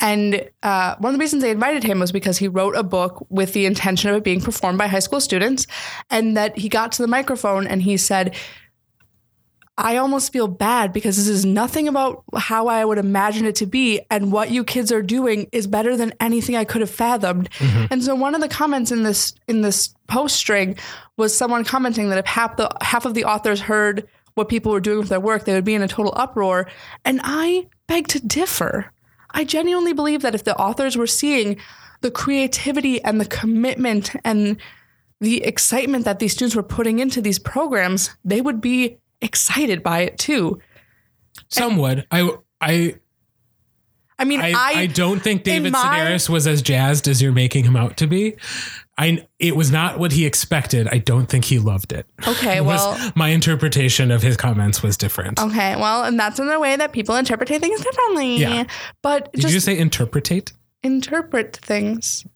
And 0.00 0.48
uh, 0.62 0.96
one 0.98 1.14
of 1.14 1.18
the 1.18 1.22
reasons 1.22 1.42
they 1.42 1.50
invited 1.50 1.84
him 1.84 2.00
was 2.00 2.12
because 2.12 2.38
he 2.38 2.48
wrote 2.48 2.74
a 2.74 2.82
book 2.82 3.24
with 3.30 3.52
the 3.52 3.66
intention 3.66 4.10
of 4.10 4.16
it 4.16 4.24
being 4.24 4.40
performed 4.40 4.78
by 4.78 4.88
high 4.88 4.98
school 4.98 5.20
students, 5.20 5.66
and 6.10 6.36
that 6.36 6.58
he 6.58 6.68
got 6.68 6.92
to 6.92 7.02
the 7.02 7.08
microphone 7.08 7.66
and 7.66 7.82
he 7.82 7.96
said, 7.96 8.34
I 9.80 9.96
almost 9.96 10.32
feel 10.32 10.46
bad 10.46 10.92
because 10.92 11.16
this 11.16 11.28
is 11.28 11.44
nothing 11.44 11.88
about 11.88 12.22
how 12.36 12.68
I 12.68 12.84
would 12.84 12.98
imagine 12.98 13.46
it 13.46 13.56
to 13.56 13.66
be. 13.66 14.00
And 14.10 14.30
what 14.30 14.50
you 14.50 14.62
kids 14.62 14.92
are 14.92 15.02
doing 15.02 15.48
is 15.52 15.66
better 15.66 15.96
than 15.96 16.12
anything 16.20 16.56
I 16.56 16.64
could 16.64 16.82
have 16.82 16.90
fathomed. 16.90 17.50
Mm-hmm. 17.52 17.86
And 17.90 18.04
so 18.04 18.14
one 18.14 18.34
of 18.34 18.40
the 18.40 18.48
comments 18.48 18.92
in 18.92 19.02
this 19.02 19.34
in 19.48 19.62
this 19.62 19.94
post 20.06 20.36
string 20.36 20.76
was 21.16 21.36
someone 21.36 21.64
commenting 21.64 22.10
that 22.10 22.18
if 22.18 22.26
half 22.26 22.56
the 22.56 22.70
half 22.82 23.04
of 23.06 23.14
the 23.14 23.24
authors 23.24 23.60
heard 23.60 24.06
what 24.34 24.48
people 24.48 24.72
were 24.72 24.80
doing 24.80 24.98
with 24.98 25.08
their 25.08 25.20
work, 25.20 25.44
they 25.44 25.54
would 25.54 25.64
be 25.64 25.74
in 25.74 25.82
a 25.82 25.88
total 25.88 26.12
uproar. 26.16 26.68
And 27.04 27.20
I 27.24 27.66
beg 27.86 28.08
to 28.08 28.20
differ. 28.20 28.92
I 29.30 29.44
genuinely 29.44 29.92
believe 29.92 30.22
that 30.22 30.34
if 30.34 30.44
the 30.44 30.56
authors 30.56 30.96
were 30.96 31.06
seeing 31.06 31.56
the 32.00 32.10
creativity 32.10 33.02
and 33.02 33.20
the 33.20 33.26
commitment 33.26 34.12
and 34.24 34.56
the 35.20 35.44
excitement 35.44 36.04
that 36.04 36.18
these 36.18 36.32
students 36.32 36.56
were 36.56 36.62
putting 36.62 36.98
into 36.98 37.20
these 37.20 37.38
programs, 37.38 38.10
they 38.24 38.40
would 38.40 38.60
be 38.60 38.98
excited 39.20 39.82
by 39.82 40.00
it 40.00 40.18
too. 40.18 40.60
Some 41.48 41.76
would. 41.78 42.06
I 42.10 42.30
I 42.60 42.94
I 44.18 44.24
mean, 44.24 44.42
I, 44.42 44.50
I, 44.50 44.72
I, 44.80 44.86
don't 44.86 45.20
think 45.20 45.44
David 45.44 45.72
my- 45.72 45.78
Sedaris 45.78 46.28
was 46.28 46.46
as 46.46 46.60
jazzed 46.60 47.08
as 47.08 47.22
you're 47.22 47.32
making 47.32 47.64
him 47.64 47.74
out 47.74 47.96
to 47.96 48.06
be. 48.06 48.36
I 48.98 49.26
it 49.38 49.56
was 49.56 49.70
not 49.70 49.98
what 49.98 50.12
he 50.12 50.26
expected. 50.26 50.88
I 50.92 50.98
don't 50.98 51.24
think 51.24 51.46
he 51.46 51.58
loved 51.58 51.94
it. 51.94 52.04
okay, 52.28 52.56
It 52.58 52.64
was- 52.66 52.80
well, 52.84 53.12
my 53.16 53.28
interpretation 53.28 54.10
of 54.10 54.20
his 54.22 54.36
comments 54.36 54.82
was 54.82 54.98
different. 54.98 55.40
okay, 55.40 55.74
well, 55.76 56.04
and 56.04 56.20
that's 56.20 56.38
another 56.38 56.60
way 56.60 56.76
that 56.76 56.92
people 56.92 57.16
interpret 57.16 57.48
things 57.48 57.80
differently. 57.82 58.36
Yeah. 58.36 58.64
But 59.00 59.32
Did 59.32 59.40
just 59.42 59.54
you 59.54 59.60
say 59.60 59.78
interpretate? 59.78 60.52
interpret 60.82 61.56
things. 61.56 62.26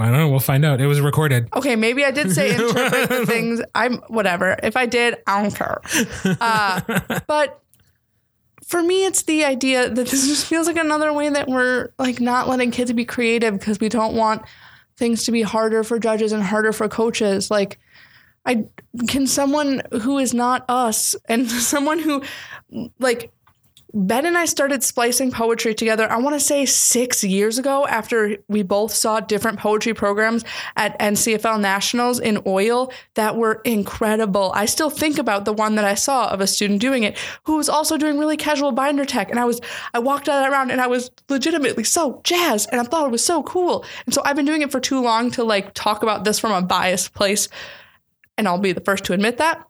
I 0.00 0.06
don't 0.06 0.18
know. 0.18 0.28
We'll 0.28 0.40
find 0.40 0.64
out. 0.64 0.80
It 0.80 0.86
was 0.86 1.00
recorded. 1.00 1.48
Okay, 1.54 1.76
maybe 1.76 2.04
I 2.04 2.10
did 2.10 2.32
say 2.32 2.54
interpret 2.54 3.08
the 3.08 3.26
things. 3.26 3.60
I'm 3.74 3.98
whatever. 4.08 4.56
If 4.62 4.76
I 4.76 4.86
did, 4.86 5.16
I 5.26 5.42
don't 5.42 5.54
care. 5.54 5.80
Uh, 6.40 7.20
but 7.26 7.62
for 8.66 8.82
me, 8.82 9.04
it's 9.04 9.22
the 9.22 9.44
idea 9.44 9.88
that 9.88 10.06
this 10.06 10.28
just 10.28 10.46
feels 10.46 10.66
like 10.66 10.76
another 10.76 11.12
way 11.12 11.28
that 11.28 11.48
we're 11.48 11.90
like 11.98 12.20
not 12.20 12.48
letting 12.48 12.70
kids 12.70 12.92
be 12.92 13.04
creative 13.04 13.58
because 13.58 13.80
we 13.80 13.88
don't 13.88 14.14
want 14.14 14.42
things 14.96 15.24
to 15.24 15.32
be 15.32 15.42
harder 15.42 15.82
for 15.82 15.98
judges 15.98 16.32
and 16.32 16.42
harder 16.42 16.72
for 16.72 16.88
coaches. 16.88 17.50
Like, 17.50 17.78
I 18.46 18.66
can 19.08 19.26
someone 19.26 19.82
who 20.02 20.18
is 20.18 20.32
not 20.32 20.64
us 20.68 21.16
and 21.28 21.50
someone 21.50 21.98
who 21.98 22.22
like 22.98 23.32
Ben 23.92 24.24
and 24.24 24.38
I 24.38 24.44
started 24.44 24.84
splicing 24.84 25.32
poetry 25.32 25.74
together, 25.74 26.10
I 26.10 26.18
want 26.18 26.34
to 26.34 26.40
say 26.40 26.64
six 26.64 27.24
years 27.24 27.58
ago 27.58 27.86
after 27.86 28.36
we 28.48 28.62
both 28.62 28.94
saw 28.94 29.20
different 29.20 29.58
poetry 29.58 29.94
programs 29.94 30.44
at 30.76 30.98
NCFL 31.00 31.60
Nationals 31.60 32.20
in 32.20 32.40
oil 32.46 32.92
that 33.14 33.36
were 33.36 33.60
incredible. 33.64 34.52
I 34.54 34.66
still 34.66 34.90
think 34.90 35.18
about 35.18 35.44
the 35.44 35.52
one 35.52 35.74
that 35.74 35.84
I 35.84 35.94
saw 35.94 36.28
of 36.28 36.40
a 36.40 36.46
student 36.46 36.80
doing 36.80 37.02
it 37.02 37.18
who 37.44 37.56
was 37.56 37.68
also 37.68 37.96
doing 37.96 38.18
really 38.18 38.36
casual 38.36 38.70
binder 38.72 39.04
tech. 39.04 39.30
And 39.30 39.40
I 39.40 39.44
was, 39.44 39.60
I 39.92 39.98
walked 39.98 40.28
out 40.28 40.38
of 40.38 40.44
that 40.44 40.52
round 40.52 40.70
and 40.70 40.80
I 40.80 40.86
was 40.86 41.10
legitimately 41.28 41.84
so 41.84 42.20
jazzed 42.22 42.68
and 42.70 42.80
I 42.80 42.84
thought 42.84 43.06
it 43.06 43.12
was 43.12 43.24
so 43.24 43.42
cool. 43.42 43.84
And 44.06 44.14
so 44.14 44.22
I've 44.24 44.36
been 44.36 44.46
doing 44.46 44.62
it 44.62 44.70
for 44.70 44.80
too 44.80 45.00
long 45.00 45.30
to 45.32 45.42
like 45.42 45.74
talk 45.74 46.02
about 46.02 46.24
this 46.24 46.38
from 46.38 46.52
a 46.52 46.62
biased 46.62 47.12
place. 47.14 47.48
And 48.38 48.46
I'll 48.46 48.58
be 48.58 48.72
the 48.72 48.80
first 48.80 49.04
to 49.04 49.12
admit 49.12 49.38
that. 49.38 49.66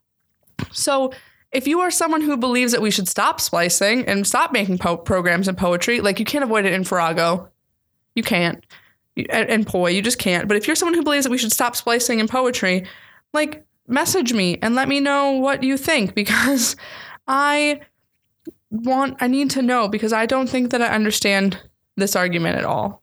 So, 0.72 1.12
if 1.52 1.66
you 1.66 1.80
are 1.80 1.90
someone 1.90 2.20
who 2.20 2.36
believes 2.36 2.72
that 2.72 2.82
we 2.82 2.90
should 2.90 3.08
stop 3.08 3.40
splicing 3.40 4.06
and 4.06 4.26
stop 4.26 4.52
making 4.52 4.78
po- 4.78 4.96
programs 4.96 5.48
in 5.48 5.56
poetry, 5.56 6.00
like 6.00 6.18
you 6.18 6.24
can't 6.24 6.44
avoid 6.44 6.64
it 6.64 6.72
in 6.72 6.84
Farrago, 6.84 7.48
you 8.14 8.22
can't, 8.22 8.64
and, 9.16 9.50
and 9.50 9.66
Poi, 9.66 9.90
you 9.90 10.02
just 10.02 10.18
can't. 10.18 10.46
But 10.46 10.56
if 10.56 10.66
you're 10.66 10.76
someone 10.76 10.94
who 10.94 11.02
believes 11.02 11.24
that 11.24 11.30
we 11.30 11.38
should 11.38 11.52
stop 11.52 11.74
splicing 11.74 12.20
in 12.20 12.28
poetry, 12.28 12.86
like 13.32 13.64
message 13.88 14.32
me 14.32 14.58
and 14.62 14.74
let 14.74 14.88
me 14.88 15.00
know 15.00 15.32
what 15.32 15.62
you 15.62 15.76
think 15.76 16.14
because 16.14 16.76
I 17.26 17.80
want, 18.70 19.16
I 19.20 19.26
need 19.26 19.50
to 19.50 19.62
know 19.62 19.88
because 19.88 20.12
I 20.12 20.26
don't 20.26 20.48
think 20.48 20.70
that 20.70 20.82
I 20.82 20.88
understand 20.88 21.60
this 21.96 22.14
argument 22.14 22.58
at 22.58 22.64
all. 22.64 23.02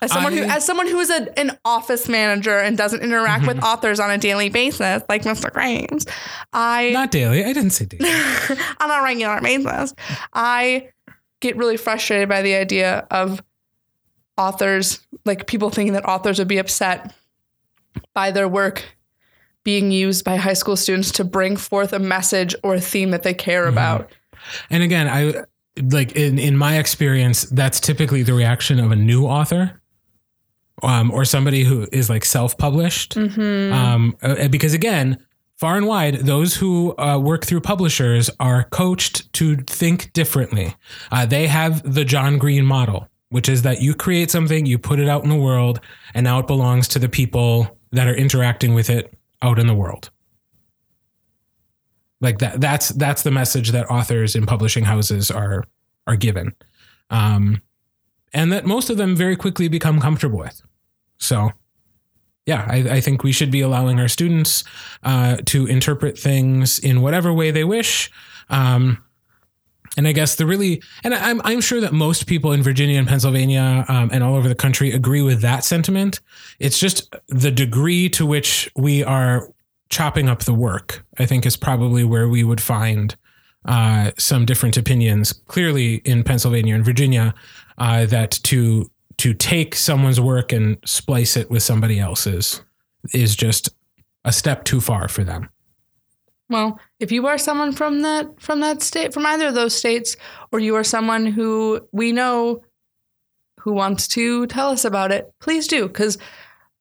As 0.00 0.12
someone 0.12 0.32
who, 0.32 0.42
as 0.44 0.64
someone 0.64 0.86
who 0.86 1.00
is 1.00 1.10
a, 1.10 1.38
an 1.38 1.58
office 1.64 2.08
manager 2.08 2.56
and 2.56 2.76
doesn't 2.76 3.02
interact 3.02 3.46
with 3.46 3.56
mm-hmm. 3.56 3.66
authors 3.66 3.98
on 3.98 4.10
a 4.10 4.18
daily 4.18 4.48
basis, 4.48 5.02
like 5.08 5.22
Mr. 5.22 5.52
Graves, 5.52 6.06
I 6.52 6.90
Not 6.90 7.10
daily. 7.10 7.44
I 7.44 7.52
didn't 7.52 7.70
say 7.70 7.86
daily. 7.86 8.10
on 8.80 8.90
a 8.90 9.02
regular 9.02 9.40
basis, 9.40 9.94
I 10.32 10.90
get 11.40 11.56
really 11.56 11.76
frustrated 11.76 12.28
by 12.28 12.42
the 12.42 12.54
idea 12.54 13.06
of 13.10 13.42
authors, 14.36 15.00
like 15.24 15.46
people 15.46 15.70
thinking 15.70 15.94
that 15.94 16.04
authors 16.04 16.38
would 16.38 16.48
be 16.48 16.58
upset 16.58 17.14
by 18.14 18.30
their 18.30 18.48
work 18.48 18.84
being 19.64 19.90
used 19.90 20.24
by 20.24 20.36
high 20.36 20.54
school 20.54 20.76
students 20.76 21.10
to 21.12 21.24
bring 21.24 21.56
forth 21.56 21.92
a 21.92 21.98
message 21.98 22.54
or 22.62 22.76
a 22.76 22.80
theme 22.80 23.10
that 23.10 23.22
they 23.22 23.34
care 23.34 23.64
mm-hmm. 23.64 23.72
about. 23.72 24.10
And 24.70 24.82
again, 24.82 25.08
I 25.08 25.44
like 25.92 26.12
in 26.12 26.38
in 26.38 26.56
my 26.56 26.78
experience, 26.78 27.42
that's 27.44 27.80
typically 27.80 28.22
the 28.22 28.32
reaction 28.32 28.80
of 28.80 28.92
a 28.92 28.96
new 28.96 29.26
author, 29.26 29.80
um, 30.82 31.10
or 31.10 31.24
somebody 31.24 31.64
who 31.64 31.86
is 31.92 32.08
like 32.08 32.24
self 32.24 32.56
published. 32.58 33.16
Um, 33.72 34.16
uh, 34.22 34.48
because 34.48 34.74
again, 34.74 35.18
far 35.56 35.76
and 35.76 35.86
wide, 35.86 36.16
those 36.16 36.56
who 36.56 36.96
uh, 36.98 37.18
work 37.18 37.44
through 37.44 37.60
publishers 37.60 38.30
are 38.40 38.64
coached 38.64 39.32
to 39.34 39.56
think 39.56 40.12
differently. 40.12 40.74
Uh, 41.10 41.26
they 41.26 41.46
have 41.46 41.94
the 41.94 42.04
John 42.04 42.38
Green 42.38 42.64
model, 42.64 43.08
which 43.30 43.48
is 43.48 43.62
that 43.62 43.80
you 43.80 43.94
create 43.94 44.30
something, 44.30 44.66
you 44.66 44.78
put 44.78 45.00
it 45.00 45.08
out 45.08 45.24
in 45.24 45.30
the 45.30 45.36
world, 45.36 45.80
and 46.14 46.24
now 46.24 46.38
it 46.38 46.46
belongs 46.46 46.88
to 46.88 46.98
the 46.98 47.08
people 47.08 47.78
that 47.92 48.06
are 48.06 48.14
interacting 48.14 48.74
with 48.74 48.90
it 48.90 49.14
out 49.42 49.58
in 49.58 49.66
the 49.66 49.74
world 49.74 50.10
like 52.20 52.38
that 52.38 52.60
that's 52.60 52.90
that's 52.90 53.22
the 53.22 53.30
message 53.30 53.70
that 53.70 53.86
authors 53.90 54.34
in 54.34 54.46
publishing 54.46 54.84
houses 54.84 55.30
are 55.30 55.64
are 56.06 56.16
given 56.16 56.52
um 57.10 57.62
and 58.32 58.52
that 58.52 58.66
most 58.66 58.90
of 58.90 58.96
them 58.96 59.16
very 59.16 59.36
quickly 59.36 59.68
become 59.68 60.00
comfortable 60.00 60.38
with 60.38 60.62
so 61.18 61.50
yeah 62.46 62.66
i, 62.68 62.76
I 62.76 63.00
think 63.00 63.22
we 63.22 63.32
should 63.32 63.50
be 63.50 63.60
allowing 63.60 64.00
our 64.00 64.08
students 64.08 64.64
uh, 65.02 65.36
to 65.46 65.66
interpret 65.66 66.18
things 66.18 66.78
in 66.78 67.02
whatever 67.02 67.32
way 67.32 67.50
they 67.50 67.64
wish 67.64 68.10
um 68.50 69.02
and 69.96 70.06
I 70.06 70.12
guess 70.12 70.36
the 70.36 70.46
really, 70.46 70.80
and 71.02 71.12
I'm, 71.12 71.40
I'm 71.44 71.60
sure 71.60 71.80
that 71.80 71.92
most 71.92 72.28
people 72.28 72.52
in 72.52 72.62
Virginia 72.62 72.98
and 72.98 73.08
Pennsylvania 73.08 73.84
um, 73.88 74.10
and 74.12 74.22
all 74.22 74.36
over 74.36 74.48
the 74.48 74.54
country 74.54 74.92
agree 74.92 75.22
with 75.22 75.40
that 75.40 75.64
sentiment. 75.64 76.20
It's 76.60 76.78
just 76.78 77.12
the 77.28 77.50
degree 77.50 78.08
to 78.10 78.24
which 78.24 78.70
we 78.76 79.02
are 79.02 79.52
chopping 79.88 80.28
up 80.28 80.44
the 80.44 80.54
work, 80.54 81.04
I 81.18 81.26
think, 81.26 81.46
is 81.46 81.56
probably 81.56 82.04
where 82.04 82.28
we 82.28 82.44
would 82.44 82.60
find 82.60 83.16
uh, 83.64 84.12
some 84.18 84.44
different 84.44 84.76
opinions. 84.76 85.32
Clearly, 85.32 85.96
in 85.96 86.22
Pennsylvania 86.22 86.74
and 86.74 86.84
Virginia, 86.84 87.34
uh, 87.78 88.06
that 88.06 88.30
to 88.44 88.90
to 89.18 89.34
take 89.34 89.74
someone's 89.74 90.20
work 90.20 90.52
and 90.52 90.78
splice 90.84 91.36
it 91.36 91.50
with 91.50 91.62
somebody 91.62 91.98
else's 91.98 92.62
is 93.12 93.36
just 93.36 93.70
a 94.24 94.32
step 94.32 94.64
too 94.64 94.80
far 94.80 95.08
for 95.08 95.24
them. 95.24 95.48
Well, 96.50 96.80
if 96.98 97.12
you 97.12 97.26
are 97.26 97.36
someone 97.36 97.72
from 97.72 98.02
that 98.02 98.40
from 98.40 98.60
that 98.60 98.82
state 98.82 99.12
from 99.12 99.26
either 99.26 99.48
of 99.48 99.54
those 99.54 99.76
states 99.76 100.16
or 100.50 100.60
you 100.60 100.74
are 100.76 100.84
someone 100.84 101.26
who 101.26 101.86
we 101.92 102.12
know 102.12 102.62
who 103.60 103.72
wants 103.72 104.08
to 104.08 104.46
tell 104.46 104.70
us 104.70 104.84
about 104.84 105.12
it, 105.12 105.32
please 105.40 105.66
do 105.66 105.88
cuz 105.88 106.16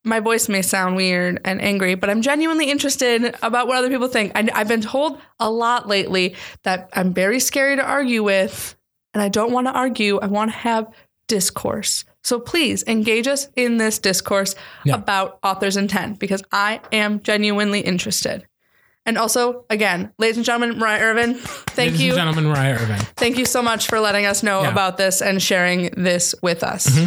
my 0.06 0.22
voice 0.22 0.48
may 0.48 0.62
sound 0.62 0.96
weird 0.96 1.42
and 1.44 1.62
angry, 1.62 1.96
but 1.96 2.10
I'm 2.10 2.22
genuinely 2.22 2.72
interested 2.72 3.36
about 3.42 3.68
what 3.68 3.78
other 3.78 3.90
people 3.90 4.08
think. 4.08 4.32
I, 4.36 4.48
I've 4.54 4.68
been 4.70 4.82
told 4.82 5.20
a 5.38 5.52
lot 5.52 5.88
lately 5.90 6.36
that 6.64 6.90
I'm 6.94 7.14
very 7.14 7.42
scary 7.42 7.76
to 7.76 7.84
argue 7.84 8.24
with, 8.24 8.76
and 9.14 9.22
I 9.22 9.28
don't 9.28 9.52
want 9.52 9.68
to 9.68 9.74
argue. 9.74 10.18
I 10.20 10.28
want 10.28 10.52
to 10.52 10.58
have 10.58 10.88
discourse. 11.28 12.06
So 12.28 12.42
please 12.42 12.84
engage 12.88 13.26
us 13.26 13.48
in 13.56 13.78
this 13.78 14.00
discourse 14.00 14.54
Yeah. 14.84 14.96
about 14.96 15.40
author's 15.44 15.78
intent 15.78 16.20
because 16.20 16.44
I 16.52 16.82
am 16.92 17.22
genuinely 17.22 17.80
interested. 17.80 18.46
And 19.06 19.18
also, 19.18 19.64
again, 19.70 20.12
ladies 20.20 20.36
and 20.36 20.46
gentlemen, 20.46 20.78
Mariah 20.78 21.02
Irvin, 21.04 21.36
thank 21.36 21.92
Ladies 21.94 22.02
you. 22.02 22.08
and 22.12 22.18
gentlemen, 22.18 22.44
Mariah 22.48 22.74
Irving. 22.82 22.98
Thank 23.16 23.38
you 23.38 23.46
so 23.46 23.62
much 23.62 23.88
for 23.88 24.02
letting 24.02 24.26
us 24.26 24.44
know 24.44 24.60
Yeah. 24.60 24.66
Mm-hmm. 24.68 24.74
about 24.74 24.98
this 24.98 25.22
and 25.22 25.42
sharing 25.42 25.84
this 25.96 26.36
with 26.42 26.64
us. 26.66 27.00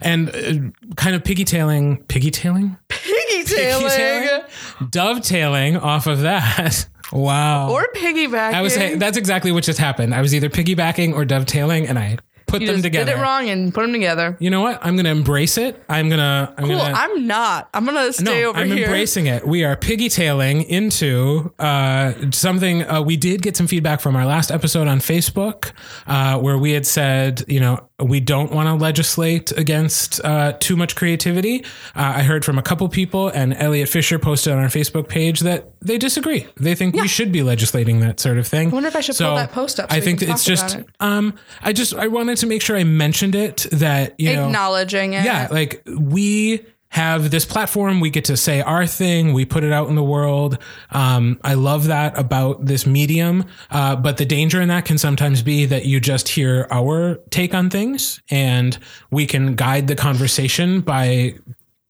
And 0.00 0.30
uh, 0.30 0.94
kind 0.96 1.14
of 1.16 1.22
piggytailing, 1.22 2.06
piggytailing? 2.06 2.06
piggy-tailing? 2.06 2.76
Piggy 2.88 3.44
tailing 3.44 3.82
Piggy-tailing? 3.90 4.40
Dovetailing 4.88 5.76
off 5.76 6.06
of 6.06 6.20
that. 6.22 6.86
Wow. 7.12 7.70
or 7.70 7.86
piggybacking. 7.94 8.54
I 8.54 8.62
was 8.62 8.72
saying 8.72 8.98
that's 8.98 9.18
exactly 9.18 9.52
what 9.52 9.64
just 9.64 9.78
happened. 9.78 10.14
I 10.14 10.22
was 10.22 10.34
either 10.34 10.48
piggybacking 10.48 11.12
or 11.12 11.26
dovetailing, 11.26 11.86
and 11.86 11.98
I 11.98 12.16
put 12.52 12.60
you 12.60 12.66
them 12.68 12.76
just 12.76 12.84
together. 12.84 13.12
did 13.12 13.18
it 13.18 13.22
wrong 13.22 13.48
and 13.48 13.74
put 13.74 13.82
them 13.82 13.92
together. 13.92 14.36
You 14.38 14.50
know 14.50 14.60
what? 14.60 14.78
I'm 14.84 14.96
to 14.96 15.08
embrace 15.08 15.58
it. 15.58 15.82
I'm 15.88 16.08
to. 16.10 16.54
I'm 16.56 16.66
Cool. 16.66 16.78
to. 16.78 16.82
I'm 16.84 17.26
not. 17.26 17.68
I'm 17.74 17.84
gonna 17.84 18.12
stay 18.12 18.42
no, 18.42 18.50
over 18.50 18.58
I'm 18.60 18.68
here. 18.70 18.84
embracing 18.84 19.26
it. 19.26 19.46
We 19.46 19.64
are 19.64 19.74
piggy-tailing 19.76 20.62
into 20.62 21.52
uh, 21.58 22.12
something. 22.32 22.88
Uh, 22.88 23.02
we 23.02 23.16
did 23.16 23.42
get 23.42 23.56
some 23.56 23.66
feedback 23.66 24.00
from 24.00 24.14
our 24.16 24.26
last 24.26 24.50
episode 24.52 24.86
on 24.88 25.00
Facebook, 25.00 25.72
uh, 26.06 26.38
where 26.38 26.58
we 26.58 26.72
had 26.72 26.86
said, 26.86 27.42
you 27.48 27.58
know, 27.60 27.88
we 27.98 28.20
don't 28.20 28.52
want 28.52 28.66
to 28.68 28.74
legislate 28.74 29.52
against 29.52 30.20
uh, 30.24 30.52
too 30.60 30.76
much 30.76 30.96
creativity. 30.96 31.64
Uh, 31.94 32.14
I 32.16 32.22
heard 32.22 32.44
from 32.44 32.58
a 32.58 32.62
couple 32.62 32.88
people, 32.88 33.28
and 33.28 33.54
Elliot 33.54 33.88
Fisher 33.88 34.18
posted 34.18 34.52
on 34.52 34.58
our 34.58 34.68
Facebook 34.68 35.08
page 35.08 35.40
that 35.40 35.72
they 35.80 35.98
disagree. 35.98 36.46
They 36.56 36.74
think 36.74 36.94
we 36.94 37.08
should 37.08 37.32
be 37.32 37.42
legislating 37.42 38.00
that 38.00 38.20
sort 38.20 38.38
of 38.38 38.46
thing. 38.46 38.68
I 38.70 38.72
wonder 38.72 38.88
if 38.88 38.96
I 38.96 39.00
should 39.00 39.16
pull 39.16 39.34
that 39.36 39.52
post 39.52 39.80
up 39.80 39.90
so 39.90 39.96
I 39.96 40.00
think 40.00 40.22
it's 40.22 40.44
just. 40.44 40.76
it. 40.76 40.86
Um, 41.00 41.34
I 41.62 41.72
just 41.72 41.94
I 41.94 42.08
wanted 42.08 42.38
to 42.42 42.46
make 42.46 42.62
sure 42.62 42.76
I 42.76 42.84
mentioned 42.84 43.34
it 43.34 43.66
that 43.72 44.14
you 44.18 44.34
know 44.34 44.46
Acknowledging 44.46 45.14
it. 45.14 45.24
yeah, 45.24 45.48
like 45.50 45.82
we 45.86 46.64
have 46.88 47.30
this 47.30 47.46
platform. 47.46 48.00
We 48.00 48.10
get 48.10 48.26
to 48.26 48.36
say 48.36 48.60
our 48.60 48.86
thing. 48.86 49.32
We 49.32 49.46
put 49.46 49.64
it 49.64 49.72
out 49.72 49.88
in 49.88 49.94
the 49.94 50.02
world. 50.04 50.58
Um, 50.90 51.40
I 51.42 51.54
love 51.54 51.86
that 51.86 52.18
about 52.18 52.66
this 52.66 52.86
medium. 52.86 53.46
Uh, 53.70 53.96
but 53.96 54.18
the 54.18 54.26
danger 54.26 54.60
in 54.60 54.68
that 54.68 54.84
can 54.84 54.98
sometimes 54.98 55.40
be 55.40 55.64
that 55.64 55.86
you 55.86 56.00
just 56.00 56.28
hear 56.28 56.66
our 56.70 57.14
take 57.30 57.54
on 57.54 57.70
things, 57.70 58.20
and 58.30 58.76
we 59.10 59.24
can 59.26 59.54
guide 59.54 59.88
the 59.88 59.96
conversation 59.96 60.82
by 60.82 61.36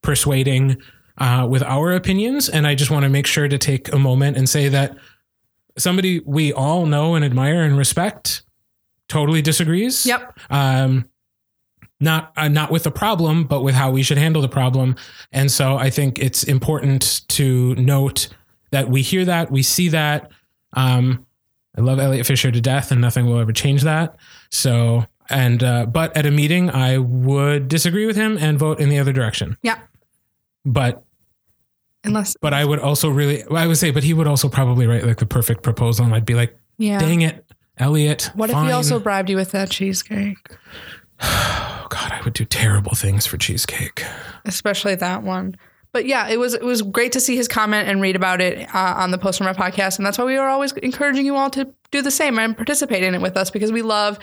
persuading 0.03 0.81
uh, 1.19 1.49
with 1.51 1.65
our 1.65 1.93
opinions. 1.93 2.49
And 2.49 2.65
I 2.65 2.77
just 2.77 2.91
want 2.93 3.03
to 3.03 3.09
make 3.09 3.27
sure 3.27 3.49
to 3.49 3.59
take 3.59 3.93
a 3.93 3.99
moment 3.99 4.37
and 4.37 4.49
say 4.49 4.69
that 4.69 4.97
somebody 5.77 6.21
we 6.25 6.53
all 6.53 6.87
know 6.87 7.17
and 7.17 7.25
admire 7.25 7.63
and 7.63 7.77
respect 7.77 8.43
totally 9.13 9.43
disagrees 9.43 10.07
Yep. 10.07 10.39
um, 10.51 11.05
not 12.01 12.33
uh, 12.37 12.49
not 12.49 12.71
with 12.71 12.83
the 12.85 12.91
problem, 12.91 13.45
but 13.45 13.63
with 13.63 13.75
how 13.75 13.91
we 13.93 14.03
should 14.03 14.19
handle 14.19 14.43
the 14.43 14.49
problem. 14.49 14.97
And 15.31 15.51
so 15.51 15.77
I 15.77 15.91
think 15.91 16.19
it's 16.19 16.43
important 16.45 17.23
to 17.29 17.75
note 17.77 18.29
that 18.73 18.89
we 18.89 19.03
hear 19.03 19.25
that, 19.27 19.51
we 19.53 19.63
see 19.63 19.89
that. 19.91 20.31
Um, 20.73 21.27
I 21.77 21.81
love 21.83 21.99
Elliot 22.01 22.27
Fisher 22.27 22.51
to 22.51 22.61
death, 22.61 22.91
and 22.91 23.01
nothing 23.01 23.27
will 23.27 23.39
ever 23.39 23.53
change 23.53 23.83
that. 23.83 24.17
So, 24.51 25.05
and 25.31 25.63
uh, 25.63 25.87
but 25.87 26.17
at 26.17 26.27
a 26.27 26.31
meeting, 26.31 26.71
I 26.71 26.99
would 26.99 27.69
disagree 27.69 28.07
with 28.07 28.17
him 28.17 28.37
and 28.39 28.59
vote 28.59 28.81
in 28.81 28.89
the 28.89 28.99
other 28.99 29.13
direction. 29.13 29.57
Yeah. 29.63 29.79
But 30.65 31.05
Unless. 32.05 32.37
but 32.41 32.53
I 32.53 32.65
would 32.65 32.79
also 32.81 33.09
really, 33.11 33.45
I 33.45 33.67
would 33.67 33.77
say, 33.79 33.91
but 33.93 34.03
he 34.03 34.13
would 34.15 34.27
also 34.27 34.49
probably 34.49 34.87
write 34.87 35.05
like 35.07 35.19
the 35.19 35.27
perfect 35.27 35.63
proposal, 35.63 36.05
and 36.05 36.15
I'd 36.15 36.27
be 36.27 36.35
like, 36.35 36.57
Yeah. 36.79 36.99
dang 36.99 37.21
it, 37.23 37.45
Elliot. 37.79 38.31
What 38.35 38.51
if 38.51 38.57
he 38.57 38.71
also 38.71 38.99
bribed 38.99 39.31
you 39.31 39.37
with 39.37 39.53
that 39.53 39.71
cheesecake? 39.71 40.39
Oh 41.21 41.87
God, 41.91 42.13
I 42.13 42.21
would 42.25 42.35
do 42.35 42.45
terrible 42.45 42.95
things 42.95 43.27
for 43.27 43.37
cheesecake. 43.37 44.05
especially 44.45 44.95
that 44.97 45.23
one. 45.23 45.57
But 45.93 46.07
yeah, 46.07 46.29
it 46.29 46.39
was 46.39 46.55
it 46.55 46.63
was 46.63 46.81
great 46.81 47.13
to 47.13 47.21
see 47.21 47.37
his 47.37 47.49
comment 47.49 47.87
and 47.87 48.01
read 48.01 48.17
about 48.17 48.41
it 48.41 48.67
uh, 48.75 48.95
on 48.97 49.11
the 49.11 49.19
Post 49.19 49.39
from 49.39 49.47
our 49.47 49.55
podcast, 49.55 49.99
and 49.99 50.07
that's 50.07 50.17
why 50.17 50.25
we 50.25 50.39
are 50.39 50.49
always 50.49 50.73
encouraging 50.73 51.27
you 51.27 51.37
all 51.37 51.51
to 51.51 51.69
do 51.91 52.01
the 52.01 52.11
same 52.11 52.39
and 52.39 52.57
participate 52.57 53.03
in 53.03 53.15
it 53.15 53.21
with 53.21 53.37
us 53.37 53.51
because 53.51 53.71
we 53.71 53.83
love 53.83 54.19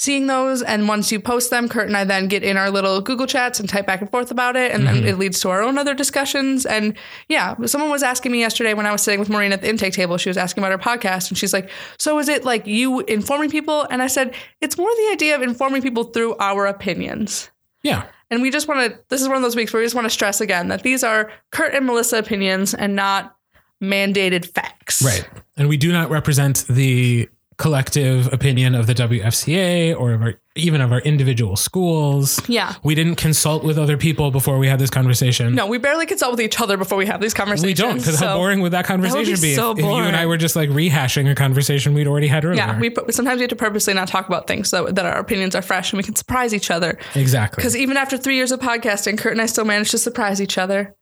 seeing 0.00 0.28
those. 0.28 0.62
And 0.62 0.88
once 0.88 1.12
you 1.12 1.20
post 1.20 1.50
them, 1.50 1.68
Kurt 1.68 1.86
and 1.86 1.94
I 1.94 2.04
then 2.04 2.26
get 2.26 2.42
in 2.42 2.56
our 2.56 2.70
little 2.70 3.02
Google 3.02 3.26
chats 3.26 3.60
and 3.60 3.68
type 3.68 3.86
back 3.86 4.00
and 4.00 4.10
forth 4.10 4.30
about 4.30 4.56
it, 4.56 4.72
and 4.72 4.86
then 4.86 4.96
mm-hmm. 4.96 5.08
it 5.08 5.18
leads 5.18 5.40
to 5.40 5.50
our 5.50 5.62
own 5.62 5.76
other 5.76 5.92
discussions. 5.92 6.64
And 6.64 6.96
yeah, 7.28 7.54
someone 7.66 7.90
was 7.90 8.02
asking 8.02 8.32
me 8.32 8.40
yesterday 8.40 8.72
when 8.72 8.86
I 8.86 8.92
was 8.92 9.02
sitting 9.02 9.20
with 9.20 9.28
Maureen 9.28 9.52
at 9.52 9.60
the 9.60 9.68
intake 9.68 9.92
table. 9.92 10.16
She 10.16 10.30
was 10.30 10.38
asking 10.38 10.64
about 10.64 10.72
our 10.72 10.78
podcast, 10.78 11.28
and 11.28 11.36
she's 11.36 11.52
like, 11.52 11.70
"So 11.98 12.18
is 12.18 12.30
it 12.30 12.44
like 12.44 12.66
you 12.66 13.00
informing 13.00 13.50
people?" 13.50 13.86
And 13.90 14.00
I 14.00 14.06
said, 14.06 14.34
"It's 14.62 14.78
more 14.78 14.90
the 14.90 15.10
idea 15.12 15.36
of 15.36 15.42
informing 15.42 15.82
people 15.82 16.04
through 16.04 16.34
our 16.38 16.64
opinions." 16.64 17.50
Yeah. 17.82 18.06
And 18.30 18.42
we 18.42 18.50
just 18.50 18.68
want 18.68 18.92
to, 18.92 18.98
this 19.08 19.20
is 19.20 19.26
one 19.26 19.36
of 19.36 19.42
those 19.42 19.56
weeks 19.56 19.72
where 19.72 19.80
we 19.80 19.86
just 19.86 19.94
want 19.94 20.04
to 20.04 20.10
stress 20.10 20.40
again 20.40 20.68
that 20.68 20.82
these 20.82 21.02
are 21.02 21.32
Kurt 21.50 21.74
and 21.74 21.84
Melissa 21.84 22.18
opinions 22.18 22.74
and 22.74 22.94
not 22.94 23.34
mandated 23.82 24.46
facts. 24.46 25.02
Right. 25.02 25.28
And 25.56 25.68
we 25.68 25.76
do 25.76 25.90
not 25.90 26.10
represent 26.10 26.64
the 26.68 27.28
collective 27.60 28.32
opinion 28.32 28.74
of 28.74 28.86
the 28.86 28.94
WFCA 28.94 29.94
or 29.94 30.14
of 30.14 30.22
our, 30.22 30.34
even 30.56 30.80
of 30.80 30.92
our 30.92 31.00
individual 31.00 31.56
schools. 31.56 32.40
Yeah. 32.48 32.74
We 32.82 32.94
didn't 32.94 33.16
consult 33.16 33.62
with 33.62 33.78
other 33.78 33.98
people 33.98 34.30
before 34.30 34.58
we 34.58 34.66
had 34.66 34.78
this 34.78 34.88
conversation. 34.88 35.54
No, 35.54 35.66
we 35.66 35.76
barely 35.76 36.06
consult 36.06 36.32
with 36.32 36.40
each 36.40 36.58
other 36.58 36.78
before 36.78 36.96
we 36.96 37.04
have 37.04 37.20
these 37.20 37.34
conversations. 37.34 37.66
we 37.66 37.74
don't, 37.74 37.98
because 37.98 38.18
how 38.18 38.34
boring 38.38 38.62
would 38.62 38.72
that 38.72 38.86
conversation 38.86 39.34
be 39.34 39.50
be? 39.50 39.54
so 39.54 39.72
if, 39.72 39.78
if 39.78 39.84
you 39.84 39.90
and 39.90 40.16
I 40.16 40.24
were 40.24 40.38
just 40.38 40.56
like 40.56 40.70
rehashing 40.70 41.30
a 41.30 41.34
conversation 41.34 41.92
we'd 41.92 42.06
already 42.06 42.28
had 42.28 42.46
earlier. 42.46 42.56
Yeah, 42.56 42.80
we 42.80 42.88
put, 42.88 43.12
sometimes 43.12 43.36
we 43.36 43.42
have 43.42 43.50
to 43.50 43.56
purposely 43.56 43.92
not 43.92 44.08
talk 44.08 44.26
about 44.26 44.46
things 44.46 44.70
so 44.70 44.86
that 44.86 45.04
our 45.04 45.18
opinions 45.18 45.54
are 45.54 45.62
fresh 45.62 45.92
and 45.92 45.98
we 45.98 46.02
can 46.02 46.16
surprise 46.16 46.54
each 46.54 46.70
other. 46.70 46.98
exactly. 47.14 47.56
Because 47.56 47.76
even 47.76 47.98
after 47.98 48.16
three 48.16 48.36
years 48.36 48.52
of 48.52 48.60
podcasting, 48.60 49.18
Kurt 49.18 49.32
and 49.32 49.42
I 49.42 49.46
still 49.46 49.66
manage 49.66 49.90
to 49.90 49.98
surprise 49.98 50.40
each 50.40 50.56
other. 50.56 50.96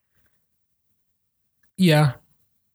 Yeah. 1.77 2.15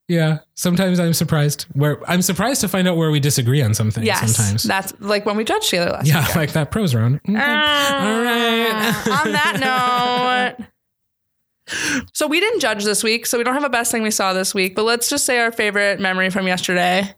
Yeah. 0.08 0.40
Sometimes 0.56 1.00
I'm 1.00 1.14
surprised 1.14 1.64
where 1.74 1.98
I'm 2.10 2.22
surprised 2.22 2.62
to 2.62 2.68
find 2.68 2.88
out 2.88 2.98
where 2.98 3.10
we 3.10 3.20
disagree 3.20 3.62
on 3.62 3.74
some 3.74 3.90
things 3.90 4.06
Yes, 4.06 4.36
sometimes. 4.36 4.64
that's 4.64 4.94
like 5.00 5.26
when 5.26 5.38
we 5.38 5.44
judged 5.46 5.70
together 5.70 5.92
last 5.92 6.08
yeah, 6.08 6.28
like 6.36 6.52
that 6.54 6.72
prose 6.72 6.94
round. 6.94 7.22
Okay. 7.28 7.36
Ah, 7.38 8.06
All 8.06 8.22
right. 8.24 9.08
on 9.26 9.32
that 9.32 10.56
note. 10.60 10.66
So 12.14 12.28
we 12.28 12.42
didn't 12.42 12.60
judge 12.60 12.84
this 12.84 13.04
week, 13.06 13.26
so 13.26 13.38
we 13.38 13.44
don't 13.46 13.54
have 13.54 13.64
a 13.64 13.70
best 13.70 13.90
thing 13.92 14.04
we 14.04 14.12
saw 14.12 14.34
this 14.34 14.54
week. 14.54 14.76
But 14.76 14.84
let's 14.84 15.10
just 15.10 15.26
say 15.26 15.40
our 15.40 15.52
favorite 15.52 15.98
memory 16.00 16.30
from 16.30 16.46
yesterday. 16.46 17.16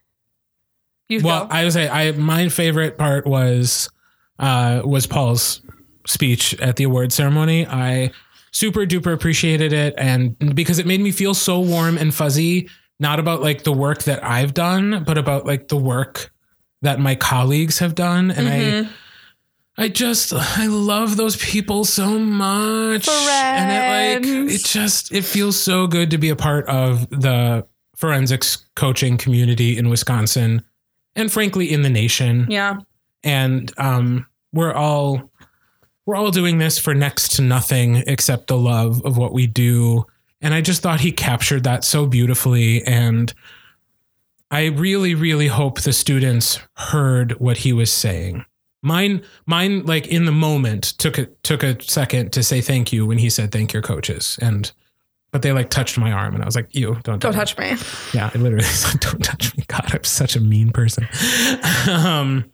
You 1.09 1.21
Well, 1.23 1.45
go. 1.47 1.51
I 1.51 1.63
would 1.63 1.73
say 1.73 1.89
I 1.89 2.11
my 2.11 2.49
favorite 2.49 2.95
part 2.97 3.25
was 3.25 3.89
uh 4.38 4.83
was 4.86 5.07
Paul's 5.07 5.61
speech 6.05 6.53
at 6.61 6.75
the 6.75 6.83
award 6.83 7.11
ceremony. 7.11 7.65
I 7.65 8.11
super 8.56 8.86
duper 8.86 9.14
appreciated 9.14 9.74
it 9.74 9.93
and 9.97 10.56
because 10.56 10.80
it 10.80 10.86
made 10.86 11.01
me 11.01 11.12
feel 11.12 11.34
so 11.34 11.60
warm 11.60 11.97
and 11.97 12.14
fuzzy, 12.14 12.70
not 13.01 13.20
about 13.20 13.41
like 13.41 13.64
the 13.66 13.74
work 13.74 14.03
that 14.03 14.24
I've 14.24 14.53
done, 14.53 15.03
but 15.03 15.18
about 15.18 15.45
like 15.45 15.68
the 15.68 15.76
work 15.76 16.32
that 16.82 16.97
my 16.99 17.16
colleagues 17.16 17.80
have 17.80 17.95
done 17.95 18.32
and 18.32 18.47
Mm-hmm. 18.47 18.88
I 18.88 18.93
I 19.78 19.89
just 19.89 20.32
I 20.32 20.68
love 20.68 21.18
those 21.18 21.36
people 21.36 21.84
so 21.84 22.18
much. 22.18 23.10
And 23.10 24.24
it 24.24 24.24
like 24.47 24.53
it 24.56 24.64
just 24.64 25.12
it 25.12 25.26
feels 25.26 25.62
so 25.62 25.86
good 25.86 26.12
to 26.12 26.18
be 26.18 26.30
a 26.30 26.36
part 26.38 26.66
of 26.70 27.10
the 27.10 27.68
forensics 27.97 28.66
coaching 28.78 29.18
community 29.18 29.78
in 29.78 29.89
Wisconsin 29.89 30.64
and 31.14 31.30
frankly 31.30 31.74
in 31.74 31.82
the 31.82 31.89
nation. 31.89 32.47
yeah, 32.49 32.78
And 33.26 33.74
um 33.78 34.26
we're 34.53 34.72
all 34.74 35.30
we're 36.06 36.16
all 36.16 36.32
doing 36.32 36.58
this 36.58 36.78
for 36.78 36.93
next 36.93 37.36
to 37.36 37.41
nothing 37.41 38.03
except 38.08 38.47
the 38.47 38.58
love 38.58 39.03
of 39.06 39.18
what 39.18 39.34
we 39.34 39.47
do. 39.47 40.06
And 40.41 40.53
I 40.53 40.62
just 40.62 40.82
thought 40.82 41.01
he 41.01 41.12
captured 41.12 41.64
that 41.64 41.84
so 41.84 42.06
beautifully 42.06 42.84
and 42.84 43.34
I 44.51 44.68
really, 44.68 45.16
really 45.16 45.47
hope 45.47 45.82
the 45.82 45.93
students 45.93 46.60
heard 46.76 47.39
what 47.39 47.58
he 47.58 47.74
was 47.74 47.91
saying. 47.91 48.45
Mine, 48.82 49.24
mine, 49.47 49.86
like 49.86 50.08
in 50.08 50.26
the 50.26 50.32
moment, 50.32 50.84
took 50.99 51.18
a 51.18 51.26
took 51.41 51.64
a 51.64 51.82
second 51.82 52.32
to 52.34 52.43
say 52.43 52.62
thank 52.62 52.93
you 52.93 53.06
when 53.06 53.18
he 53.18 53.30
said 53.30 53.51
thank 53.51 53.74
your 53.74 53.82
coaches, 53.82 54.38
and 54.41 54.72
but 55.32 55.41
they 55.41 55.51
like 55.51 55.72
touched 55.72 55.97
my 55.97 56.12
arm, 56.12 56.36
and 56.36 56.43
I 56.43 56.45
was 56.45 56.56
like, 56.56 56.74
"You 56.76 56.97
don't 57.03 57.20
don't 57.20 57.34
do 57.34 57.38
touch 57.38 57.58
me. 57.58 57.76
Yeah, 58.14 58.30
I 58.34 58.38
literally 58.38 58.64
said, 58.64 58.99
"Don't 58.99 59.24
touch 59.24 59.58
me." 59.58 59.66
God, 59.68 59.89
I'm 59.91 60.03
such 60.03 60.36
a 60.36 60.39
mean 60.39 60.72
person. 60.72 61.08
um, 61.89 62.45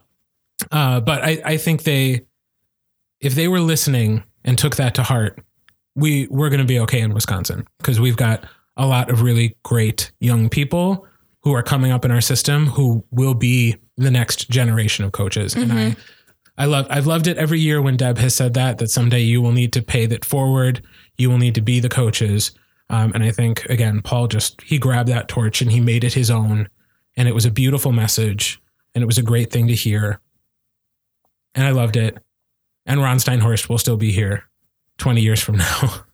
uh, 0.72 1.02
but 1.02 1.22
I, 1.24 1.42
I 1.44 1.58
think 1.58 1.84
they, 1.84 2.26
if 3.22 3.36
they 3.36 3.48
were 3.48 3.60
listening 3.60 4.24
and 4.44 4.58
took 4.58 4.76
that 4.76 4.96
to 4.96 5.04
heart, 5.04 5.40
we 5.96 6.28
we're 6.28 6.50
going 6.50 6.62
to 6.62 6.66
be 6.66 6.80
okay 6.80 7.02
in 7.02 7.14
Wisconsin 7.14 7.68
because 7.78 8.00
we've 8.00 8.18
got 8.18 8.46
a 8.78 8.86
lot 8.86 9.10
of 9.10 9.22
really 9.22 9.58
great 9.64 10.12
young 10.20 10.50
people 10.50 11.06
who 11.44 11.54
are 11.54 11.64
coming 11.64 11.92
up 11.92 12.06
in 12.06 12.12
our 12.12 12.22
system 12.22 12.68
who 12.68 13.04
will 13.12 13.34
be 13.34 13.76
the 13.98 14.12
next 14.12 14.50
generation 14.50 15.04
of 15.06 15.12
coaches. 15.12 15.56
And 15.56 15.74
I, 15.74 15.96
I 16.58 16.66
love, 16.66 16.88
I've 16.90 17.08
loved 17.08 17.28
it 17.28 17.38
every 17.38 17.60
year 17.60 17.82
when 17.82 17.98
Deb 17.98 18.18
has 18.20 18.36
said 18.36 18.54
that, 18.54 18.78
that 18.78 18.92
someday 18.92 19.22
you 19.22 19.42
will 19.42 19.52
need 19.52 19.74
to 19.74 19.82
pay 19.82 20.06
that 20.08 20.24
forward. 20.24 20.86
You 21.18 21.30
will 21.30 21.38
need 21.38 21.56
to 21.56 21.62
be 21.62 21.80
the 21.80 21.90
coaches. 21.90 22.52
Um, 22.90 23.12
and 23.14 23.24
I 23.24 23.32
think 23.32 23.66
again, 23.66 24.02
Paul 24.02 24.28
just, 24.28 24.62
he 24.62 24.78
grabbed 24.78 25.10
that 25.10 25.28
torch 25.28 25.62
and 25.62 25.72
he 25.72 25.80
made 25.80 26.04
it 26.04 26.14
his 26.14 26.30
own. 26.30 26.70
And 27.18 27.28
it 27.28 27.36
was 27.36 27.46
a 27.46 27.52
beautiful 27.52 27.92
message 27.92 28.62
and 28.94 29.02
it 29.02 29.08
was 29.08 29.18
a 29.18 29.24
great 29.24 29.52
thing 29.52 29.68
to 29.68 29.76
hear. 29.76 30.20
And 31.56 31.66
I 31.66 31.72
loved 31.72 31.98
it 31.98 32.18
and 32.86 33.02
Ron 33.02 33.18
Steinhorst 33.18 33.70
will 33.70 33.78
still 33.78 33.98
be 33.98 34.12
here 34.12 34.44
20 34.98 35.22
years 35.22 35.42
from 35.42 35.58
now. 35.58 36.06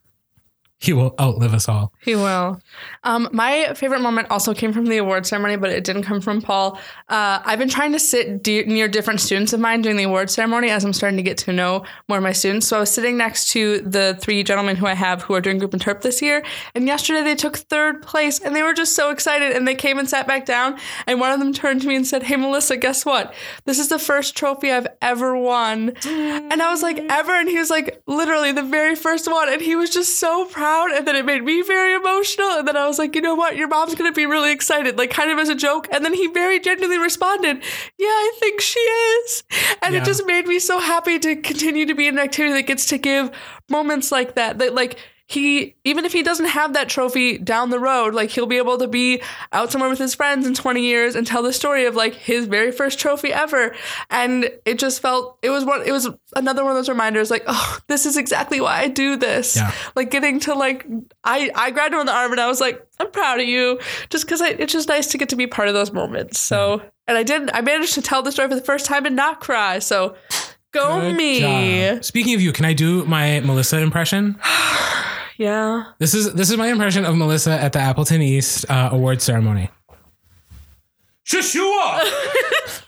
he 0.80 0.94
will 0.94 1.16
outlive 1.20 1.56
us 1.56 1.68
all. 1.68 1.92
He 2.02 2.16
will. 2.16 2.62
Um, 3.04 3.30
my 3.32 3.74
favorite 3.74 4.02
moment 4.02 4.28
also 4.30 4.54
came 4.54 4.72
from 4.72 4.86
the 4.86 4.98
award 4.98 5.26
ceremony, 5.26 5.56
but 5.56 5.72
it 5.72 5.84
didn't 5.84 6.04
come 6.04 6.22
from 6.22 6.40
Paul. 6.40 6.80
Uh, 7.10 7.42
I've 7.44 7.58
been 7.58 7.70
trying 7.70 7.94
to 7.94 8.00
sit 8.00 8.44
de- 8.44 8.64
near 8.66 8.88
different 8.88 9.20
students 9.20 9.54
of 9.54 9.60
mine 9.60 9.82
during 9.82 9.98
the 9.98 10.04
award 10.04 10.30
ceremony 10.30 10.70
as 10.70 10.86
I'm 10.86 10.94
starting 10.94 11.18
to 11.18 11.24
get 11.24 11.38
to 11.40 11.54
know 11.54 11.84
more 12.08 12.20
of 12.20 12.24
my 12.24 12.32
students. 12.32 12.68
So 12.68 12.78
I 12.78 12.82
was 12.82 12.92
sitting 12.92 13.18
next 13.18 13.50
to 13.54 13.82
the 13.82 14.18
three 14.22 14.44
gentlemen 14.44 14.76
who 14.76 14.86
I 14.86 14.94
have 14.94 15.24
who 15.24 15.34
are 15.34 15.42
doing 15.42 15.58
group 15.58 15.72
interp 15.72 16.02
this 16.02 16.22
year, 16.22 16.46
and 16.76 16.86
yesterday 16.86 17.24
they 17.24 17.36
took 17.36 17.58
third 17.58 18.04
place, 18.04 18.40
and 18.40 18.56
they 18.56 18.62
were 18.62 18.74
just 18.74 18.94
so 18.94 19.10
excited. 19.10 19.54
And 19.54 19.68
they 19.68 19.76
came 19.76 19.98
and 19.98 20.08
sat 20.08 20.28
back 20.28 20.46
down, 20.46 20.78
and 21.08 21.20
one 21.20 21.32
of 21.32 21.40
them 21.40 21.54
turned 21.54 21.82
to 21.82 21.88
me 21.88 21.96
and 21.96 22.06
said, 22.06 22.22
"Hey, 22.22 22.36
Melissa, 22.36 22.78
guess 22.78 23.04
what? 23.04 23.34
This 23.66 23.80
is 23.80 23.90
the 23.90 24.00
first 24.00 24.38
trophy 24.38 24.72
I've 24.72 24.88
ever 25.02 25.36
won." 25.36 25.94
And 26.50 26.62
I 26.62 26.72
was 26.72 26.82
like, 26.84 27.00
"Ever?" 27.10 27.34
And 27.34 27.50
he 27.50 27.58
was 27.58 27.70
like, 27.70 28.02
"Literally 28.06 28.52
the 28.52 28.64
very 28.64 28.96
first 28.96 29.30
one," 29.30 29.52
and 29.52 29.62
he 29.62 29.76
was 29.76 29.90
just 29.90 30.20
so 30.20 30.46
proud 30.46 30.67
and 30.96 31.08
then 31.08 31.16
it 31.16 31.26
made 31.26 31.44
me 31.44 31.62
very 31.62 31.94
emotional 31.94 32.50
and 32.52 32.68
then 32.68 32.76
i 32.78 32.86
was 32.88 32.98
like 33.00 33.16
you 33.16 33.22
know 33.22 33.36
what 33.36 33.56
your 33.56 33.68
mom's 33.68 33.96
gonna 33.96 34.12
be 34.12 34.26
really 34.26 34.52
excited 34.52 34.98
like 34.98 35.10
kind 35.10 35.32
of 35.32 35.38
as 35.40 35.50
a 35.50 35.56
joke 35.56 35.88
and 35.92 36.04
then 36.04 36.14
he 36.14 36.28
very 36.28 36.60
genuinely 36.60 36.98
responded 36.98 37.58
yeah 37.98 38.06
i 38.08 38.32
think 38.40 38.60
she 38.62 38.80
is 38.80 39.44
and 39.82 39.94
Yeah. 39.94 40.02
it 40.02 40.06
just 40.06 40.26
made 40.26 40.46
me 40.48 40.60
so 40.60 40.80
happy 40.80 41.20
to 41.20 41.36
continue 41.36 41.86
to 41.86 41.96
be 41.96 42.08
in 42.08 42.18
an 42.18 42.24
activity 42.24 42.54
that 42.54 42.64
gets 42.68 42.86
to 42.88 42.98
give 42.98 43.32
moments 43.70 44.12
like 44.12 44.36
that 44.36 44.58
that 44.60 44.74
like 44.74 44.98
he 45.30 45.76
even 45.84 46.06
if 46.06 46.14
he 46.14 46.24
doesn't 46.24 46.46
have 46.46 46.74
that 46.74 46.88
trophy 46.88 47.38
down 47.38 47.70
the 47.70 47.80
road 47.80 48.16
like 48.16 48.30
he'll 48.30 48.46
be 48.46 48.56
able 48.56 48.78
to 48.78 48.88
be 48.88 49.22
out 49.52 49.70
somewhere 49.70 49.90
with 49.90 50.00
his 50.00 50.16
friends 50.16 50.48
in 50.48 50.54
20 50.54 50.82
years 50.82 51.16
and 51.16 51.28
tell 51.28 51.44
the 51.44 51.52
story 51.52 51.86
of 51.86 51.96
like 51.96 52.14
his 52.14 52.46
very 52.46 52.72
first 52.72 52.98
trophy 52.98 53.34
ever. 53.34 53.76
And 54.10 54.50
it 54.66 54.80
just 54.80 55.02
felt 55.02 55.38
it 55.42 55.50
was 55.50 55.66
one 55.66 55.86
it 55.86 55.92
was 55.92 56.08
another 56.38 56.64
one 56.64 56.72
of 56.72 56.78
those 56.78 56.88
reminders 56.88 57.30
like 57.30 57.44
oh 57.46 57.78
this 57.88 58.06
is 58.06 58.16
exactly 58.16 58.62
why 58.62 58.80
i 58.80 58.88
do 58.88 59.18
this. 59.18 59.58
Yeah. 59.58 59.74
like 59.98 60.12
getting 60.12 60.40
to 60.42 60.54
like 60.54 60.88
i 61.26 61.52
i 61.56 61.72
grabbed 61.72 61.94
him 61.94 62.00
on 62.00 62.06
the 62.06 62.16
arm 62.16 62.32
and 62.32 62.40
i 62.40 62.48
was 62.48 62.62
like 62.62 62.88
i'm 63.02 63.12
proud 63.12 63.42
of 63.42 63.48
you. 63.48 63.80
Just 64.10 64.26
because 64.26 64.40
it's 64.40 64.72
just 64.72 64.88
nice 64.88 65.08
to 65.08 65.18
get 65.18 65.28
to 65.30 65.36
be 65.36 65.46
part 65.46 65.68
of 65.68 65.74
those 65.74 65.92
moments. 65.92 66.40
So 66.40 66.82
and 67.06 67.18
i 67.18 67.24
didn't 67.24 67.50
i 67.54 67.60
managed 67.60 67.96
to 67.96 68.02
tell 68.02 68.24
the 68.24 68.32
story 68.32 68.48
for 68.48 68.56
the 68.56 68.62
first 68.62 68.86
time 68.86 69.06
and 69.06 69.18
not 69.18 69.42
cry. 69.42 69.80
So 69.80 70.16
go 70.72 71.02
Good 71.02 71.16
me 71.16 71.40
job. 71.40 72.04
Speaking 72.04 72.34
of 72.36 72.42
you, 72.42 72.52
can 72.52 72.66
I 72.66 72.74
do 72.74 73.06
my 73.06 73.40
Melissa 73.42 73.80
impression? 73.80 74.40
yeah 75.38 75.84
This 76.00 76.14
is 76.14 76.34
this 76.34 76.50
is 76.50 76.58
my 76.58 76.68
impression 76.68 77.06
of 77.06 77.16
Melissa 77.16 77.52
at 77.52 77.74
the 77.74 77.80
Appleton 77.80 78.22
East 78.22 78.66
uh, 78.70 78.90
award 78.92 79.22
ceremony. 79.22 79.70
Shashua! 81.26 82.04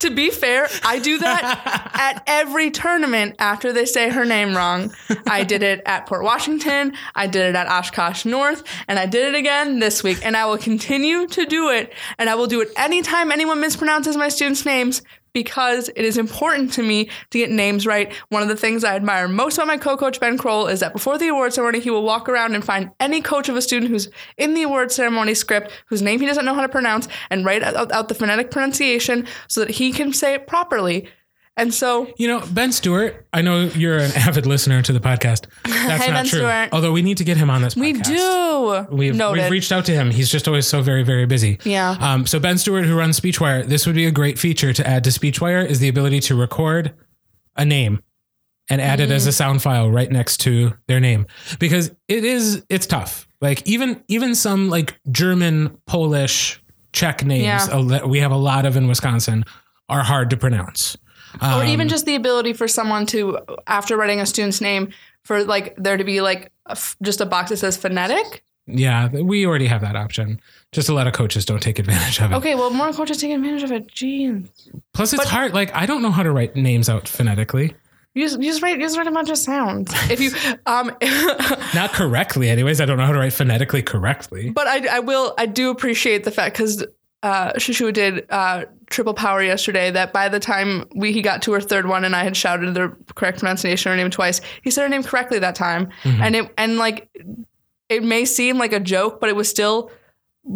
To 0.00 0.10
be 0.10 0.30
fair, 0.30 0.68
I 0.84 0.98
do 0.98 1.18
that 1.18 1.90
at 1.94 2.22
every 2.26 2.70
tournament 2.70 3.36
after 3.38 3.72
they 3.72 3.86
say 3.86 4.10
her 4.10 4.26
name 4.26 4.54
wrong. 4.54 4.94
I 5.26 5.42
did 5.42 5.62
it 5.62 5.82
at 5.86 6.06
Port 6.06 6.22
Washington, 6.22 6.92
I 7.14 7.26
did 7.26 7.46
it 7.46 7.54
at 7.56 7.66
Oshkosh 7.66 8.26
North, 8.26 8.62
and 8.88 8.98
I 8.98 9.06
did 9.06 9.28
it 9.28 9.34
again 9.34 9.78
this 9.78 10.02
week. 10.02 10.18
And 10.24 10.36
I 10.36 10.46
will 10.46 10.58
continue 10.58 11.26
to 11.28 11.46
do 11.46 11.70
it. 11.70 11.94
And 12.18 12.28
I 12.28 12.34
will 12.34 12.46
do 12.46 12.60
it 12.60 12.68
anytime 12.76 13.32
anyone 13.32 13.58
mispronounces 13.58 14.16
my 14.16 14.28
students' 14.28 14.66
names 14.66 15.02
because 15.36 15.90
it 15.90 16.02
is 16.02 16.16
important 16.16 16.72
to 16.72 16.82
me 16.82 17.10
to 17.28 17.36
get 17.36 17.50
names 17.50 17.86
right. 17.86 18.10
One 18.30 18.40
of 18.40 18.48
the 18.48 18.56
things 18.56 18.82
I 18.82 18.96
admire 18.96 19.28
most 19.28 19.58
about 19.58 19.66
my 19.66 19.76
co-coach 19.76 20.18
Ben 20.18 20.38
Kroll 20.38 20.66
is 20.66 20.80
that 20.80 20.94
before 20.94 21.18
the 21.18 21.28
award 21.28 21.52
ceremony, 21.52 21.80
he 21.80 21.90
will 21.90 22.04
walk 22.04 22.26
around 22.26 22.54
and 22.54 22.64
find 22.64 22.90
any 23.00 23.20
coach 23.20 23.50
of 23.50 23.54
a 23.54 23.60
student 23.60 23.90
who's 23.90 24.08
in 24.38 24.54
the 24.54 24.62
award 24.62 24.90
ceremony 24.90 25.34
script, 25.34 25.70
whose 25.88 26.00
name 26.00 26.20
he 26.20 26.26
doesn't 26.26 26.46
know 26.46 26.54
how 26.54 26.62
to 26.62 26.70
pronounce, 26.70 27.06
and 27.28 27.44
write 27.44 27.62
out 27.62 28.08
the 28.08 28.14
phonetic 28.14 28.50
pronunciation 28.50 29.26
so 29.46 29.60
that 29.60 29.72
he 29.72 29.92
can 29.92 30.10
say 30.10 30.32
it 30.32 30.46
properly. 30.46 31.06
And 31.58 31.72
so, 31.72 32.06
You 32.18 32.28
know, 32.28 32.42
Ben 32.52 32.70
Stewart, 32.70 33.26
I 33.32 33.40
know 33.40 33.64
you're 33.74 33.96
an 33.96 34.10
avid 34.14 34.44
listener 34.44 34.82
to 34.82 34.92
the 34.92 35.00
podcast. 35.00 35.46
That's 35.64 36.04
Hey, 36.04 36.10
not 36.10 36.18
Ben 36.18 36.26
true. 36.26 36.38
Stewart. 36.40 36.68
Although 36.72 36.92
we 36.92 37.00
need 37.00 37.16
to 37.16 37.24
get 37.24 37.38
him 37.38 37.48
on 37.48 37.62
this 37.62 37.74
podcast. 37.74 37.80
we 37.80 37.92
do. 37.94 38.94
We've, 38.94 39.18
we've 39.18 39.50
reached 39.50 39.72
out 39.72 39.86
to 39.86 39.92
him. 39.92 40.10
He's 40.10 40.30
just 40.30 40.46
always 40.48 40.66
so 40.66 40.82
very, 40.82 41.02
very 41.02 41.24
busy. 41.24 41.58
Yeah. 41.64 41.96
Um, 41.98 42.26
so 42.26 42.38
Ben 42.38 42.58
Stewart, 42.58 42.84
who 42.84 42.94
runs 42.96 43.18
Speechwire, 43.18 43.64
this 43.66 43.86
would 43.86 43.94
be 43.94 44.04
a 44.06 44.10
great 44.10 44.38
feature 44.38 44.72
to 44.74 44.86
add 44.86 45.02
to 45.04 45.10
Speechwire 45.10 45.64
is 45.66 45.78
the 45.80 45.88
ability 45.88 46.20
to 46.20 46.34
record 46.34 46.94
a 47.56 47.64
name 47.64 48.02
and 48.68 48.80
add 48.82 49.00
it 49.00 49.08
Mm. 49.08 49.12
as 49.12 49.26
a 49.26 49.32
sound 49.32 49.62
file 49.62 49.90
right 49.90 50.10
next 50.10 50.38
to 50.38 50.74
their 50.88 51.00
name 51.00 51.24
because 51.58 51.90
it 52.08 52.24
is 52.24 52.64
it's 52.68 52.84
tough. 52.86 53.26
Like 53.40 53.66
even 53.66 54.02
even 54.08 54.34
some 54.34 54.68
like 54.68 54.98
German, 55.10 55.78
Polish, 55.86 56.60
Czech 56.92 57.24
names 57.24 57.44
Yeah. 57.68 58.04
we 58.04 58.18
have 58.18 58.32
a 58.32 58.36
lot 58.36 58.66
of 58.66 58.76
in 58.76 58.88
Wisconsin 58.88 59.44
are 59.88 60.02
hard 60.02 60.28
to 60.30 60.36
pronounce. 60.36 60.96
Or 61.42 61.62
Um, 61.62 61.66
even 61.68 61.88
just 61.88 62.06
the 62.06 62.14
ability 62.14 62.52
for 62.52 62.68
someone 62.68 63.06
to, 63.06 63.38
after 63.66 63.96
writing 63.96 64.20
a 64.20 64.26
student's 64.26 64.60
name, 64.60 64.90
for 65.22 65.44
like 65.44 65.74
there 65.76 65.96
to 65.96 66.04
be 66.04 66.20
like 66.20 66.52
a 66.66 66.72
f- 66.72 66.96
just 67.02 67.20
a 67.20 67.26
box 67.26 67.50
that 67.50 67.56
says 67.58 67.76
phonetic. 67.76 68.42
Yeah, 68.68 69.08
we 69.08 69.46
already 69.46 69.66
have 69.66 69.80
that 69.82 69.94
option. 69.94 70.40
Just 70.72 70.88
a 70.88 70.92
lot 70.94 71.06
of 71.06 71.12
coaches 71.12 71.44
don't 71.44 71.62
take 71.62 71.78
advantage 71.78 72.20
of 72.20 72.32
it. 72.32 72.34
Okay, 72.36 72.54
well, 72.56 72.70
more 72.70 72.92
coaches 72.92 73.18
take 73.18 73.30
advantage 73.32 73.62
of 73.62 73.70
it. 73.70 73.86
Gee, 73.86 74.42
Plus, 74.92 75.12
it's 75.12 75.24
hard. 75.24 75.54
Like 75.54 75.72
I 75.74 75.86
don't 75.86 76.02
know 76.02 76.10
how 76.10 76.24
to 76.24 76.32
write 76.32 76.56
names 76.56 76.88
out 76.88 77.06
phonetically. 77.06 77.74
you 78.14 78.24
just, 78.24 78.40
you 78.42 78.50
just 78.50 78.62
write, 78.62 78.76
you 78.78 78.82
just 78.82 78.96
write 78.96 79.06
a 79.06 79.12
bunch 79.12 79.30
of 79.30 79.38
sounds. 79.38 79.92
If 80.10 80.20
you, 80.20 80.30
um, 80.66 80.90
Not 81.74 81.92
correctly, 81.92 82.48
anyways. 82.50 82.80
I 82.80 82.86
don't 82.86 82.98
know 82.98 83.06
how 83.06 83.12
to 83.12 83.18
write 83.18 83.32
phonetically 83.34 83.82
correctly. 83.82 84.50
But 84.50 84.66
I, 84.66 84.96
I 84.96 84.98
will, 85.00 85.34
I 85.38 85.46
do 85.46 85.70
appreciate 85.70 86.24
the 86.24 86.30
fact 86.32 86.56
because 86.56 86.84
uh, 87.26 87.52
Shushu 87.54 87.92
did 87.92 88.24
uh, 88.30 88.66
triple 88.88 89.12
power 89.12 89.42
yesterday. 89.42 89.90
That 89.90 90.12
by 90.12 90.28
the 90.28 90.38
time 90.38 90.84
we 90.94 91.12
he 91.12 91.22
got 91.22 91.42
to 91.42 91.52
her 91.54 91.60
third 91.60 91.86
one, 91.86 92.04
and 92.04 92.14
I 92.14 92.22
had 92.22 92.36
shouted 92.36 92.72
the 92.74 92.96
correct 93.16 93.40
pronunciation 93.40 93.90
of 93.90 93.96
her 93.96 94.02
name 94.02 94.10
twice, 94.12 94.40
he 94.62 94.70
said 94.70 94.82
her 94.82 94.88
name 94.88 95.02
correctly 95.02 95.40
that 95.40 95.56
time, 95.56 95.88
and 96.04 96.36
it 96.36 96.54
and 96.56 96.76
like 96.76 97.08
it 97.88 98.04
may 98.04 98.24
seem 98.24 98.58
like 98.58 98.72
a 98.72 98.78
joke, 98.78 99.20
but 99.20 99.28
it 99.28 99.34
was 99.34 99.48
still 99.48 99.90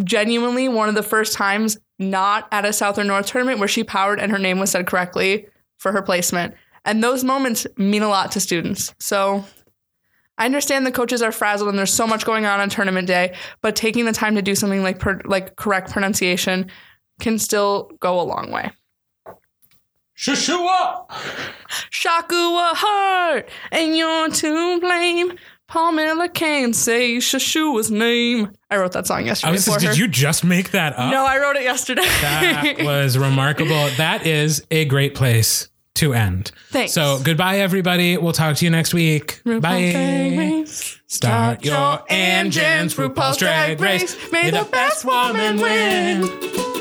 genuinely 0.04 0.68
one 0.68 0.88
of 0.88 0.94
the 0.94 1.02
first 1.02 1.32
times 1.32 1.76
not 1.98 2.46
at 2.52 2.64
a 2.64 2.72
South 2.72 2.98
or 2.98 3.04
North 3.04 3.26
tournament 3.26 3.58
where 3.58 3.68
she 3.68 3.82
powered 3.82 4.20
and 4.20 4.30
her 4.30 4.38
name 4.38 4.60
was 4.60 4.70
said 4.70 4.86
correctly 4.86 5.48
for 5.78 5.90
her 5.90 6.02
placement. 6.02 6.54
And 6.84 7.02
those 7.02 7.24
moments 7.24 7.66
mean 7.76 8.02
a 8.02 8.08
lot 8.08 8.30
to 8.32 8.40
students. 8.40 8.94
So 9.00 9.44
I 10.40 10.46
understand 10.46 10.86
the 10.86 10.90
coaches 10.90 11.20
are 11.20 11.32
frazzled 11.32 11.68
and 11.68 11.78
there's 11.78 11.92
so 11.92 12.06
much 12.06 12.24
going 12.24 12.46
on 12.46 12.60
on 12.60 12.70
tournament 12.70 13.06
day, 13.06 13.36
but 13.60 13.76
taking 13.76 14.06
the 14.06 14.12
time 14.12 14.34
to 14.36 14.42
do 14.42 14.54
something 14.54 14.82
like 14.82 14.98
per, 14.98 15.20
like 15.26 15.54
correct 15.56 15.90
pronunciation 15.90 16.70
can 17.20 17.38
still 17.38 17.90
go 18.00 18.18
a 18.18 18.22
long 18.22 18.50
way. 18.50 18.70
Shashua! 20.16 21.06
Shakua 21.90 22.72
heart, 22.74 23.50
and 23.70 23.96
you're 23.96 24.30
to 24.30 24.80
blame. 24.80 25.32
Pamela 25.68 26.28
can't 26.28 26.74
say 26.74 27.18
Shashua's 27.18 27.90
name. 27.90 28.50
I 28.70 28.78
wrote 28.78 28.92
that 28.92 29.06
song 29.06 29.26
yesterday. 29.26 29.50
I 29.50 29.52
was 29.52 29.66
just, 29.66 29.80
did 29.80 29.98
you 29.98 30.08
just 30.08 30.42
make 30.42 30.70
that 30.72 30.98
up? 30.98 31.12
no, 31.12 31.24
I 31.24 31.38
wrote 31.38 31.56
it 31.56 31.62
yesterday. 31.62 32.02
That 32.02 32.76
was 32.82 33.16
remarkable. 33.16 33.88
That 33.96 34.26
is 34.26 34.66
a 34.70 34.86
great 34.86 35.14
place 35.14 35.69
to 36.00 36.14
end. 36.14 36.50
Thanks. 36.70 36.92
So 36.92 37.20
goodbye, 37.22 37.58
everybody. 37.58 38.16
We'll 38.16 38.32
talk 38.32 38.56
to 38.56 38.64
you 38.64 38.70
next 38.70 38.92
week. 38.94 39.40
RuPaul's 39.44 39.60
Bye. 39.60 40.64
Start 41.06 41.64
your 41.64 42.02
engines. 42.08 42.94
RuPaul's 42.94 43.36
Drag 43.36 43.80
Race. 43.80 44.16
May 44.32 44.50
the 44.50 44.66
best 44.70 45.04
woman 45.04 45.58
win. 45.58 46.79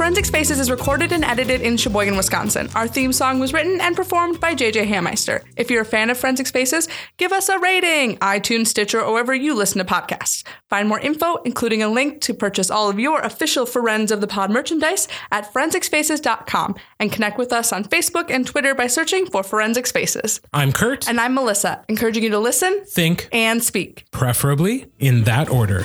Forensic 0.00 0.24
Spaces 0.24 0.58
is 0.58 0.70
recorded 0.70 1.12
and 1.12 1.22
edited 1.26 1.60
in 1.60 1.76
Sheboygan, 1.76 2.16
Wisconsin. 2.16 2.70
Our 2.74 2.88
theme 2.88 3.12
song 3.12 3.38
was 3.38 3.52
written 3.52 3.82
and 3.82 3.94
performed 3.94 4.40
by 4.40 4.54
JJ 4.54 4.86
Hammeister. 4.86 5.44
If 5.58 5.70
you're 5.70 5.82
a 5.82 5.84
fan 5.84 6.08
of 6.08 6.16
Forensic 6.16 6.46
Spaces, 6.46 6.88
give 7.18 7.32
us 7.32 7.50
a 7.50 7.58
rating, 7.58 8.16
iTunes, 8.20 8.68
Stitcher, 8.68 9.02
or 9.02 9.12
wherever 9.12 9.34
you 9.34 9.54
listen 9.54 9.76
to 9.76 9.84
podcasts. 9.84 10.42
Find 10.70 10.88
more 10.88 10.98
info, 11.00 11.36
including 11.42 11.82
a 11.82 11.88
link 11.88 12.22
to 12.22 12.32
purchase 12.32 12.70
all 12.70 12.88
of 12.88 12.98
your 12.98 13.20
official 13.20 13.66
Forens 13.66 14.10
of 14.10 14.22
the 14.22 14.26
Pod 14.26 14.50
merchandise 14.50 15.06
at 15.32 15.52
forensicspaces.com 15.52 16.76
and 16.98 17.12
connect 17.12 17.36
with 17.36 17.52
us 17.52 17.70
on 17.70 17.84
Facebook 17.84 18.30
and 18.30 18.46
Twitter 18.46 18.74
by 18.74 18.86
searching 18.86 19.26
for 19.26 19.42
Forensic 19.42 19.86
Spaces. 19.86 20.40
I'm 20.54 20.72
Kurt. 20.72 21.10
And 21.10 21.20
I'm 21.20 21.34
Melissa, 21.34 21.84
encouraging 21.90 22.22
you 22.22 22.30
to 22.30 22.38
listen 22.38 22.86
Think 22.86 23.28
and 23.32 23.62
speak. 23.62 24.06
preferably 24.12 24.86
in 24.98 25.24
that 25.24 25.50
order. 25.50 25.84